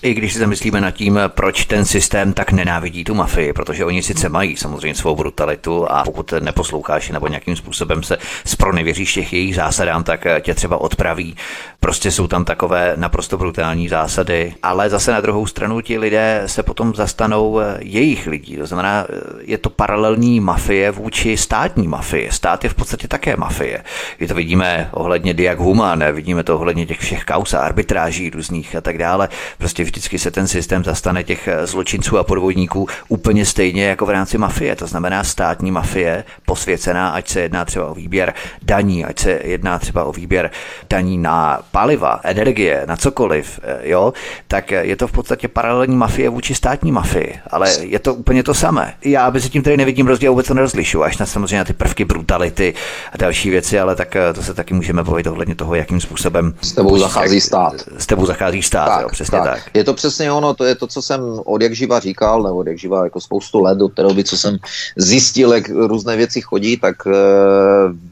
[0.02, 4.02] I když si zamyslíme nad tím, proč ten systém tak nenávidí tu mafii, protože oni
[4.02, 9.54] sice mají samozřejmě svou brutalitu a pokud neposloucháš nebo nějakým způsobem se spronevěříš těch jejich
[9.54, 11.36] zásadám, tak tě třeba odpraví.
[11.80, 16.62] Prostě jsou tam takové naprosto brutální zásady, ale zase na druhou stranu ti lidé se
[16.62, 18.56] potom zastanou jejich lidí.
[18.56, 19.06] To znamená,
[19.40, 22.32] je to paralelní mafie vůči státní mafie.
[22.32, 23.84] Stát je v podstatě také mafie.
[24.20, 28.76] Je to vidíme ohledně Diak Human, vidíme to ohledně těch všech kaus a arbitráží různých
[28.76, 29.27] a tak dále.
[29.58, 34.10] Prostě vždycky se ten systém zastane těch eh, zločinců a podvodníků úplně stejně jako v
[34.10, 34.76] rámci mafie.
[34.76, 39.78] To znamená státní mafie, posvěcená, ať se jedná třeba o výběr daní, ať se jedná
[39.78, 40.50] třeba o výběr
[40.90, 44.12] daní na paliva, energie, na cokoliv, eh, jo,
[44.48, 48.54] tak je to v podstatě paralelní mafie vůči státní mafii, ale je to úplně to
[48.54, 48.94] samé.
[49.04, 52.04] Já mezi tím tady nevidím rozdíl, vůbec to nerozlišu, až na samozřejmě na ty prvky
[52.04, 52.74] brutality
[53.12, 56.54] a další věci, ale tak eh, to se taky můžeme bavit ohledně toho, jakým způsobem
[56.60, 57.74] s tebou zachází stát.
[57.98, 59.64] S tebou zachází stát, tak, jo, přesně tak.
[59.64, 59.74] tak.
[59.74, 62.66] Je to přesně ono, to je to, co jsem od jak živa říkal, nebo od
[62.66, 64.56] jak živa jako spoustu let, do té doby, co jsem
[64.96, 67.12] zjistil, jak různé věci chodí, tak eh,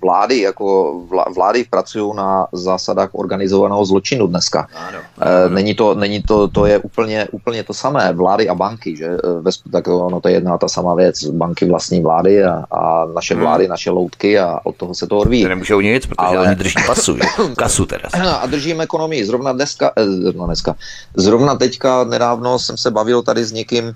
[0.03, 0.95] vlády, jako
[1.35, 4.67] vlády pracují na zásadách organizovaného zločinu dneska.
[4.75, 5.55] Ano, eh, ano.
[5.55, 9.71] Není to, není to, to je úplně, úplně to samé, vlády a banky, že eh,
[9.73, 13.43] tak ono to je jedna ta sama věc, banky vlastní vlády a, a naše hmm.
[13.43, 13.71] vlády, hmm.
[13.71, 15.43] naše loutky a od toho se to odvíjí.
[15.43, 16.47] To nemůžou nic, protože Ale...
[16.47, 17.17] oni drží pasu,
[17.57, 18.09] kasu teda.
[18.41, 20.75] A držíme ekonomii, zrovna dneska, zrovna dneska,
[21.17, 23.95] zrovna teďka nedávno jsem se bavil tady s někým e,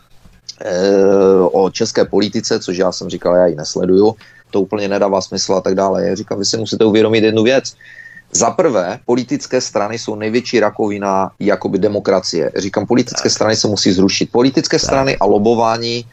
[1.53, 4.15] o české politice, což já jsem říkal, já ji nesleduju,
[4.51, 6.07] to úplně nedává smysl a tak dále.
[6.07, 7.75] Já říkám, vy si musíte uvědomit jednu věc.
[8.33, 12.53] Za prvé, politické strany jsou největší rakovina jakoby demokracie.
[12.57, 13.33] Říkám, politické tak.
[13.33, 14.31] strany se musí zrušit.
[14.33, 14.85] Politické tak.
[14.85, 16.05] strany a lobování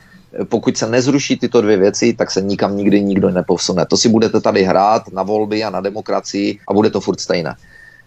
[0.49, 3.85] pokud se nezruší tyto dvě věci, tak se nikam nikdy nikdo nepovsune.
[3.85, 7.55] To si budete tady hrát na volby a na demokracii a bude to furt stejné.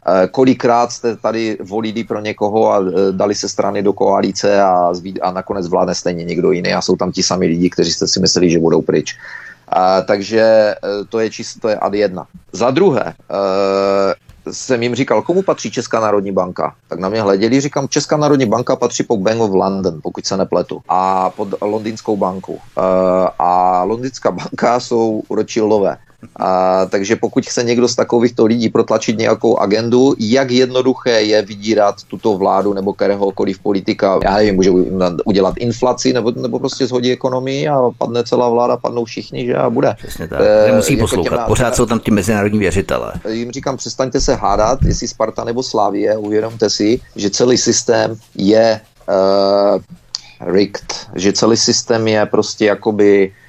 [0.07, 4.93] Eh, kolikrát jste tady volili pro někoho a eh, dali se strany do koalice a,
[5.23, 8.21] a nakonec vládne stejně někdo jiný a jsou tam ti sami lidi, kteří jste si
[8.21, 9.17] mysleli, že budou pryč.
[9.69, 12.27] A, takže eh, to je čisto, to je ad jedna.
[12.53, 13.15] Za druhé,
[14.51, 16.75] jsem jim říkal, komu patří Česká národní banka.
[16.89, 20.37] Tak na mě hleděli, říkám, Česká národní banka patří pod Bank of London, pokud se
[20.37, 22.59] nepletu, a pod Londýnskou banku.
[23.39, 25.97] A Londýnská banka jsou Rothschildové.
[26.37, 31.95] A, takže pokud chce někdo z takovýchto lidí protlačit nějakou agendu, jak jednoduché je vydírat
[32.09, 34.71] tuto vládu nebo kteréhokoliv politika, já nevím, může
[35.25, 39.71] udělat inflaci nebo, nebo prostě zhodí ekonomii a padne celá vláda, padnou všichni, že a
[39.71, 39.95] bude.
[39.99, 40.41] Přesně tak.
[40.41, 43.13] E, Nemusí jako poslouchat, těma, pořád jsou tam ti mezinárodní věřitelé.
[43.29, 48.81] Jim říkám, přestaňte se hádat, jestli Sparta nebo Slávie, uvědomte si, že celý systém je
[49.09, 49.83] uh,
[50.53, 53.40] rigged, že celý systém je prostě jakoby Eh,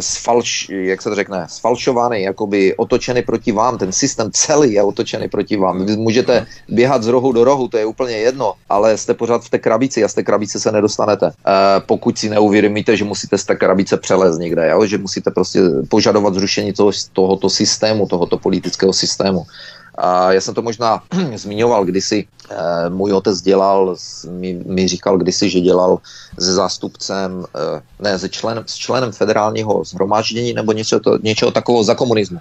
[0.00, 5.28] sfalš, jak se to řekne, sfalšovaný, jakoby otočený proti vám, ten systém celý je otočený
[5.28, 5.86] proti vám.
[5.86, 9.50] Vy můžete běhat z rohu do rohu, to je úplně jedno, ale jste pořád v
[9.50, 11.26] té krabici a z té krabice se nedostanete.
[11.26, 11.32] E,
[11.80, 14.86] pokud si neuvědomíte, že musíte z té krabice přelézt někde, jo?
[14.86, 19.46] že musíte prostě požadovat zrušení toho, tohoto systému, tohoto politického systému.
[19.98, 21.02] A já jsem to možná
[21.36, 22.26] zmiňoval kdysi.
[22.50, 23.96] E, můj otec dělal,
[24.30, 25.98] mi, mi říkal kdysi, že dělal
[26.38, 31.84] se zástupcem, e, ne, se členem, s členem federálního zhromáždění nebo něco, to, něčeho takového
[31.84, 32.38] za komunismu.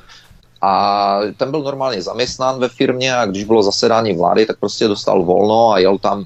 [0.61, 5.23] A ten byl normálně zaměstnán ve firmě a když bylo zasedání vlády, tak prostě dostal
[5.23, 6.25] volno a jel tam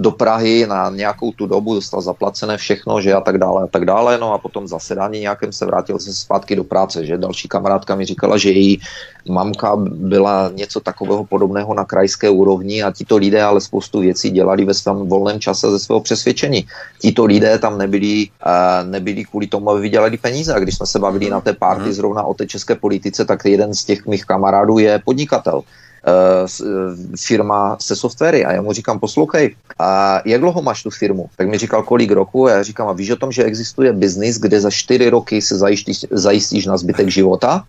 [0.00, 3.84] do Prahy na nějakou tu dobu, dostal zaplacené všechno, že a tak dále a tak
[3.84, 7.94] dále, no a potom zasedání nějakém se vrátil se zpátky do práce, že další kamarádka
[7.94, 8.80] mi říkala, že její
[9.28, 14.64] mamka byla něco takového podobného na krajské úrovni a tito lidé ale spoustu věcí dělali
[14.64, 16.66] ve svém volném čase ze svého přesvědčení.
[16.98, 20.98] Tito lidé tam nebyli, uh, nebyli kvůli tomu, aby vydělali peníze a když jsme se
[20.98, 21.92] bavili na té party mhm.
[21.92, 25.62] zrovna o té české politice, tak jeden z těch mých kamarádů je podnikatel.
[26.06, 30.90] Eh, eh, firma se softwary a já mu říkám, poslouchej, a jak dlouho máš tu
[30.90, 31.26] firmu?
[31.36, 34.38] Tak mi říkal, kolik roku a já říkám, a víš o tom, že existuje biznis,
[34.38, 37.64] kde za čtyři roky se zajistíš, zajistíš na zbytek života?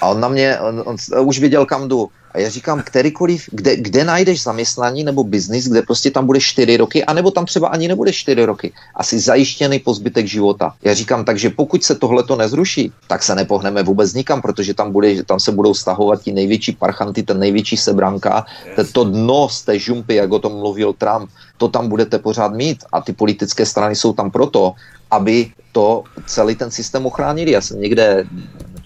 [0.00, 2.08] A on na mě, on, on, on už věděl, kam jdu.
[2.38, 7.04] Já říkám, kterýkoliv, kde, kde najdeš zaměstnání nebo biznis, kde prostě tam bude čtyři roky,
[7.04, 8.72] anebo tam třeba ani nebude čtyři roky.
[8.94, 10.74] Asi zajištěný po zbytek života.
[10.82, 14.92] Já říkám, takže pokud se tohle to nezruší, tak se nepohneme vůbec nikam, protože tam,
[14.92, 18.46] bude, tam se budou stahovat ti největší parchanty, ten největší sebranka,
[18.92, 22.84] to dno z té žumpy, jak o tom mluvil Trump, to tam budete pořád mít
[22.92, 24.72] a ty politické strany jsou tam proto,
[25.10, 27.50] aby to celý ten systém ochránili.
[27.50, 28.26] Já jsem někde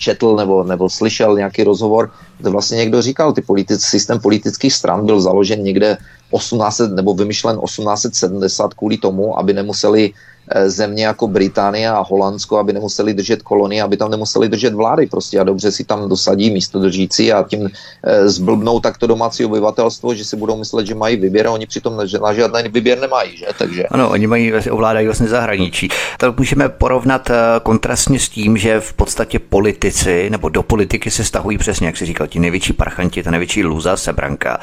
[0.03, 5.07] četl nebo, nebo slyšel nějaký rozhovor, kde vlastně někdo říkal, ty politic, systém politických stran
[5.07, 5.97] byl založen někde
[6.35, 10.11] 1800 nebo vymyšlen 1870 kvůli tomu, aby nemuseli
[10.66, 15.41] země jako Británie a Holandsko, aby nemuseli držet kolonie, aby tam nemuseli držet vlády prostě
[15.41, 17.70] a dobře si tam dosadí místo držící a tím
[18.05, 21.97] eh, zblbnou takto domácí obyvatelstvo, že si budou myslet, že mají výběr a oni přitom
[21.97, 23.47] na žádný výběr nemají, že?
[23.59, 23.83] Takže...
[23.83, 25.89] Ano, oni mají, ovládají vlastně zahraničí.
[26.19, 31.24] To můžeme porovnat eh, kontrastně s tím, že v podstatě politici nebo do politiky se
[31.24, 34.59] stahují přesně, jak si říkal, ti největší parchanti, ta největší luza, sebranka,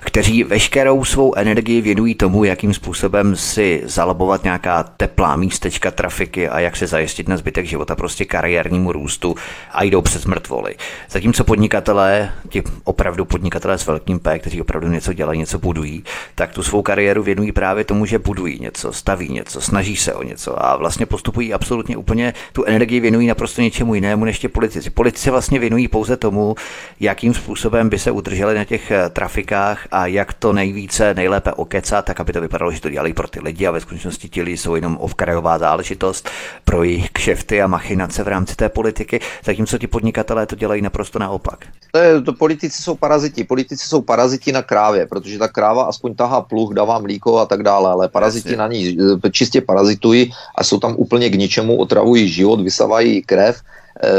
[0.00, 6.60] kteří veškerou svou energii věnují tomu, jakým způsobem si zalobovat nějaká teplá místečka trafiky a
[6.60, 9.34] jak se zajistit na zbytek života prostě kariérnímu růstu
[9.72, 10.74] a jdou přes mrtvoly.
[11.10, 16.04] Zatímco podnikatelé, ti opravdu podnikatelé s velkým P, kteří opravdu něco dělají, něco budují,
[16.34, 20.22] tak tu svou kariéru věnují právě tomu, že budují něco, staví něco, snaží se o
[20.22, 24.90] něco a vlastně postupují absolutně úplně tu energii věnují naprosto něčemu jinému než ti politici.
[24.90, 26.54] Politici vlastně věnují pouze tomu,
[27.00, 32.04] jakým způsobem by se udrželi na těch eh, trafikách a jak to nejvíce, nejlépe okecat,
[32.04, 34.56] tak aby to vypadalo, že to dělají pro ty lidi a ve skutečnosti ti lidi
[34.56, 36.28] jsou jenom okrajová záležitost
[36.64, 41.18] pro jejich kšefty a machinace v rámci té politiky, zatímco ti podnikatelé to dělají naprosto
[41.18, 41.66] naopak.
[41.92, 43.44] To, je, to politici jsou paraziti.
[43.44, 47.62] Politici jsou paraziti na krávě, protože ta kráva aspoň tahá pluh, dává mlíko a tak
[47.62, 48.56] dále, ale paraziti Jasně.
[48.56, 53.60] na ní eh, čistě parazitují a jsou tam úplně k ničemu, otravují život, vysavají krev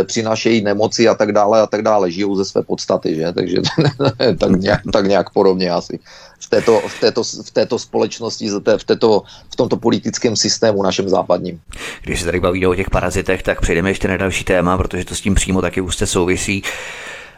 [0.04, 3.32] přinášejí nemoci a tak dále a tak dále, žijou ze své podstaty, že?
[3.32, 3.58] Takže
[4.40, 6.00] tak nějak, tak nějak podobně asi
[6.40, 9.24] v této, v této, v této společnosti, v, této,
[9.54, 11.62] v tomto politickém systému našem západním.
[12.02, 15.16] Když se tady bavíme o těch parazitech, tak přejdeme ještě na další téma, protože to
[15.16, 16.64] s tím přímo taky úzce souvisí.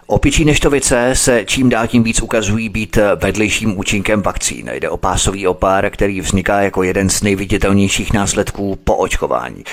[0.07, 4.69] Opičí neštovice se čím dál tím víc ukazují být vedlejším účinkem vakcín.
[4.73, 9.63] Jde o pásový opár, který vzniká jako jeden z nejviditelnějších následků po očkování.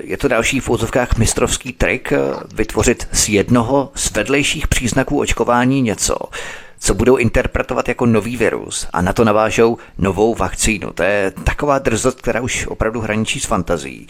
[0.00, 2.12] Je to další v úzovkách mistrovský trik
[2.54, 6.16] vytvořit z jednoho z vedlejších příznaků očkování něco,
[6.78, 10.92] co budou interpretovat jako nový virus a na to navážou novou vakcínu.
[10.92, 14.06] To je taková drzost, která už opravdu hraničí s fantazí.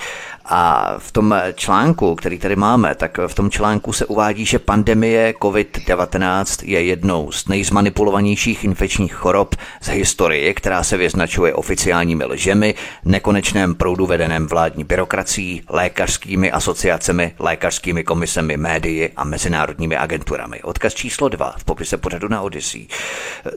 [0.52, 5.32] A v tom článku, který tady máme, tak v tom článku se uvádí, že pandemie
[5.32, 12.74] COVID-19 je jednou z nejzmanipulovanějších infekčních chorob z historie, která se vyznačuje oficiálními lžemi,
[13.04, 20.62] nekonečném proudu vedeném vládní byrokracií, lékařskými asociacemi, lékařskými komisemi, médii a mezinárodními agenturami.
[20.62, 22.86] Odkaz číslo 2 v popise pořadu na Odyssey.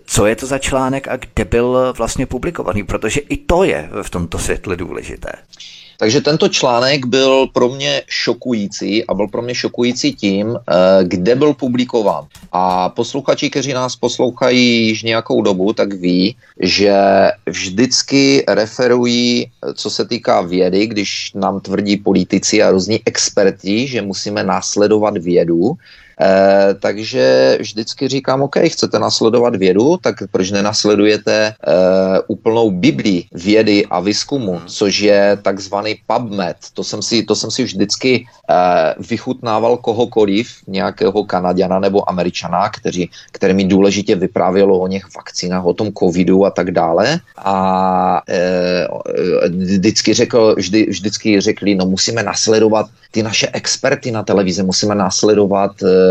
[0.06, 2.84] Co je to za článek a kde byl vlastně publikovaný?
[2.84, 5.30] Protože i to je v tomto světle důležité.
[5.98, 11.36] Takže tento článek byl pro mě šokující a byl pro mě šokující tím, eh, kde
[11.36, 12.26] byl publikován.
[12.52, 16.96] A posluchači, kteří nás poslouchají již nějakou dobu, tak ví, že
[17.46, 24.44] vždycky referují, co se týká vědy, když nám tvrdí politici a různí experti, že musíme
[24.44, 25.78] následovat vědu,
[26.22, 31.54] E, takže vždycky říkám, OK, chcete nasledovat vědu, tak proč nenasledujete e,
[32.28, 34.68] úplnou Biblii vědy a výzkumu, hmm.
[34.68, 36.58] což je takzvaný PubMed.
[36.74, 38.56] To jsem si, to jsem si vždycky e,
[39.10, 45.74] vychutnával kohokoliv, nějakého Kanaděna nebo Američana, kteří, který mi důležitě vyprávělo o něch vakcínách, o
[45.74, 47.20] tom covidu a tak dále.
[47.38, 48.88] A e,
[49.50, 55.72] vždycky řekl, vždy, vždycky řekli, no musíme nasledovat ty naše experty na televizi, musíme nasledovat
[55.84, 56.03] e,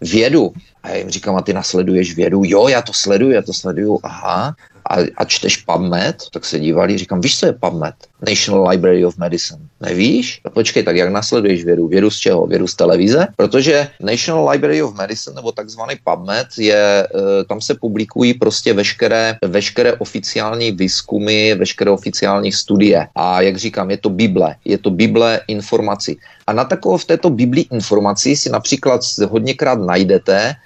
[0.00, 0.52] vědu.
[0.82, 2.42] A já jim říkám, a ty nasleduješ vědu?
[2.44, 4.54] Jo, já to sleduju, já to sleduju, aha.
[4.90, 6.16] A, a čteš PubMed?
[6.32, 7.94] Tak se dívali, říkám, víš, co je PubMed?
[8.26, 9.60] National Library of Medicine.
[9.80, 10.40] Nevíš?
[10.44, 11.88] A počkej, tak jak nasleduješ vědu?
[11.88, 12.46] Vědu z čeho?
[12.46, 13.26] Vědu z televize?
[13.36, 19.36] Protože National Library of Medicine nebo takzvaný PubMed je, e, tam se publikují prostě veškeré,
[19.44, 23.06] veškeré oficiální výzkumy, veškeré oficiální studie.
[23.14, 24.54] A jak říkám, je to Bible.
[24.64, 26.18] Je to Bible informací.
[26.46, 30.56] A na takové v této Biblii informací si například hodněkrát najdete e,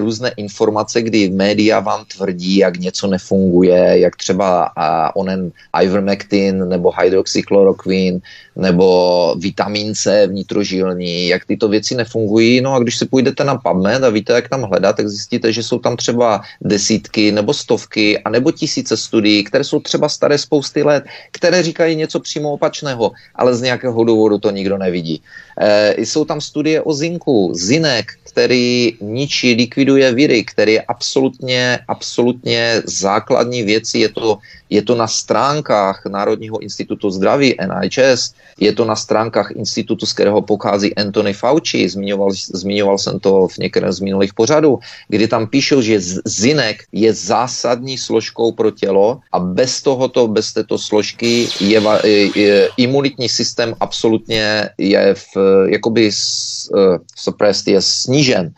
[0.00, 5.52] různé informace, kdy média vám tvrdí, jak něco nefunguje, jak třeba a, onen
[5.82, 8.18] ivermectin nebo hydroxychloroquine
[8.56, 12.60] nebo vitamin C vnitrožilní, jak tyto věci nefungují.
[12.60, 15.62] No a když si půjdete na PubMed a víte, jak tam hledat, tak zjistíte, že
[15.62, 20.82] jsou tam třeba desítky nebo stovky a nebo tisíce studií, které jsou třeba staré spousty
[20.82, 25.22] let, které říkají něco přímo opačného, ale z nějakého důvodu to nikdo nevidí.
[25.60, 32.82] E, jsou tam studie o zinku, zinek, který ničí, likviduje viry, který je absolutně, absolutně
[32.86, 33.98] základní věci.
[33.98, 34.38] Je to,
[34.70, 40.42] je to na stránkách Národního institutu zdraví NHS, je to na stránkách institutu, z kterého
[40.42, 45.80] pochází Anthony Fauci, zmiňoval, zmiňoval jsem to v některém z minulých pořadů, kdy tam píšou,
[45.80, 52.30] že zinek je zásadní složkou pro tělo a bez tohoto, bez této složky je, je,
[52.32, 55.36] je imunitní systém absolutně je v,
[55.66, 58.52] jakoby uh, suppressed, je snížen.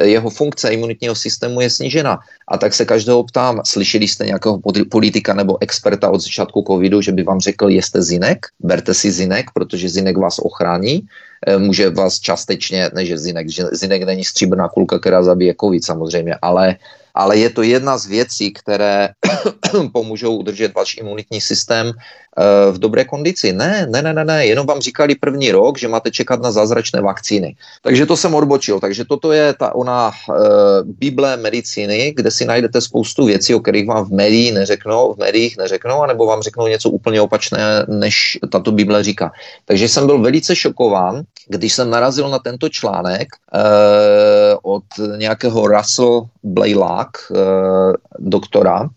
[0.00, 2.18] Jeho funkce imunitního systému je snížena.
[2.48, 4.60] A tak se každého ptám, slyšeli jste nějakého
[4.90, 9.46] politika nebo experta od začátku covidu, že by vám řekl, jeste zinek, berte si zinek,
[9.54, 11.04] protože zinek vás ochrání,
[11.46, 15.84] eh, může vás částečně, ne že zinek, že zinek není stříbrná kulka, která zabije covid
[15.84, 16.76] samozřejmě, ale
[17.14, 19.08] ale je to jedna z věcí, které
[19.92, 21.92] pomůžou udržet váš imunitní systém
[22.70, 23.52] v dobré kondici.
[23.52, 27.00] Ne, ne, ne, ne, ne, jenom vám říkali první rok, že máte čekat na zázračné
[27.00, 27.56] vakcíny.
[27.82, 28.80] Takže to jsem odbočil.
[28.80, 30.34] Takže toto je ta ona uh,
[30.84, 35.56] Bible medicíny, kde si najdete spoustu věcí, o kterých vám v médiích neřeknou, v médiích
[35.56, 39.32] neřeknou, anebo vám řeknou něco úplně opačné, než tato Bible říká.
[39.64, 44.84] Takže jsem byl velice šokován, když jsem narazil na tento článek uh, od
[45.16, 47.36] nějakého Russell Blaylock, uh,
[48.18, 48.88] doktora,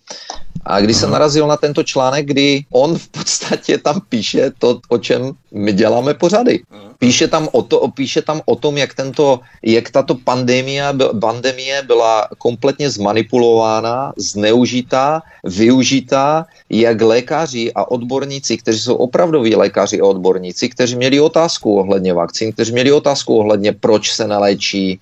[0.65, 4.98] a když jsem narazil na tento článek, kdy on v podstatě tam píše to, o
[4.98, 6.64] čem my děláme pořady.
[6.99, 10.84] Píše tam o, to, píše tam o tom, jak, tento, jak tato pandemie,
[11.22, 20.06] pandemie byla kompletně zmanipulována, zneužitá, využitá, jak lékaři a odborníci, kteří jsou opravdoví lékaři a
[20.06, 24.99] odborníci, kteří měli otázku ohledně vakcín, kteří měli otázku ohledně, proč se neléčí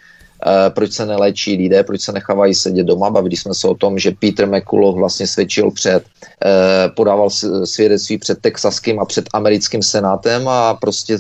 [0.69, 3.09] proč se neléčí lidé, proč se nechávají sedět doma.
[3.09, 6.03] Bavili jsme se o tom, že Peter McCullough vlastně svědčil před,
[6.45, 7.29] eh, podával
[7.63, 11.17] svědectví před texaským a před americkým senátem a prostě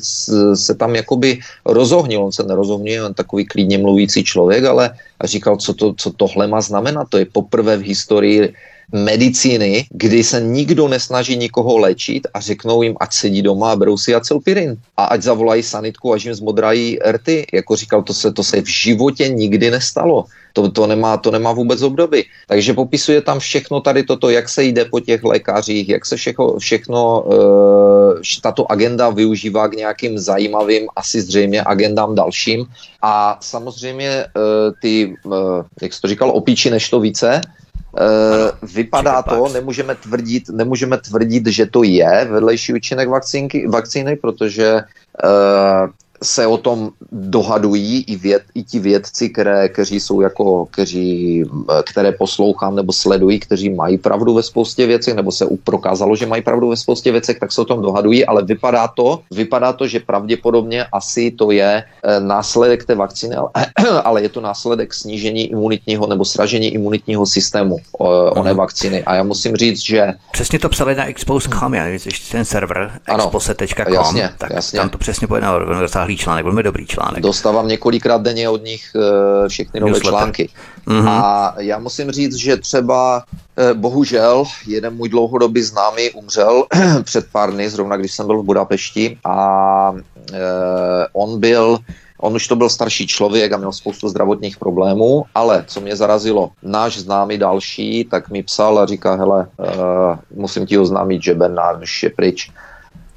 [0.53, 2.23] se tam jakoby rozohnil.
[2.23, 4.89] On se nerozohnil, on takový klidně mluvící člověk, ale
[5.23, 7.07] říkal, co, to, co tohle má znamenat.
[7.09, 8.53] To je poprvé v historii
[8.91, 13.97] medicíny, kdy se nikdo nesnaží nikoho léčit a řeknou jim, ať sedí doma a berou
[13.97, 17.47] si acylpirin a ať zavolají sanitku, až jim zmodrají rty.
[17.53, 20.25] Jako říkal, to se, to se v životě nikdy nestalo.
[20.53, 22.25] To, to, nemá, to nemá vůbec obdoby.
[22.47, 26.59] Takže popisuje tam všechno tady toto, jak se jde po těch lékařích, jak se všechno,
[26.59, 32.65] všechno uh, tato agenda využívá k nějakým zajímavým, asi zřejmě agendám dalším.
[33.01, 34.41] A samozřejmě uh,
[34.81, 35.33] ty, uh,
[35.81, 37.41] jak jsi to říkal, opíči než to více,
[37.93, 44.73] Uh, vypadá to, nemůžeme tvrdit, nemůžeme tvrdit, že to je vedlejší účinek vakcínky, vakcíny, protože
[44.73, 45.89] uh,
[46.23, 51.43] se o tom dohadují i, věd, i ti vědci, které, kteří jsou jako, kteří,
[51.83, 56.41] které poslouchám nebo sledují, kteří mají pravdu ve spoustě věcech, nebo se prokázalo, že mají
[56.41, 59.99] pravdu ve spoustě věcech, tak se o tom dohadují, ale vypadá to, vypadá to, že
[59.99, 63.35] pravděpodobně asi to je e, následek té vakcíny,
[64.03, 69.03] ale, je to následek snížení imunitního nebo sražení imunitního systému o, oné vakcíny.
[69.03, 70.13] A já musím říct, že...
[70.31, 71.85] Přesně to psali na expose.com, já
[72.31, 74.79] ten server expose.com, tak jasně.
[74.79, 75.59] tam to přesně pojednalo
[76.11, 77.23] skvělý článek, velmi dobrý článek.
[77.23, 80.19] Dostávám několikrát denně od nich uh, všechny nové Newsletter.
[80.19, 80.49] články.
[80.87, 81.09] Mm-hmm.
[81.09, 86.65] A já musím říct, že třeba uh, bohužel jeden můj dlouhodobý známý umřel
[87.03, 89.97] před pár dny, zrovna když jsem byl v Budapešti a uh,
[91.13, 91.79] on byl
[92.21, 96.53] On už to byl starší člověk a měl spoustu zdravotních problémů, ale co mě zarazilo,
[96.61, 99.65] náš známý další, tak mi psal a říká, hele, uh,
[100.29, 102.51] musím ti oznámit, že Bernard už je pryč.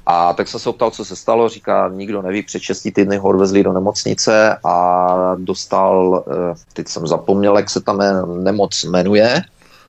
[0.05, 1.49] A tak jsem se optal, co se stalo.
[1.49, 7.07] Říká, nikdo neví, před 6 týdny ho odvezli do nemocnice a dostal, eh, teď jsem
[7.07, 7.99] zapomněl, jak se tam
[8.43, 9.41] nemoc jmenuje,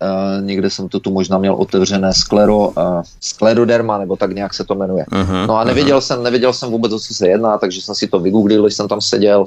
[0.03, 4.65] Uh, někde jsem to tu možná měl otevřené sklero, uh, skleroderma, nebo tak nějak se
[4.65, 5.05] to jmenuje.
[5.05, 6.01] Uh-huh, no a nevěděl uh-huh.
[6.01, 8.89] jsem, nevěděl jsem vůbec, o co se jedná, takže jsem si to vygooglil, když jsem
[8.89, 9.47] tam seděl,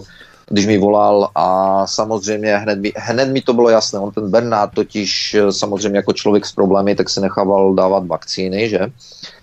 [0.49, 3.99] když mi volal a samozřejmě hned mi, hned mi to bylo jasné.
[3.99, 8.79] On ten Bernard totiž samozřejmě jako člověk s problémy, tak se nechával dávat vakcíny, že?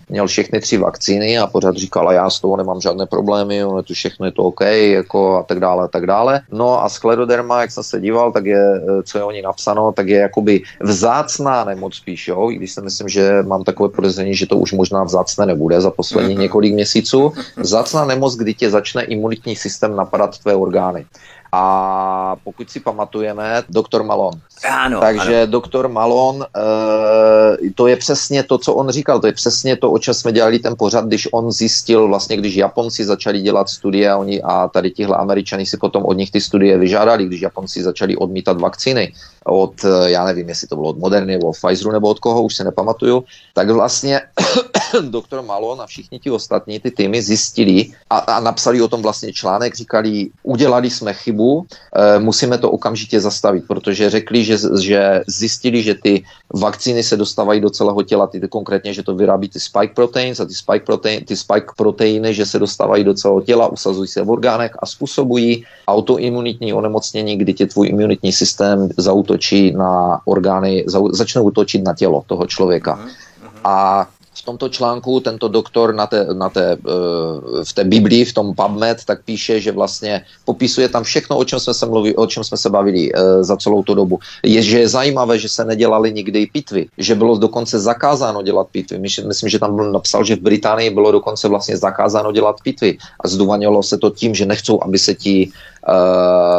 [0.09, 3.83] Měl všechny tři vakcíny a pořád říkal, a já z toho nemám žádné problémy, ono
[3.83, 6.41] to všechno je to OK, jako a tak dále, a tak dále.
[6.51, 10.07] No a skleroderma, jak jsem se díval, tak je, co je o ní napsáno, tak
[10.07, 14.47] je jakoby vzácná nemoc spíš, jo, i když si myslím, že mám takové podezření, že
[14.47, 16.39] to už možná vzácné nebude za poslední mm-hmm.
[16.39, 17.33] několik měsíců.
[17.57, 21.05] Vzácná nemoc, kdy tě začne imunitní systém napadat tvé orgány.
[21.51, 24.33] A pokud si pamatujeme, doktor Malon.
[24.69, 25.51] Ano, Takže ano.
[25.51, 29.99] doktor Malon, e, to je přesně to, co on říkal, to je přesně to, o
[29.99, 34.17] čem jsme dělali ten pořad, když on zjistil, vlastně když Japonci začali dělat studie a,
[34.17, 38.17] oni, a tady tihle Američani si potom od nich ty studie vyžádali, když Japonci začali
[38.17, 39.13] odmítat vakcíny
[39.45, 42.43] od, eh, já nevím, jestli to bylo od Moderny nebo od Pfizeru nebo od koho,
[42.43, 44.21] už se nepamatuju, tak vlastně
[45.09, 49.33] doktor Malon a všichni ti ostatní ty týmy zjistili a, a napsali o tom vlastně
[49.33, 55.83] článek, říkali, udělali jsme chybu, e, musíme to okamžitě zastavit, protože řekli, že, že zjistili,
[55.83, 56.23] že ty
[56.53, 60.45] vakcíny se dostávají do celého těla, ty konkrétně, že to vyrábí ty spike proteins a
[60.45, 64.29] ty spike, protein, ty spike proteiny, že se dostávají do celého těla, usazují se v
[64.29, 71.83] orgánech a způsobují autoimunitní onemocnění, kdy tě tvůj imunitní systém zautočí na orgány, začnou útočit
[71.83, 72.95] na tělo toho člověka.
[72.95, 73.51] Mhm, mhm.
[73.63, 74.07] A
[74.47, 79.03] tomto článku tento doktor na té, na té, eh, v té Biblii, v tom PubMed,
[79.03, 82.55] tak píše, že vlastně popisuje tam všechno, o čem jsme se, mluví, o čem jsme
[82.55, 84.23] se bavili eh, za celou tu dobu.
[84.47, 88.95] Je, že je zajímavé, že se nedělali nikdy pitvy, že bylo dokonce zakázáno dělat pitvy.
[89.03, 93.27] Myslím, že tam byl napsal, že v Británii bylo dokonce vlastně zakázáno dělat pitvy a
[93.27, 95.51] zdůvanilo se to tím, že nechcou, aby se ti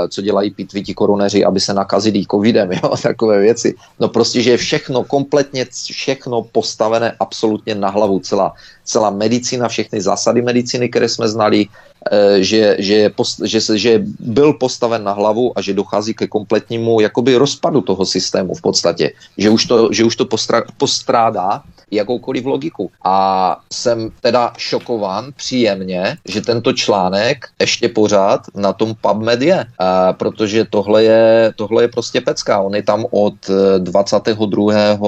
[0.09, 3.75] co dělají pitvy ti koruneři, aby se nakazili covidem, jo, takové věci.
[4.01, 8.53] No prostě, že je všechno, kompletně všechno postavené absolutně na hlavu, celá,
[8.85, 11.67] celá medicína, všechny zásady medicíny, které jsme znali,
[12.13, 13.11] eh, že, že,
[13.45, 18.55] že, že byl postaven na hlavu a že dochází ke kompletnímu jakoby rozpadu toho systému
[18.55, 19.13] v podstatě.
[19.37, 20.27] Že už to, že už to
[20.77, 22.91] postrádá jakoukoliv logiku.
[23.05, 30.13] A jsem teda šokován příjemně, že tento článek ještě pořád na tom PubMed je, a
[30.13, 32.61] protože tohle je, tohle je prostě pecka.
[32.61, 33.35] On je tam od
[33.79, 34.73] 22.
[34.73, 34.99] Eh,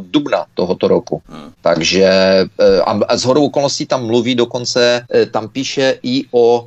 [0.00, 1.22] dubna tohoto roku.
[1.26, 1.52] Hmm.
[1.62, 6.66] Takže eh, a z hodou okolností tam mluví dokonce, eh, tam píše i o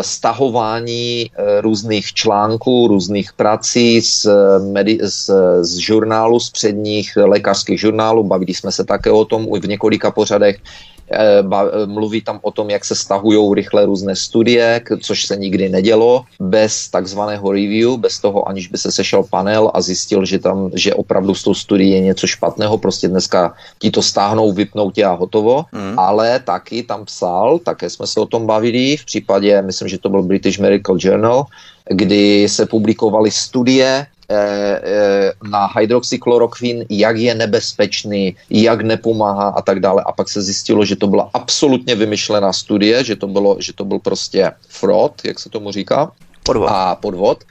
[0.00, 1.30] stahování
[1.60, 4.26] různých článků, různých prací z,
[4.72, 5.30] medi- z,
[5.60, 10.56] z žurnálu, z předních lékařských žurnálů, bavili jsme se také o tom v několika pořadech.
[11.10, 15.68] Eh, eh, mluví tam o tom, jak se stahují rychle různé studie, což se nikdy
[15.68, 20.70] nedělo, bez takzvaného review, bez toho, aniž by se sešel panel a zjistil, že tam,
[20.74, 25.04] že opravdu s tou studií je něco špatného, prostě dneska ti to stáhnou, vypnou tě
[25.04, 25.98] a hotovo, mm.
[25.98, 30.08] ale taky tam psal, také jsme se o tom bavili, v případě, myslím, že to
[30.08, 31.44] byl British Medical Journal,
[31.88, 34.06] kdy se publikovaly studie
[35.50, 40.02] na hydroxychloroquin, jak je nebezpečný, jak nepomáhá a tak dále.
[40.06, 43.84] A pak se zjistilo, že to byla absolutně vymyšlená studie, že to, bylo, že to
[43.84, 46.12] byl prostě fraud, jak se tomu říká.
[46.42, 46.68] Podvod.
[46.72, 47.44] A podvod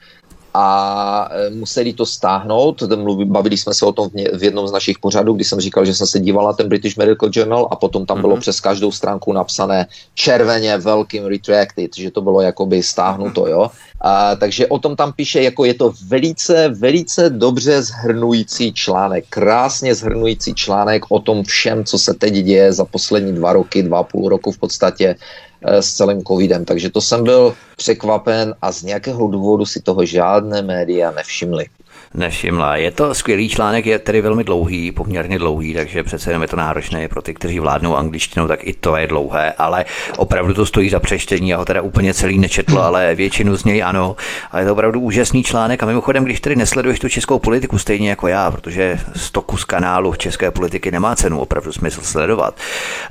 [0.58, 2.82] a e, museli to stáhnout.
[3.24, 6.06] Bavili jsme se o tom v jednom z našich pořadů, kdy jsem říkal, že jsem
[6.06, 8.20] se díval na ten British Medical Journal a potom tam mm-hmm.
[8.20, 8.40] bylo mhm.
[8.40, 13.70] přes každou stránku napsané červeně velkým retracted, že to bylo jakoby stáhnuto, jo.
[14.00, 19.94] A, takže o tom tam píše, jako je to velice, velice dobře zhrnující článek, krásně
[19.94, 24.02] zhrnující článek o tom všem, co se teď děje za poslední dva roky, dva a
[24.02, 25.16] půl roku v podstatě
[25.64, 26.64] s celým covidem.
[26.64, 31.66] Takže to jsem byl překvapen a z nějakého důvodu si toho žádné média nevšimly
[32.14, 32.76] nevšimla.
[32.76, 36.56] Je to skvělý článek, je tedy velmi dlouhý, poměrně dlouhý, takže přece jenom je to
[36.56, 39.84] náročné pro ty, kteří vládnou angličtinou, tak i to je dlouhé, ale
[40.16, 41.48] opravdu to stojí za přečtení.
[41.48, 44.16] Já ho teda úplně celý nečetl, ale většinu z něj ano.
[44.50, 45.82] A je to opravdu úžasný článek.
[45.82, 50.14] A mimochodem, když tedy nesleduješ tu českou politiku stejně jako já, protože stoku z kanálu
[50.14, 52.56] české politiky nemá cenu opravdu smysl sledovat.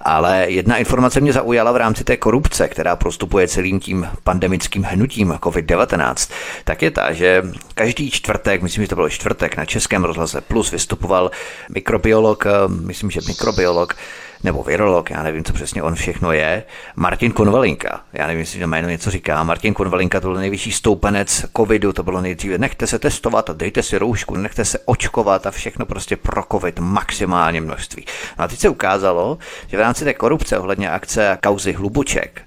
[0.01, 5.31] Ale jedna informace mě zaujala v rámci té korupce, která prostupuje celým tím pandemickým hnutím
[5.31, 6.31] COVID-19,
[6.63, 7.43] tak je ta, že
[7.73, 11.31] každý čtvrtek, myslím, že to byl čtvrtek na Českém rozhlase Plus, vystupoval
[11.69, 13.95] mikrobiolog, eh, myslím, že mikrobiolog,
[14.43, 16.63] nebo virolog, já nevím, co přesně on všechno je,
[16.95, 18.01] Martin Konvalinka.
[18.13, 19.43] Já nevím, jestli to jméno něco říká.
[19.43, 23.97] Martin Konvalinka to byl nejvyšší stoupenec covidu, to bylo nejdříve, nechte se testovat dejte si
[23.97, 28.05] roušku, nechte se očkovat a všechno prostě pro covid maximálně množství.
[28.39, 29.37] No a teď se ukázalo,
[29.67, 32.41] že v rámci té korupce ohledně akce a kauzy Hlubuček,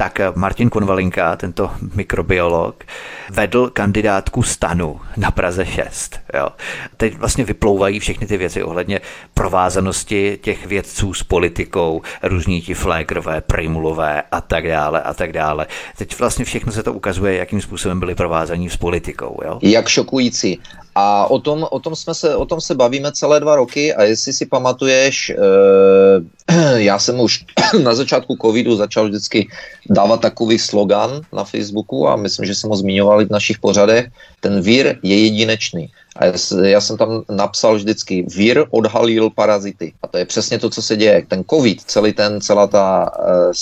[0.00, 2.84] tak Martin Konvalinka, tento mikrobiolog,
[3.30, 6.20] vedl kandidátku stanu na Praze 6.
[6.34, 6.48] Jo.
[6.96, 9.00] Teď vlastně vyplouvají všechny ty věci ohledně
[9.34, 15.66] provázanosti těch vědců s politikou, různí ti Flagrové, Primulové a tak dále a tak dále.
[15.98, 19.40] Teď vlastně všechno se to ukazuje, jakým způsobem byli provázaní s politikou.
[19.44, 19.58] Jo.
[19.62, 20.60] Jak šokující.
[20.98, 24.02] A o tom, o, tom jsme se, o tom se bavíme celé dva roky a
[24.02, 27.44] jestli si pamatuješ, eh, já jsem už
[27.82, 29.48] na začátku covidu začal vždycky
[29.90, 34.10] dávat takový slogan na Facebooku a myslím, že jsem ho zmiňoval i v našich pořadech.
[34.40, 35.90] Ten vír je jedinečný.
[36.18, 36.24] A
[36.62, 39.92] já jsem tam napsal vždycky, vír odhalil parazity.
[40.02, 41.24] A to je přesně to, co se děje.
[41.28, 43.52] Ten covid, celý ten, celá ta uh,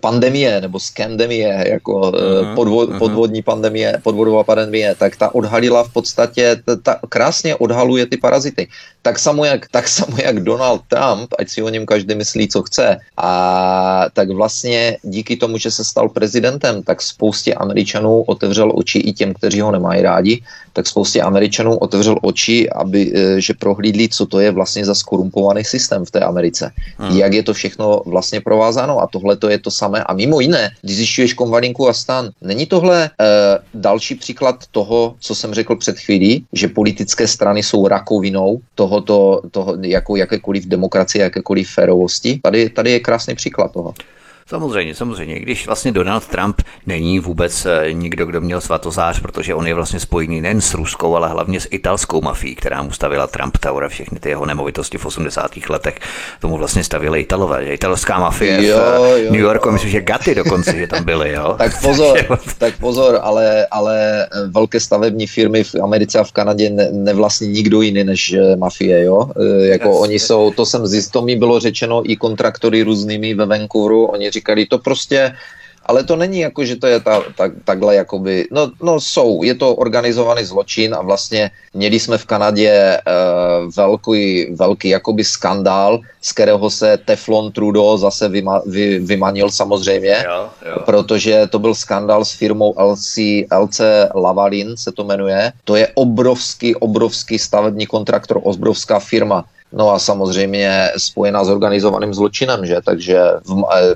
[0.00, 6.62] pandemie nebo skandemie, jako uh, podvo, podvodní pandemie, podvodová pandemie, tak ta odhalila v podstatě,
[6.64, 8.68] ta, ta krásně odhaluje ty parazity.
[9.02, 12.62] Tak samo, jak, tak samo jak Donald Trump, ať si o něm každý myslí, co
[12.62, 18.98] chce, a tak vlastně díky tomu, že se stal prezidentem, tak spoustě Američanů otevřel oči
[18.98, 20.42] i těm, kteří ho nemají rádi,
[20.72, 25.64] tak spoustě Američanů otevřel oči, aby, e, že prohlídli, co to je vlastně za skorumpovaný
[25.64, 26.70] systém v té Americe.
[26.98, 27.16] Hmm.
[27.16, 30.04] Jak je to všechno vlastně provázáno a tohle to je to samé.
[30.04, 33.10] A mimo jiné, když zjišťuješ konvalinku a stan, není tohle e,
[33.74, 39.76] další příklad toho, co jsem řekl před chvílí, že politické strany jsou rakovinou tohoto, toho,
[39.80, 42.40] jako jakékoliv demokracie, jakékoliv férovosti?
[42.42, 43.94] Tady, tady je krásný příklad toho.
[44.46, 45.40] Samozřejmě, samozřejmě.
[45.40, 50.00] Když vlastně Donald Trump není vůbec eh, nikdo, kdo měl svatozář, protože on je vlastně
[50.00, 53.88] spojený nejen s ruskou, ale hlavně s italskou mafií, která mu stavila Trump Tower a
[53.88, 55.50] všechny ty jeho nemovitosti v 80.
[55.70, 55.94] letech.
[56.40, 57.64] Tomu vlastně stavili Italové.
[57.64, 59.72] Italská mafie jo, v jo, New Yorku, jo.
[59.72, 61.54] myslím, že Gaty dokonce, že tam byly, jo.
[61.58, 62.18] tak pozor,
[62.58, 67.82] tak pozor, ale, ale velké stavební firmy v Americe a v Kanadě ne, nevlastní nikdo
[67.82, 69.30] jiný než eh, mafie, jo.
[69.40, 69.98] Eh, jako yes.
[70.00, 74.33] oni jsou, to jsem zjistil, to mi bylo řečeno i kontraktory různými ve Vancouveru, oni
[74.38, 75.34] říkali, to prostě,
[75.86, 79.54] ale to není jako, že to je ta, ta, takhle jakoby, no, no jsou, je
[79.54, 86.32] to organizovaný zločin a vlastně měli jsme v Kanadě uh, velký, velký jakoby skandál, z
[86.32, 90.76] kterého se Teflon Trudeau zase vyma, vy, vymanil samozřejmě, jo, jo.
[90.84, 93.80] protože to byl skandál s firmou LC, LC
[94.14, 99.44] Lavalin se to jmenuje, to je obrovský, obrovský stavební kontraktor, obrovská firma
[99.76, 102.76] No a samozřejmě spojená s organizovaným zločinem, že?
[102.84, 103.94] Takže v, eh,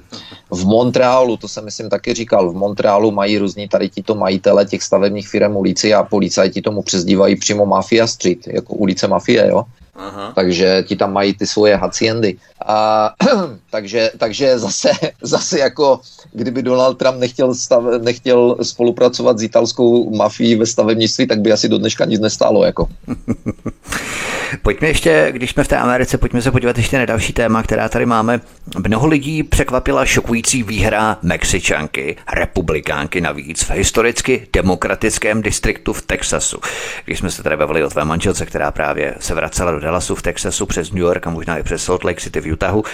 [0.51, 4.83] v Montrealu, to jsem myslím taky říkal, v Montrealu mají různí tady tito majitele těch
[4.83, 9.65] stavebních firm ulici a policajti tomu přezdívají přímo Mafia Street, jako ulice mafie, jo?
[9.99, 10.33] Aha.
[10.35, 12.37] Takže ti tam mají ty svoje haciendy.
[12.67, 13.11] A,
[13.71, 14.91] takže, takže zase,
[15.23, 16.01] zase jako
[16.33, 21.69] kdyby Donald Trump nechtěl, stav, nechtěl spolupracovat s italskou mafií ve stavebnictví, tak by asi
[21.69, 22.65] do dneška nic nestálo.
[22.65, 22.89] Jako.
[24.63, 27.89] Pojďme ještě, když jsme v té Americe, pojďme se podívat ještě na další téma, která
[27.89, 28.41] tady máme.
[28.87, 36.61] Mnoho lidí překvapila šokující výhra Mexičanky, republikánky navíc v historicky demokratickém distriktu v Texasu.
[37.05, 40.23] Když jsme se tady bavili o tvé manželce, která právě se vracela do Dallasu v
[40.23, 42.85] Texasu přes New York a možná i přes Salt Lake City v Utahu,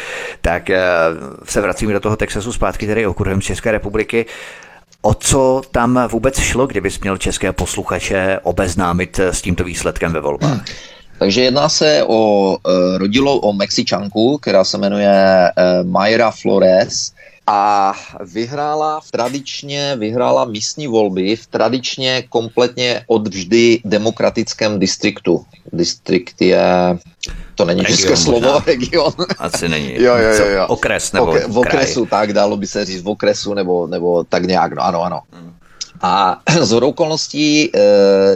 [0.40, 0.82] tak eh,
[1.44, 4.26] se vracíme do toho Texasu zpátky, tedy okruhem České republiky.
[5.02, 10.50] O co tam vůbec šlo, kdybys měl české posluchače obeznámit s tímto výsledkem ve volbách?
[10.50, 10.93] Hmm.
[11.18, 17.12] Takže jedná se o e, rodilou, o Mexičanku, která se jmenuje e, Mayra Flores
[17.46, 17.92] a
[18.32, 25.44] vyhrála v tradičně, vyhrála místní volby v tradičně kompletně od vždy demokratickém distriktu.
[25.72, 26.62] Distrikt je,
[27.54, 28.58] to není region, české slovo, možná.
[28.66, 29.12] region.
[29.38, 29.94] Asi není.
[29.94, 30.66] jo, jo, jo, jo.
[30.66, 32.20] Okres nebo Okre, V okresu, kraj.
[32.20, 35.20] tak dalo by se říct v okresu nebo, nebo tak nějak, no ano, ano.
[35.32, 35.54] Hmm.
[36.00, 37.80] A z okolností eh,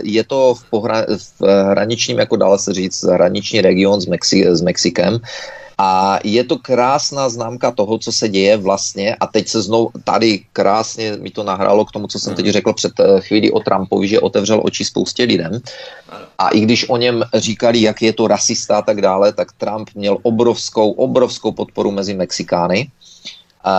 [0.02, 1.06] je to v, pohra-
[1.40, 5.18] v hraničním, jako dále se říct, hraniční region s, Mexi- s Mexikem.
[5.80, 9.14] A je to krásná známka toho, co se děje vlastně.
[9.14, 12.52] A teď se znovu tady krásně mi to nahrálo k tomu, co jsem teď mhm.
[12.52, 15.60] řekl před eh, chvíli o Trumpovi, že otevřel oči spoustě lidem.
[16.39, 19.90] A i když o něm říkali, jak je to rasista a tak dále, tak Trump
[19.94, 22.90] měl obrovskou, obrovskou podporu mezi Mexikány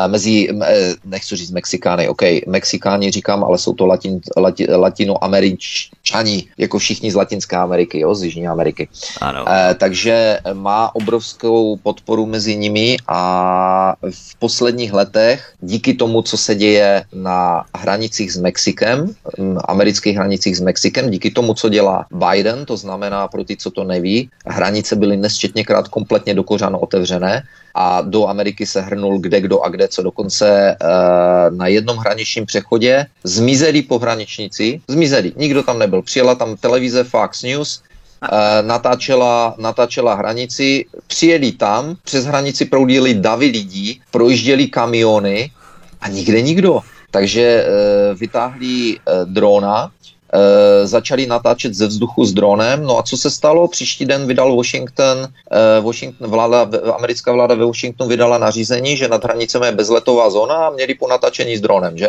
[0.08, 6.80] mezi, e, nechci říct Mexikány, OK, Mexikáni říkám, ale jsou to latin, lati, latinoameričani, jako
[6.80, 8.88] všichni z Latinské Ameriky, jo, z Jižní Ameriky.
[9.22, 9.46] Ano.
[9.50, 16.56] E, takže má obrovskou podporu mezi nimi a v posledních letech díky tomu, co se
[16.56, 19.14] děje na hranicích s Mexikem,
[19.68, 23.84] amerických hranicích s Mexikem, díky tomu, co dělá Biden, to znamená pro ty, co to
[23.84, 27.44] neví, hranice byly nesčetněkrát kompletně dokořáno otevřené
[27.76, 30.04] a do Ameriky se hrnul kde kdo a kde co.
[30.04, 36.02] Dokonce uh, na jednom hraničním přechodě zmizeli pohraničníci, zmizeli, nikdo tam nebyl.
[36.02, 37.82] Přijela tam televize Fox News,
[38.24, 45.52] uh, natáčela, natáčela hranici, přijeli tam, přes hranici proudili davy lidí, projížděli kamiony
[46.02, 46.80] a nikde nikdo.
[47.12, 50.19] Takže uh, vytáhli uh, drona, e,
[50.84, 52.84] začali natáčet ze vzduchu s dronem.
[52.84, 53.68] No a co se stalo?
[53.68, 59.24] Příští den vydal Washington, e, Washington vláda, americká vláda ve Washingtonu vydala nařízení, že nad
[59.24, 62.08] hranicemi je bezletová zóna a měli po natáčení s dronem, že?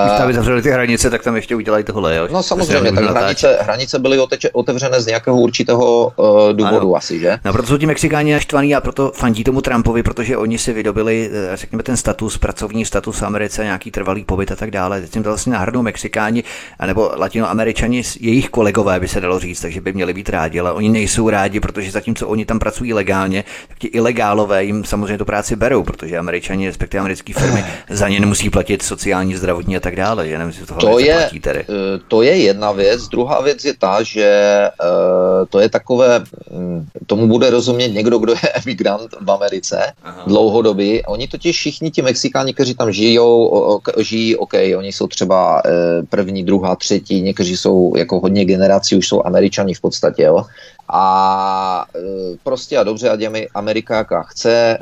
[0.00, 2.28] Když tam zavřeli ty hranice, tak tam ještě udělají tohle, jo?
[2.32, 6.96] No samozřejmě, tak hranice, hranice byly oteče, otevřené z nějakého určitého uh, důvodu ano.
[6.96, 7.38] asi, že?
[7.44, 11.30] No proto jsou ti Mexikáni naštvaní a proto fandí tomu Trumpovi, protože oni si vydobili,
[11.32, 15.00] eh, řekněme, ten status, pracovní status v Americe, nějaký trvalý pobyt a tak dále.
[15.00, 16.44] Teď jim to vlastně nahrnou Mexikáni,
[16.78, 20.88] anebo latinoameričani, jejich kolegové by se dalo říct, takže by měli být rádi, ale oni
[20.88, 25.56] nejsou rádi, protože zatímco oni tam pracují legálně, tak ti ilegálové jim samozřejmě tu práci
[25.56, 30.28] berou, protože američani, respektive americké firmy, za ně nemusí platit sociální, zdravotní tak dále.
[30.28, 31.60] Já nevím, to, to, je, tedy.
[31.60, 33.08] Eh, to je jedna věc.
[33.08, 34.30] Druhá věc je ta, že
[34.78, 40.22] uh, to je takové, um, tomu bude rozumět někdo, kdo je emigrant v Americe Aha.
[40.26, 41.02] dlouhodobě.
[41.02, 45.70] Oni totiž všichni ti Mexikáni, kteří tam žijou, žijí, OK, oni jsou třeba uh,
[46.10, 50.46] první, druhá, třetí, někteří jsou jako hodně generací, už jsou Američani v podstatě, jo.
[50.88, 52.00] A e,
[52.42, 54.78] prostě a dobře, ať je Amerika jaká chce, e,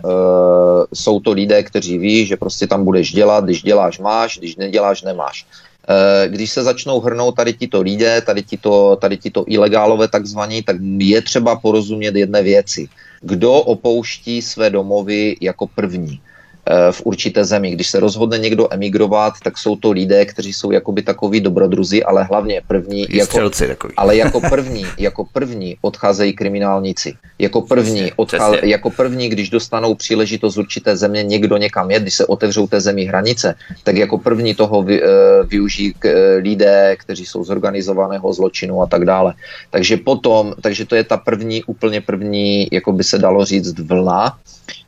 [0.95, 5.03] jsou to lidé, kteří ví, že prostě tam budeš dělat, když děláš máš, když neděláš
[5.03, 5.47] nemáš.
[5.89, 10.77] E, když se začnou hrnout tady tito lidé, tady tito, tady tito ilegálové takzvaní, tak
[10.99, 12.89] je třeba porozumět jedné věci.
[13.21, 16.21] Kdo opouští své domovy jako první?
[16.71, 17.71] Eh, v určité zemi.
[17.71, 22.25] Když se rozhodne někdo emigrovat, tak jsou to lidé, kteří jsou jakoby takový dobrodruzi, ale
[22.25, 23.51] hlavně první, jako,
[23.97, 27.15] ale jako první, jako první odcházejí kriminálníci.
[27.39, 32.15] Jako první, odchá, jako první, když dostanou příležitost z určité země někdo někam jet, když
[32.15, 35.09] se otevřou té zemi hranice, tak jako první toho vy, uh,
[35.47, 39.35] využijí k, uh, lidé, kteří jsou z organizovaného zločinu a tak dále.
[39.71, 44.39] Takže potom, takže to je ta první, úplně první, jako by se dalo říct, vlna,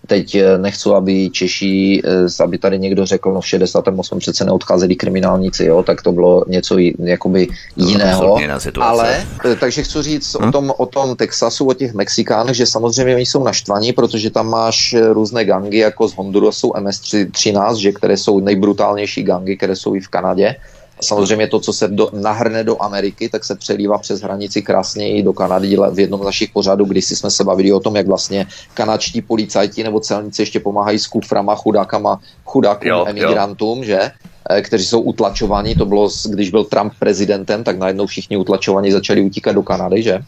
[0.06, 4.18] Teď eh, nechci, aby Češi, eh, aby tady někdo řekl, no v 68.
[4.18, 8.38] přece neodcházeli kriminálníci, jo, tak to bylo něco jakoby jiného.
[8.80, 10.48] Ale, eh, takže chci říct hm?
[10.48, 14.50] o, tom, o tom Texasu, o těch Mexikánech, že samozřejmě oni jsou naštvaní, protože tam
[14.50, 20.00] máš různé gangy, jako z Hondurasu MS-13, že které jsou nejbrutálnější gangy, které jsou i
[20.00, 20.56] v Kanadě
[21.00, 25.22] Samozřejmě to, co se do, nahrne do Ameriky, tak se přelívá přes hranici krásně i
[25.22, 25.76] do Kanady.
[25.90, 29.84] V jednom z našich pořadů, když jsme se bavili o tom, jak vlastně kanadští policajti
[29.84, 33.84] nebo celníci ještě pomáhají s kuframa chudákama, chudákům jo, emigrantům, jo.
[33.84, 34.10] že?
[34.50, 35.74] Eh, kteří jsou utlačovaní.
[35.74, 40.18] To bylo, když byl Trump prezidentem, tak najednou všichni utlačovaní začali utíkat do Kanady, že?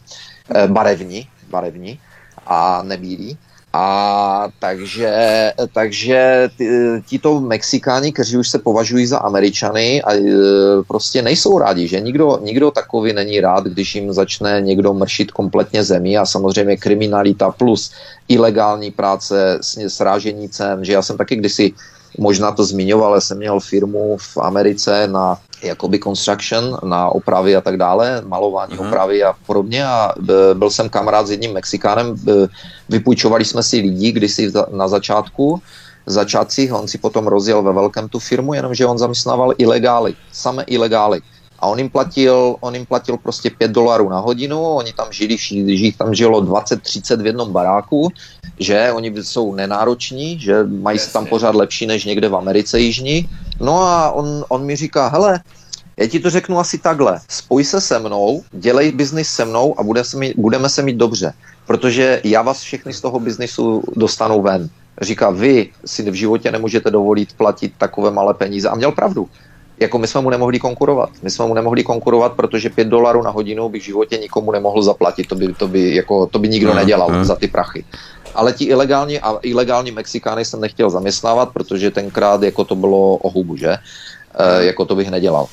[0.55, 1.99] Eh, barevní, barevní
[2.45, 3.37] a nebílí.
[3.77, 5.11] A takže,
[5.73, 6.49] takže
[7.05, 10.23] tito Mexikáni, kteří už se považují za Američany, a, e,
[10.87, 15.83] prostě nejsou rádi, že nikdo, nikdo takový není rád, když jim začne někdo mršit kompletně
[15.83, 17.91] zemi a samozřejmě kriminalita plus
[18.27, 21.73] ilegální práce, srážení cen, že já jsem taky kdysi
[22.17, 27.61] možná to zmiňoval, ale jsem měl firmu v Americe na jakoby construction, na opravy a
[27.61, 28.87] tak dále, malování, mm-hmm.
[28.87, 30.13] opravy a podobně a
[30.53, 32.15] byl jsem kamarád s jedním Mexikánem,
[32.89, 35.61] vypůjčovali jsme si lidi kdysi na začátku
[36.05, 41.21] začátcích, on si potom rozjel ve velkém tu firmu, jenomže on zaměstnával ilegály, samé ilegály.
[41.65, 45.37] A on jim platil, on jim platil prostě 5 dolarů na hodinu, oni tam žili,
[45.49, 48.09] jich tam žilo 20-30 v jednom baráku,
[48.59, 53.29] že oni jsou nenároční, že mají se tam pořád lepší než někde v Americe jižní.
[53.59, 55.41] No a on, on mi říká, hele,
[55.97, 57.19] já ti to řeknu asi takhle.
[57.29, 60.97] Spoj se se mnou, dělej biznis se mnou a bude se mít, budeme se mít
[61.01, 61.33] dobře.
[61.65, 64.69] Protože já vás všechny z toho biznisu dostanu ven.
[65.01, 68.69] Říká, vy si v životě nemůžete dovolit platit takové malé peníze.
[68.69, 69.29] A měl pravdu.
[69.79, 71.09] Jako my jsme mu nemohli konkurovat.
[71.21, 74.81] My jsme mu nemohli konkurovat, protože 5 dolarů na hodinu bych v životě nikomu nemohl
[74.81, 75.27] zaplatit.
[75.27, 77.25] To by, to by, jako, to by nikdo mm, nedělal mm.
[77.25, 77.85] za ty prachy.
[78.35, 83.29] Ale ti ilegální a ilegální Mexikány jsem nechtěl zaměstnávat, protože tenkrát jako to bylo o
[83.29, 83.77] hubu, že?
[84.35, 85.47] E, jako to bych nedělal.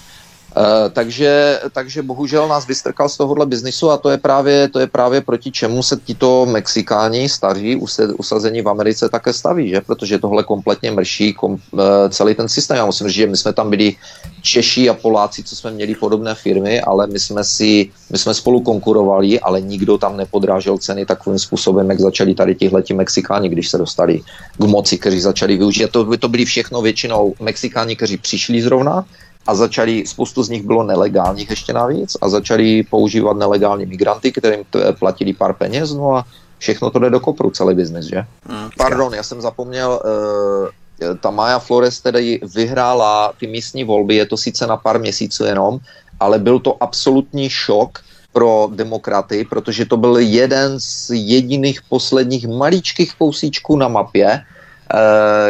[0.57, 4.87] Uh, takže, takže bohužel nás vystrkal z tohohle biznisu a to je právě, to je
[4.87, 7.77] právě proti čemu se tito Mexikáni staří
[8.19, 9.81] usazení v Americe také staví, že?
[9.81, 11.81] protože tohle kompletně mrší kom, uh,
[12.11, 12.77] celý ten systém.
[12.77, 13.97] Já musím říct, že my jsme tam byli
[14.43, 18.61] Češi a Poláci, co jsme měli podobné firmy, ale my jsme si, my jsme spolu
[18.61, 23.79] konkurovali, ale nikdo tam nepodrážel ceny takovým způsobem, jak začali tady tihleti Mexikáni, když se
[23.79, 24.21] dostali
[24.59, 25.91] k moci, kteří začali využít.
[25.91, 29.05] To, to byli všechno většinou Mexikáni, kteří přišli zrovna,
[29.47, 34.65] a začali, spoustu z nich bylo nelegálních ještě navíc a začali používat nelegální migranty, kterým
[34.99, 36.25] platili pár peněz, no a
[36.59, 38.25] všechno to jde do kopru, celý biznis, že?
[38.47, 38.71] Hmm.
[38.77, 44.37] Pardon, já jsem zapomněl, uh, ta Maja Flores tedy vyhrála ty místní volby, je to
[44.37, 45.79] sice na pár měsíců jenom,
[46.21, 47.99] ale byl to absolutní šok
[48.33, 54.45] pro demokraty, protože to byl jeden z jediných posledních maličkých kousíčků na mapě,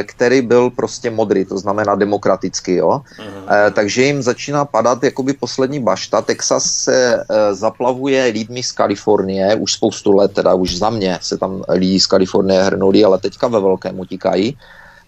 [0.02, 3.02] který byl prostě modrý, to znamená demokratický, jo.
[3.19, 3.73] Uh-huh.
[3.73, 6.23] Takže jim začíná padat jakoby poslední bašta.
[6.23, 11.39] Texas se eh, zaplavuje lidmi z Kalifornie, už spoustu let, teda už za mě se
[11.39, 14.59] tam lidi z Kalifornie hrnuli, ale teďka ve velkém utíkají.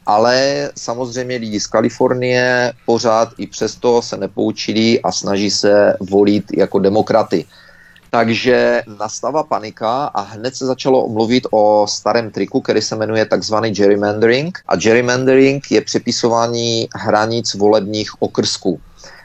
[0.07, 6.79] Ale samozřejmě lidi z Kalifornie pořád i přesto se nepoučili a snaží se volit jako
[6.79, 7.45] demokraty.
[8.15, 13.71] Takže nastává panika a hned se začalo mluvit o starém triku, který se jmenuje takzvaný
[13.71, 14.59] gerrymandering.
[14.69, 18.81] A gerrymandering je přepisování hranic volebních okrsků.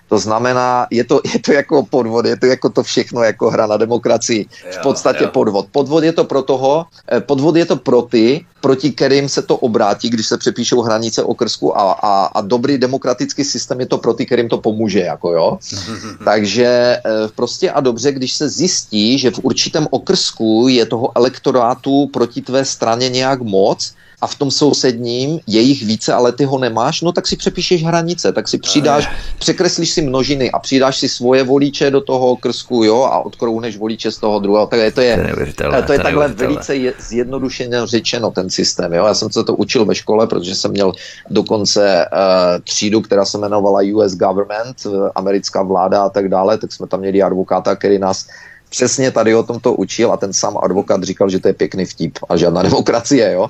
[0.10, 3.68] To znamená, je to, je to jako podvod, je to jako to všechno jako hra
[3.68, 4.45] na demokracii.
[4.72, 5.30] V podstatě jo.
[5.34, 5.68] podvod.
[5.72, 9.57] Podvod je to pro toho, eh, podvod je to pro ty, proti kterým se to
[9.57, 14.14] obrátí, když se přepíšou hranice okrsku a, a, a dobrý demokratický systém je to pro
[14.14, 15.57] ty, kterým to pomůže, jako jo.
[16.26, 17.02] Takže eh,
[17.36, 22.65] prostě a dobře, když se zjistí, že v určitém okrsku je toho elektorátu proti tvé
[22.65, 27.12] straně nějak moc, a v tom sousedním je jich více, ale ty ho nemáš, no
[27.12, 29.10] tak si přepíšeš hranice, tak si přidáš,
[29.40, 34.12] překreslíš si množiny a přidáš si svoje voliče do toho krsku, jo, a odkrouhneš voliče
[34.12, 34.68] z toho druhého.
[34.68, 39.06] Tak je, to je, to, to je takhle velice je, zjednodušeně řečeno ten systém, jo.
[39.06, 40.91] Já jsem se to učil ve škole, protože jsem měl
[41.30, 46.74] dokonce uh, třídu, která se jmenovala US Government, uh, americká vláda a tak dále, tak
[46.74, 48.28] jsme tam měli advokáta, který nás
[48.70, 52.20] přesně tady o tomto učil a ten sám advokát říkal, že to je pěkný vtip
[52.30, 53.50] a žádná demokracie, jo.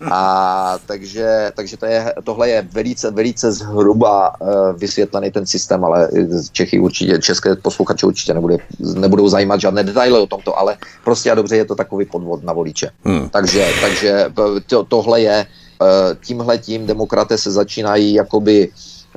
[0.00, 6.08] A takže, takže to je, tohle je velice, velice zhruba uh, vysvětlený ten systém, ale
[6.52, 11.34] Čechy určitě, české posluchače určitě nebude, nebudou zajímat žádné detaily o tomto, ale prostě a
[11.34, 12.90] dobře je to takový podvod na voliče.
[13.04, 13.28] Hmm.
[13.28, 14.26] Takže, takže
[14.66, 15.46] to, tohle je,
[15.80, 15.88] uh,
[16.26, 18.68] tímhle tím demokraté se začínají jakoby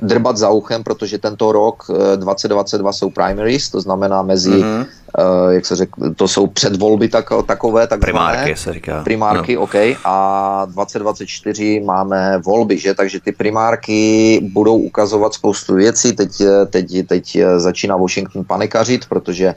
[0.02, 4.86] drbat za uchem, protože tento rok 2022 jsou primaries, to znamená mezi mm-hmm
[5.18, 9.02] uh, jak se řek, to jsou předvolby tak, takové, tak Primárky se říká.
[9.04, 9.62] Primárky, no.
[9.62, 9.74] OK.
[10.04, 12.94] A 2024 máme volby, že?
[12.94, 16.12] Takže ty primárky budou ukazovat spoustu věcí.
[16.12, 19.54] Teď, teď, teď začíná Washington panikařit, protože eh,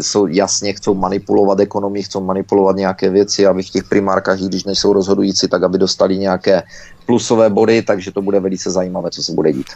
[0.00, 4.92] jsou jasně, chcou manipulovat ekonomii, chcou manipulovat nějaké věci, aby v těch primárkách, když nejsou
[4.92, 6.62] rozhodující, tak aby dostali nějaké
[7.06, 9.70] plusové body, takže to bude velice zajímavé, co se bude dít.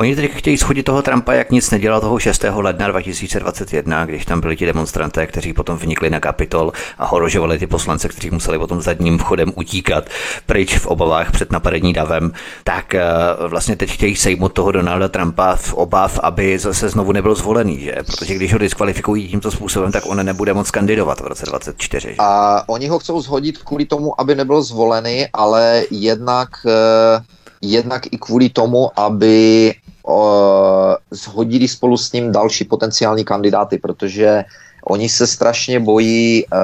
[0.00, 2.44] Oni teď chtějí schodit toho Trumpa, jak nic nedělal toho 6.
[2.54, 7.66] ledna 2021, když tam byli ti demonstranté, kteří potom vnikli na kapitol a horožovali ty
[7.66, 10.04] poslance, kteří museli potom zadním vchodem utíkat
[10.46, 12.32] pryč v obavách před napadení davem,
[12.64, 13.04] tak eh,
[13.48, 17.94] vlastně teď chtějí sejmout toho Donalda Trumpa v obav, aby zase znovu nebyl zvolený, že?
[18.06, 22.08] Protože když ho diskvalifikují tímto způsobem, tak on nebude moc kandidovat v roce 2024.
[22.08, 22.16] Že?
[22.18, 27.22] A oni ho chcou zhodit kvůli tomu, aby nebyl zvolený, ale jednak eh,
[27.62, 29.74] jednak i kvůli tomu, aby
[30.10, 34.44] uh, zhodili spolu s ním další potenciální kandidáty, protože
[34.84, 36.58] oni se strašně bojí uh,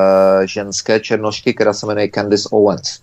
[0.45, 3.01] ženské černošky, která se jmenuje Candice Owens.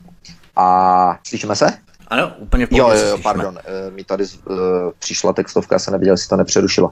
[0.56, 1.68] A slyšíme se?
[2.14, 4.58] Ano, úplně Jo, jo, jo, pardon, eh, mi tady uh,
[5.00, 6.92] přišla textovka, já jsem neviděl, jestli to nepřerušilo.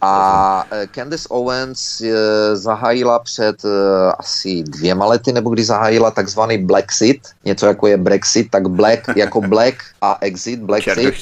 [0.00, 2.08] A uh, Candice Owens uh,
[2.52, 3.70] zahájila před uh,
[4.18, 9.40] asi dvěma lety, nebo kdy zahájila takzvaný Blacksit, něco jako je Brexit, tak Black jako
[9.40, 11.14] Black a Exit, Blacksit.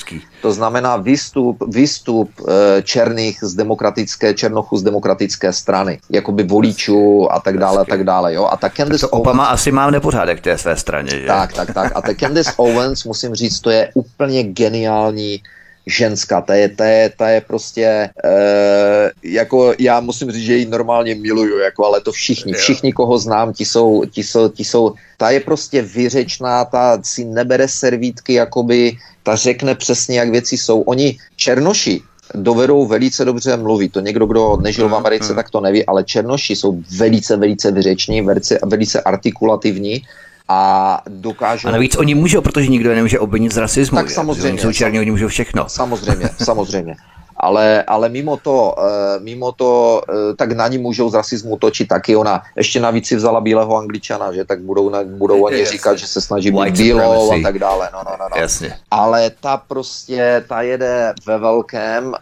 [0.43, 2.48] To znamená výstup, výstup uh,
[2.82, 8.35] černých z demokratické, černochů z demokratické strany, jakoby voličů a tak dále, a tak dále,
[8.35, 8.48] jo.
[8.51, 11.27] A ta Candice tak to Obama Owens, asi má nepořádek té své straně, že?
[11.27, 11.93] Tak, tak, tak.
[11.94, 15.43] A ta Candice Owens, musím říct, to je úplně geniální
[15.89, 20.66] ženská, ta je, ta je, ta je prostě, e, jako já musím říct, že ji
[20.66, 24.94] normálně miluju, jako, ale to všichni, všichni, koho znám, ti jsou, ti jsou, ti jsou,
[25.16, 28.97] ta je prostě vyřečná, ta si nebere servítky, jakoby,
[29.28, 30.80] ta řekne přesně, jak věci jsou.
[30.80, 32.00] Oni, černoši,
[32.34, 33.92] dovedou velice dobře mluvit.
[33.92, 38.22] To někdo, kdo nežil v Americe, tak to neví, ale černoši jsou velice, velice vyřeční,
[38.22, 40.02] velice, velice artikulativní
[40.48, 41.68] a dokážou...
[41.68, 43.96] A navíc oni můžou, protože nikdo je nemůže obvinit z rasismu.
[43.96, 44.48] Tak samozřejmě.
[44.48, 45.68] Oni jsou černí, oni můžou všechno.
[45.68, 46.96] Samozřejmě, samozřejmě.
[47.40, 51.89] Ale, ale mimo to, uh, mimo to uh, tak na ní můžou z rasismu točit
[51.89, 52.16] taky.
[52.16, 56.06] Ona ještě navíc si vzala bílého angličana, že tak budou, na, budou oni říkat, že
[56.06, 57.90] se snaží být bílou a tak dále.
[57.93, 58.40] No, no, no, no.
[58.40, 58.74] Jasně.
[58.90, 62.15] Ale ta prostě, ta jede ve velkém, uh,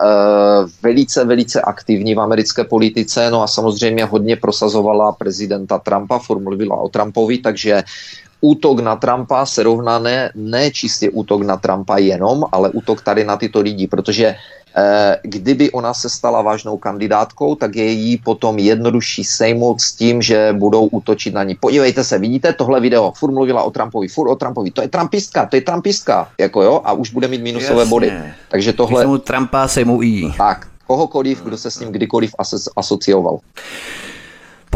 [0.82, 6.88] velice, velice aktivní v americké politice, no a samozřejmě hodně prosazovala prezidenta Trumpa, mluvila o
[6.88, 7.84] Trumpovi, takže
[8.40, 13.24] útok na Trumpa se rovná ne, ne čistě útok na Trumpa jenom, ale útok tady
[13.24, 14.36] na tyto lidi, protože eh,
[15.22, 20.52] kdyby ona se stala vážnou kandidátkou, tak je jí potom jednodušší sejmout s tím, že
[20.58, 21.54] budou útočit na ní.
[21.54, 25.46] Podívejte se, vidíte tohle video, furt mluvila o Trumpovi, furt o Trumpovi, to je Trumpistka,
[25.46, 27.90] to je Trumpistka, jako jo, a už bude mít minusové Jasně.
[27.90, 28.12] body.
[28.48, 29.00] Takže tohle...
[29.00, 30.34] Vezmu Trumpa, sejmou jí.
[30.38, 32.34] Tak, kohokoliv, kdo se s ním kdykoliv
[32.76, 33.38] asocioval.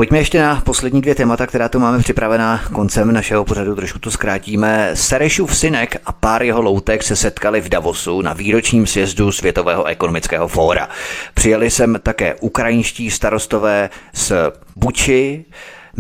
[0.01, 4.11] Pojďme ještě na poslední dvě témata, která tu máme připravená koncem našeho pořadu, trošku to
[4.11, 4.91] zkrátíme.
[4.95, 10.49] Serešův synek a pár jeho loutek se setkali v Davosu na výročním sjezdu Světového ekonomického
[10.49, 10.89] fóra.
[11.35, 14.33] Přijeli sem také ukrajinští starostové z
[14.77, 15.45] Buči,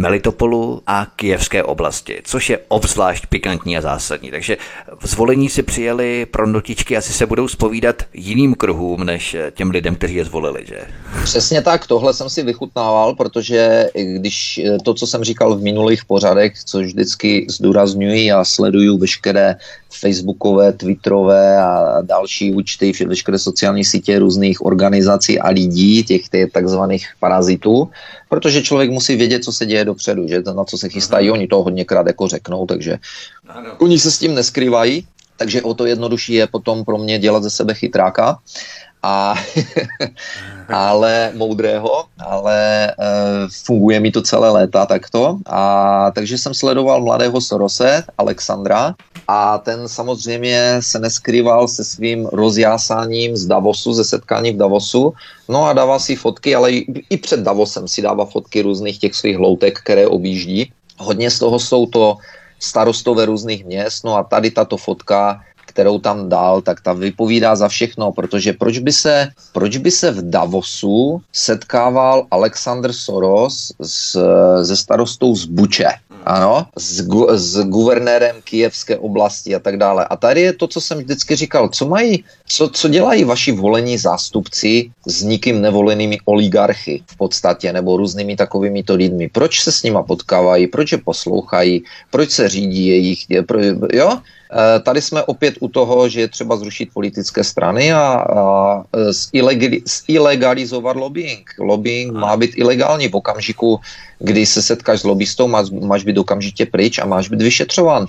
[0.00, 4.30] Melitopolu a Kijevské oblasti, což je obzvlášť pikantní a zásadní.
[4.30, 4.56] Takže
[5.02, 10.14] zvolení si přijeli pro notičky, asi se budou spovídat jiným kruhům, než těm lidem, kteří
[10.14, 10.80] je zvolili, že?
[11.24, 13.86] Přesně tak, tohle jsem si vychutnával, protože
[14.16, 19.56] když to, co jsem říkal v minulých pořadech, což vždycky zdůrazňuji a sleduju veškeré
[19.90, 27.06] facebookové, twitterové a další účty, veškeré sociální sítě různých organizací a lidí, těch, těch takzvaných
[27.20, 27.90] parazitů,
[28.28, 31.32] protože člověk musí vědět, co se děje dopředu, že na co se chystají, mhm.
[31.32, 32.98] oni to hodněkrát jako řeknou, takže
[33.48, 33.70] ano.
[33.78, 35.06] oni se s tím neskrývají,
[35.36, 38.38] takže o to jednodušší je potom pro mě dělat ze sebe chytráka
[39.02, 39.34] a,
[40.68, 42.94] ale moudrého, ale e,
[43.64, 45.38] funguje mi to celé léta takto.
[45.46, 48.94] A takže jsem sledoval mladého Sorose, Alexandra,
[49.28, 55.14] a ten samozřejmě se neskrýval se svým rozjásáním z Davosu, ze setkání v Davosu.
[55.48, 59.14] No a dává si fotky, ale i, i před Davosem si dává fotky různých těch
[59.14, 60.72] svých loutek, které objíždí.
[60.98, 62.16] Hodně z toho jsou to
[62.60, 65.40] starostové různých měst, no a tady tato fotka
[65.70, 70.10] kterou tam dal, tak ta vypovídá za všechno, protože proč by se, proč by se
[70.10, 74.18] v Davosu setkával Alexander Soros s,
[74.66, 76.10] se starostou z Buče?
[76.24, 80.04] ano, s, gu, s guvernérem kijevské oblasti a tak dále.
[80.04, 83.98] A tady je to, co jsem vždycky říkal, co mají, co, co dělají vaši volení
[83.98, 89.28] zástupci s nikým nevolenými oligarchy v podstatě, nebo různými takovými to lidmi.
[89.28, 93.58] Proč se s nima potkávají, proč je poslouchají, proč se řídí jejich, pro,
[93.92, 94.18] jo?
[94.50, 98.82] Eh, tady jsme opět u toho, že je třeba zrušit politické strany a, a
[100.08, 101.50] ilegalizovat lobbying.
[101.58, 103.80] Lobbying má být ilegální v okamžiku,
[104.18, 108.06] kdy se setkáš s lobbystou, máš, máš být okamžitě pryč a máš být vyšetřován.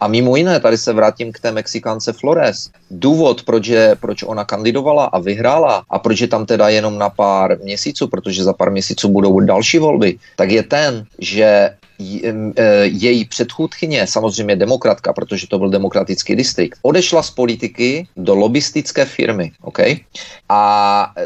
[0.00, 2.70] A mimo jiné, tady se vrátím k té Mexikance Flores.
[2.90, 7.10] Důvod, proč, je, proč ona kandidovala a vyhrála a proč je tam teda jenom na
[7.10, 11.70] pár měsíců, protože za pár měsíců budou další volby, tak je ten, že
[12.84, 19.52] její předchůdkyně, samozřejmě demokratka, protože to byl demokratický distrikt, odešla z politiky do lobistické firmy.
[19.62, 19.96] Okay?
[20.48, 20.62] A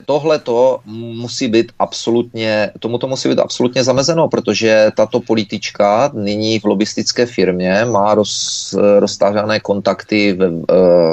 [0.07, 6.59] tohle to musí být absolutně, tomu to musí být absolutně zamezeno, protože tato politička nyní
[6.59, 10.63] v lobistické firmě má roz, roztářané kontakty v,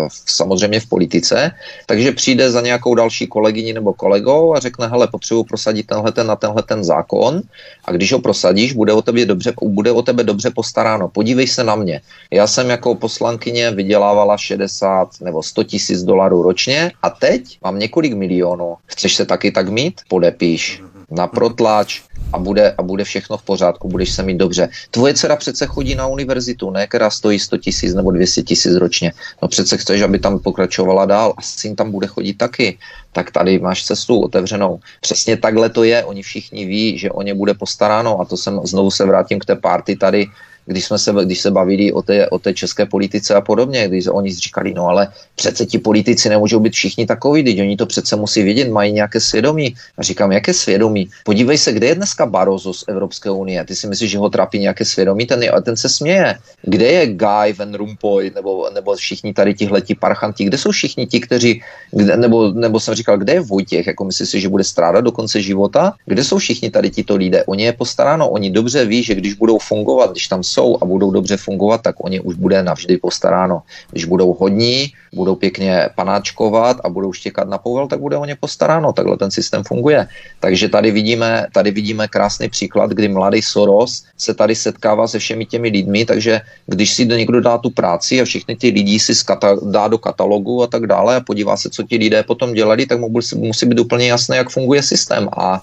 [0.09, 1.51] v, samozřejmě v politice,
[1.85, 6.27] takže přijde za nějakou další kolegyni nebo kolegou a řekne, hele, potřebuji prosadit tenhle ten
[6.27, 7.41] na tenhle ten zákon
[7.85, 11.07] a když ho prosadíš, bude o tebe dobře bude o tebe dobře postaráno.
[11.07, 12.01] Podívej se na mě.
[12.31, 18.13] Já jsem jako poslankyně vydělávala 60 nebo 100 tisíc dolarů ročně a teď mám několik
[18.13, 18.75] milionů.
[18.85, 20.01] Chceš se taky tak mít?
[20.07, 20.83] Podepíš.
[21.13, 22.01] Na protlač
[22.33, 24.69] a bude, a bude všechno v pořádku, budeš se mít dobře.
[24.91, 29.13] Tvoje dcera přece chodí na univerzitu, ne, která stojí 100 tisíc nebo 200 tisíc ročně.
[29.41, 32.77] No přece chceš, aby tam pokračovala dál a syn tam bude chodit taky.
[33.11, 34.79] Tak tady máš cestu otevřenou.
[35.01, 38.59] Přesně takhle to je, oni všichni ví, že o ně bude postaráno a to jsem,
[38.63, 40.27] znovu se vrátím k té party tady,
[40.65, 44.07] když jsme se, když se bavili o té, o té české politice a podobně, když
[44.07, 48.15] oni říkali, no ale přece ti politici nemůžou být všichni takový, když oni to přece
[48.15, 49.75] musí vědět, mají nějaké svědomí.
[49.97, 51.09] A říkám, jaké svědomí?
[51.23, 53.63] Podívej se, kde je dneska Barozo z Evropské unie?
[53.65, 55.25] Ty si myslíš, že ho trápí nějaké svědomí?
[55.25, 56.37] Ten, je, ten se směje.
[56.61, 60.45] Kde je Guy Van Rompuy nebo, nebo všichni tady tihleti parchanti?
[60.45, 61.61] Kde jsou všichni ti, kteří,
[61.91, 63.87] kde, nebo, nebo jsem říkal, kde je Vojtěch?
[63.87, 65.93] Jako myslíš si, že bude strádat do konce života?
[66.05, 67.43] Kde jsou všichni tady tito lidé?
[67.45, 71.11] Oni je postaráno, oni dobře ví, že když budou fungovat, když tam jsou a budou
[71.11, 73.65] dobře fungovat, tak oni už bude navždy postaráno.
[73.91, 78.37] Když budou hodní, budou pěkně panáčkovat a budou štěkat na povel, tak bude o ně
[78.37, 78.93] postaráno.
[78.93, 80.07] Takhle ten systém funguje.
[80.39, 85.45] Takže tady vidíme, tady vidíme krásný příklad, kdy mladý Soros se tady setkává se všemi
[85.45, 89.55] těmi lidmi, takže když si někdo dá tu práci a všichni ty lidi si skata,
[89.71, 92.99] dá do katalogu a tak dále a podívá se, co ti lidé potom dělali, tak
[92.99, 95.29] mu musí být úplně jasné, jak funguje systém.
[95.37, 95.61] A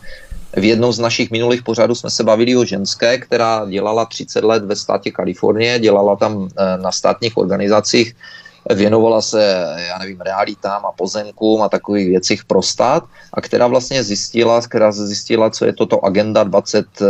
[0.56, 4.64] v jednom z našich minulých pořadů jsme se bavili o ženské, která dělala 30 let
[4.64, 8.16] ve státě Kalifornie, dělala tam eh, na státních organizacích,
[8.74, 14.04] věnovala se, já nevím, realitám a pozemkům a takových věcích pro stát a která vlastně
[14.04, 17.06] zjistila, která zjistila, co je toto agenda 20, eh,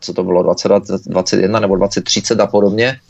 [0.00, 0.72] co to bylo, 20,
[1.06, 3.00] 21 nebo 2030 a podobně,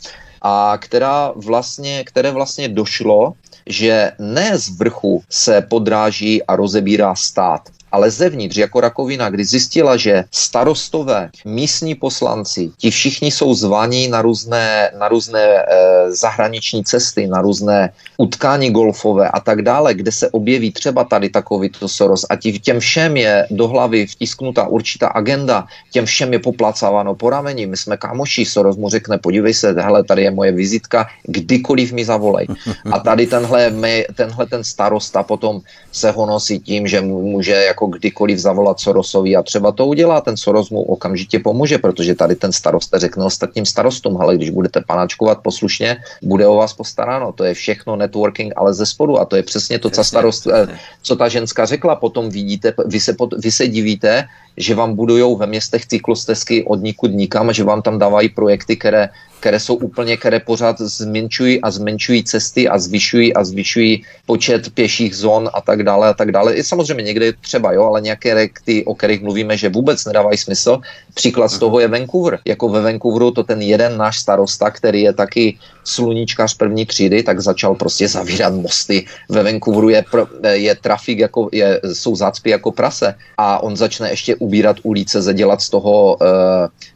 [0.41, 3.33] a která vlastně, které vlastně došlo,
[3.67, 7.61] že ne z vrchu se podráží a rozebírá stát,
[7.91, 14.21] ale zevnitř jako rakovina, kdy zjistila, že starostové, místní poslanci, ti všichni jsou zvaní na
[14.21, 15.65] různé, na různé e,
[16.11, 21.87] zahraniční cesty, na různé utkání golfové a tak dále, kde se objeví třeba tady takovýto
[21.87, 27.15] Soros a tí, těm všem je do hlavy vtisknutá určitá agenda, těm všem je poplacováno
[27.15, 31.07] po rameni, my jsme kámoši, Soros mu řekne, podívej se, hele, tady je moje vizitka,
[31.23, 32.47] kdykoliv mi zavolej.
[32.91, 33.71] A tady tenhle,
[34.15, 35.61] tenhle ten starosta potom
[35.91, 40.35] se honosí tím, že může jako jako kdykoliv zavolat Sorosovi a třeba to udělá, ten
[40.37, 45.39] Soros mu okamžitě pomůže, protože tady ten starosta řekne ostatním starostům, ale když budete panačkovat
[45.39, 47.31] poslušně, bude o vás postaráno.
[47.31, 50.67] To je všechno networking, ale ze spodu a to je přesně to, co, starost, eh,
[51.01, 51.95] co ta ženská řekla.
[51.95, 54.27] Potom vidíte, vy se, pod, vy se divíte,
[54.59, 59.09] že vám budujou ve městech cyklostezky od nikud nikam, že vám tam dávají projekty, které
[59.39, 65.15] které jsou úplně, které pořád zmenšují a zmenšují cesty a zvyšují a zvyšují počet pěších
[65.15, 66.53] zón a tak dále a tak dále.
[66.53, 70.37] I samozřejmě někde je třeba, jo, ale nějaké ty, o kterých mluvíme, že vůbec nedávají
[70.37, 70.79] smysl.
[71.13, 72.39] Příklad z toho je Vancouver.
[72.45, 77.39] Jako ve Vancouveru to ten jeden náš starosta, který je taky sluníčkař první třídy, tak
[77.39, 79.05] začal prostě zavírat mosty.
[79.29, 80.03] Ve Vancouveru je,
[80.51, 85.61] je trafik, jako, je, jsou zácpy jako prase a on začne ještě ubírat ulice, zadělat
[85.61, 86.27] z toho uh,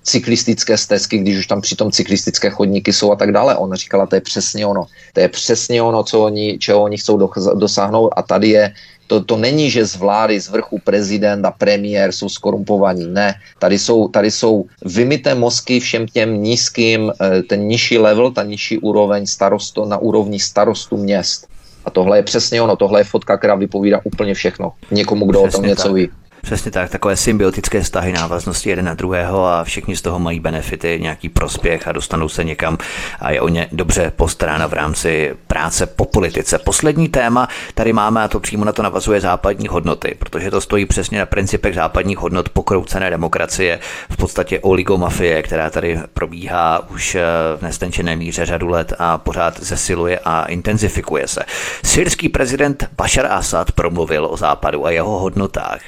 [0.03, 3.55] cyklistické stezky, když už tam přitom cyklistické chodníky jsou a tak dále.
[3.55, 4.85] On říkala, to je přesně ono.
[5.13, 8.73] To je přesně ono, co oni, čeho oni chcou dosáhnout a tady je
[9.07, 13.07] to, to není, že z vlády, z vrchu prezident a premiér jsou skorumpovaní.
[13.07, 18.43] Ne, tady jsou, tady jsou vymité mozky všem těm nízkým, eh, ten nižší level, ta
[18.43, 21.47] nižší úroveň starosto, na úrovni starostu měst.
[21.85, 24.71] A tohle je přesně ono, tohle je fotka, která vypovídá úplně všechno.
[24.91, 25.93] Někomu, kdo přesně o tom něco tak.
[25.93, 26.09] ví.
[26.43, 30.99] Přesně tak, takové symbiotické vztahy, návaznosti jeden na druhého a všichni z toho mají benefity,
[31.01, 32.77] nějaký prospěch a dostanou se někam
[33.19, 36.59] a je o ně dobře postaráno v rámci práce po politice.
[36.59, 40.85] Poslední téma tady máme a to přímo na to navazuje západní hodnoty, protože to stojí
[40.85, 43.79] přesně na principech západních hodnot pokroucené demokracie,
[44.09, 47.17] v podstatě oligomafie, která tady probíhá už
[47.57, 51.43] v nestenčené míře řadu let a pořád zesiluje a intenzifikuje se.
[51.85, 55.79] Syrský prezident Bashar Assad promluvil o západu a jeho hodnotách.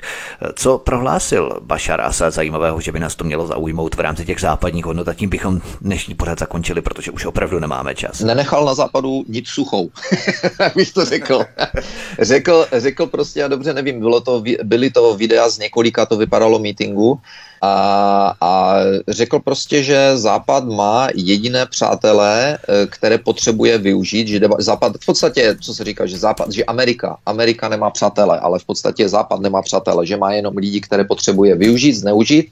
[0.55, 4.85] Co prohlásil Bashar Assad zajímavého, že by nás to mělo zaujmout v rámci těch západních
[4.85, 8.19] hodnot a tím bychom dnešní pořád zakončili, protože už opravdu nemáme čas.
[8.19, 9.89] Nenechal na západu nic suchou,
[10.75, 11.45] bych to řekl.
[12.21, 12.67] řekl.
[12.71, 17.19] Řekl prostě, já dobře nevím, bylo to, byly to videa z několika, to vypadalo meetingu,
[17.61, 18.75] a, a
[19.07, 25.57] řekl prostě, že Západ má jediné přátelé, eh, které potřebuje využít, že Západ, v podstatě,
[25.61, 29.61] co se říká, že Západ, že Amerika, Amerika nemá přátele, ale v podstatě Západ nemá
[29.61, 32.51] přátele, že má jenom lidi, které potřebuje využít, zneužít.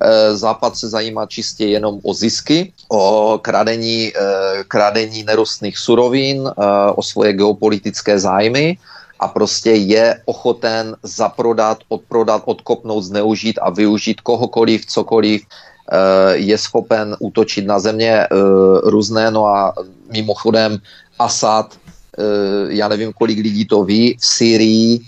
[0.00, 6.50] Eh, Západ se zajímá čistě jenom o zisky, o kradení, eh, kradení nerostných surovin,
[6.94, 8.76] o svoje geopolitické zájmy
[9.20, 17.16] a prostě je ochoten zaprodat, odprodat, odkopnout, zneužít a využít kohokoliv, cokoliv, eh, je schopen
[17.20, 18.28] útočit na země eh,
[18.84, 19.74] různé, no a
[20.12, 20.78] mimochodem
[21.18, 21.76] Asad
[22.68, 25.00] já nevím, kolik lidí to ví, v Syrii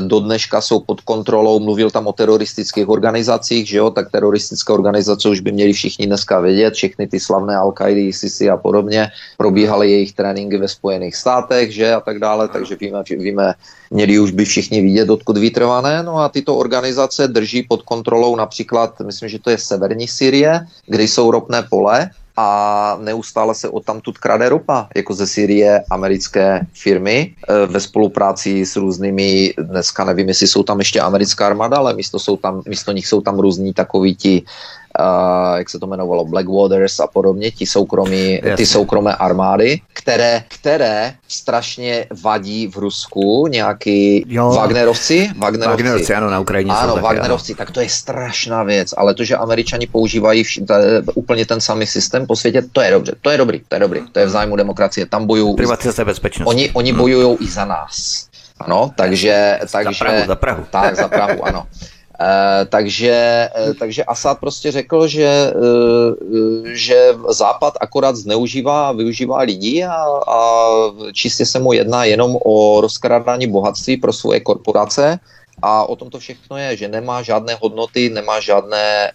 [0.00, 5.28] do dneška jsou pod kontrolou, mluvil tam o teroristických organizacích, že jo, tak teroristické organizace
[5.28, 9.08] už by měli všichni dneska vědět, všechny ty slavné al qaidi ISISy a podobně,
[9.38, 13.54] probíhaly jejich tréninky ve Spojených státech, že a tak dále, takže víme, víme
[13.90, 16.02] měli už by všichni vidět, odkud vytrvané.
[16.02, 21.02] No a tyto organizace drží pod kontrolou například, myslím, že to je severní Syrie, kde
[21.02, 27.66] jsou ropné pole a neustále se odtamtud krade ropa, jako ze Syrie americké firmy e,
[27.66, 32.36] ve spolupráci s různými, dneska nevím, jestli jsou tam ještě americká armáda, ale místo, jsou
[32.36, 34.44] tam, místo nich jsou tam různí takoví ti
[35.00, 41.14] uh, jak se to jmenovalo, Blackwaters a podobně, ti soukromí, ty soukromé armády, které, které
[41.28, 44.50] strašně vadí v Rusku nějaký jo.
[44.50, 45.70] Wagnerovci, Wagnerovci.
[45.70, 47.58] Wagnerovci, ano, na Ukrajině Ano, taky, Wagnerovci, ano.
[47.58, 51.86] tak to je strašná věc, ale to, že američani používají vš- t- úplně ten samý
[51.86, 54.30] systém po světě, to je dobře, to je dobrý, to je dobrý, to je v
[54.30, 55.56] zájmu demokracie, tam bojují.
[55.56, 56.48] Privatizace bezpečnost.
[56.48, 56.98] Oni, oni hmm.
[56.98, 58.26] bojují i za nás.
[58.58, 59.58] Ano, takže...
[59.72, 60.64] takže za Prahu, za Prahu.
[60.70, 61.66] Tak, za Prahu, ano.
[62.22, 69.38] Eh, takže, uh, takže Assad prostě řekl, že, uh, že Západ akorát zneužívá a využívá
[69.38, 69.94] lidí a,
[70.28, 70.68] a
[71.12, 75.18] čistě se mu jedná jenom o rozkrádání bohatství pro svoje korporace
[75.62, 79.12] a o tom to všechno je, že nemá žádné hodnoty, nemá žádné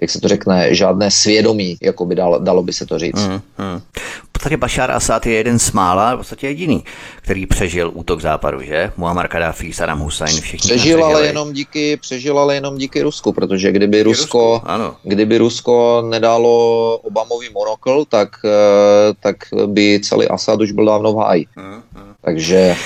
[0.00, 3.26] jak se to řekne, žádné svědomí, jako by dalo, dalo by se to říct.
[3.26, 3.80] Mm, mm.
[4.40, 6.84] Podstatě Bashar Assad je jeden z mála, v podstatě jediný,
[7.16, 8.92] který přežil útok západu, že?
[8.96, 13.72] Muammar Gaddafi, Saddam Hussein, všichni přežil, ale jenom díky, přežil ale jenom díky Rusku, protože
[13.72, 14.96] kdyby Rusko, Rusko ano.
[15.02, 19.36] kdyby Rusko nedalo Obamovi monokl, tak, eh, tak
[19.66, 21.46] by celý Assad už byl dávno v háji.
[21.56, 22.14] Mm, mm.
[22.20, 22.76] Takže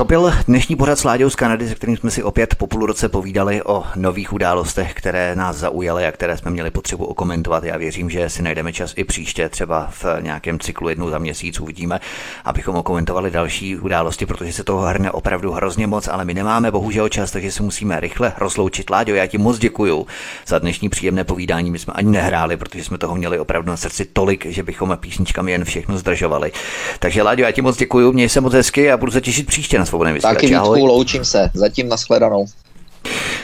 [0.00, 2.86] to byl dnešní pořad s Láďou z Kanady, se kterým jsme si opět po půl
[2.86, 7.64] roce povídali o nových událostech, které nás zaujaly a které jsme měli potřebu okomentovat.
[7.64, 11.60] Já věřím, že si najdeme čas i příště, třeba v nějakém cyklu jednou za měsíc
[11.60, 12.00] uvidíme,
[12.44, 17.08] abychom okomentovali další události, protože se toho hrne opravdu hrozně moc, ale my nemáme bohužel
[17.08, 18.90] čas, takže se musíme rychle rozloučit.
[18.90, 20.06] Láďo, já ti moc děkuju
[20.46, 21.70] za dnešní příjemné povídání.
[21.70, 25.52] My jsme ani nehráli, protože jsme toho měli opravdu na srdci tolik, že bychom písničkami
[25.52, 26.52] jen všechno zdržovali.
[26.98, 29.78] Takže Láďo, já ti moc děkuju, měj se moc hezky a budu se těšit příště
[29.78, 30.36] na svobodném vysílači.
[30.36, 31.50] Taky Vítku, loučím se.
[31.54, 32.46] Zatím nashledanou.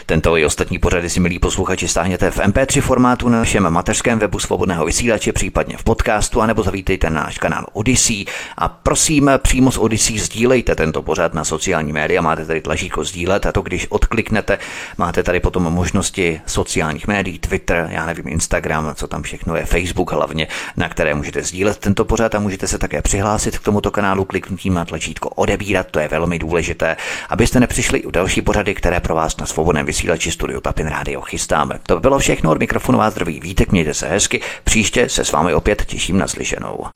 [0.06, 4.38] Tento i ostatní pořady si, milí posluchači, stáhněte v MP3 formátu na našem mateřském webu
[4.38, 8.24] Svobodného vysílače, případně v podcastu, anebo zavítejte na náš kanál Odyssey.
[8.58, 12.22] A prosím, přímo z Odyssey sdílejte tento pořad na sociální média.
[12.22, 14.58] Máte tady tlačítko sdílet a to, když odkliknete,
[14.98, 20.12] máte tady potom možnosti sociálních médií, Twitter, já nevím, Instagram, co tam všechno je, Facebook
[20.12, 24.24] hlavně, na které můžete sdílet tento pořad a můžete se také přihlásit k tomuto kanálu
[24.24, 26.96] kliknutím na tlačítko odebírat, to je velmi důležité,
[27.28, 31.78] abyste nepřišli u další pořady, které pro vás na svobodném vysílači Studio Tapin Radio chystáme.
[31.82, 35.32] To by bylo všechno od mikrofonu vás zdraví Vítek, mějte se hezky, příště se s
[35.32, 36.86] vámi opět těším na slyšenou.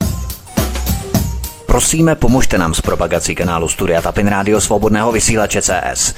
[1.71, 6.13] Prosíme, pomožte nám s propagací kanálu Studia Tapin Radio Svobodného vysílače CS.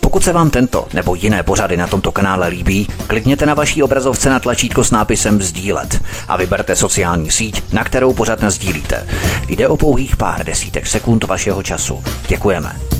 [0.00, 4.30] Pokud se vám tento nebo jiné pořady na tomto kanále líbí, klikněte na vaší obrazovce
[4.30, 9.06] na tlačítko s nápisem Sdílet a vyberte sociální síť, na kterou pořád sdílíte.
[9.48, 12.04] Jde o pouhých pár desítek sekund vašeho času.
[12.28, 12.95] Děkujeme.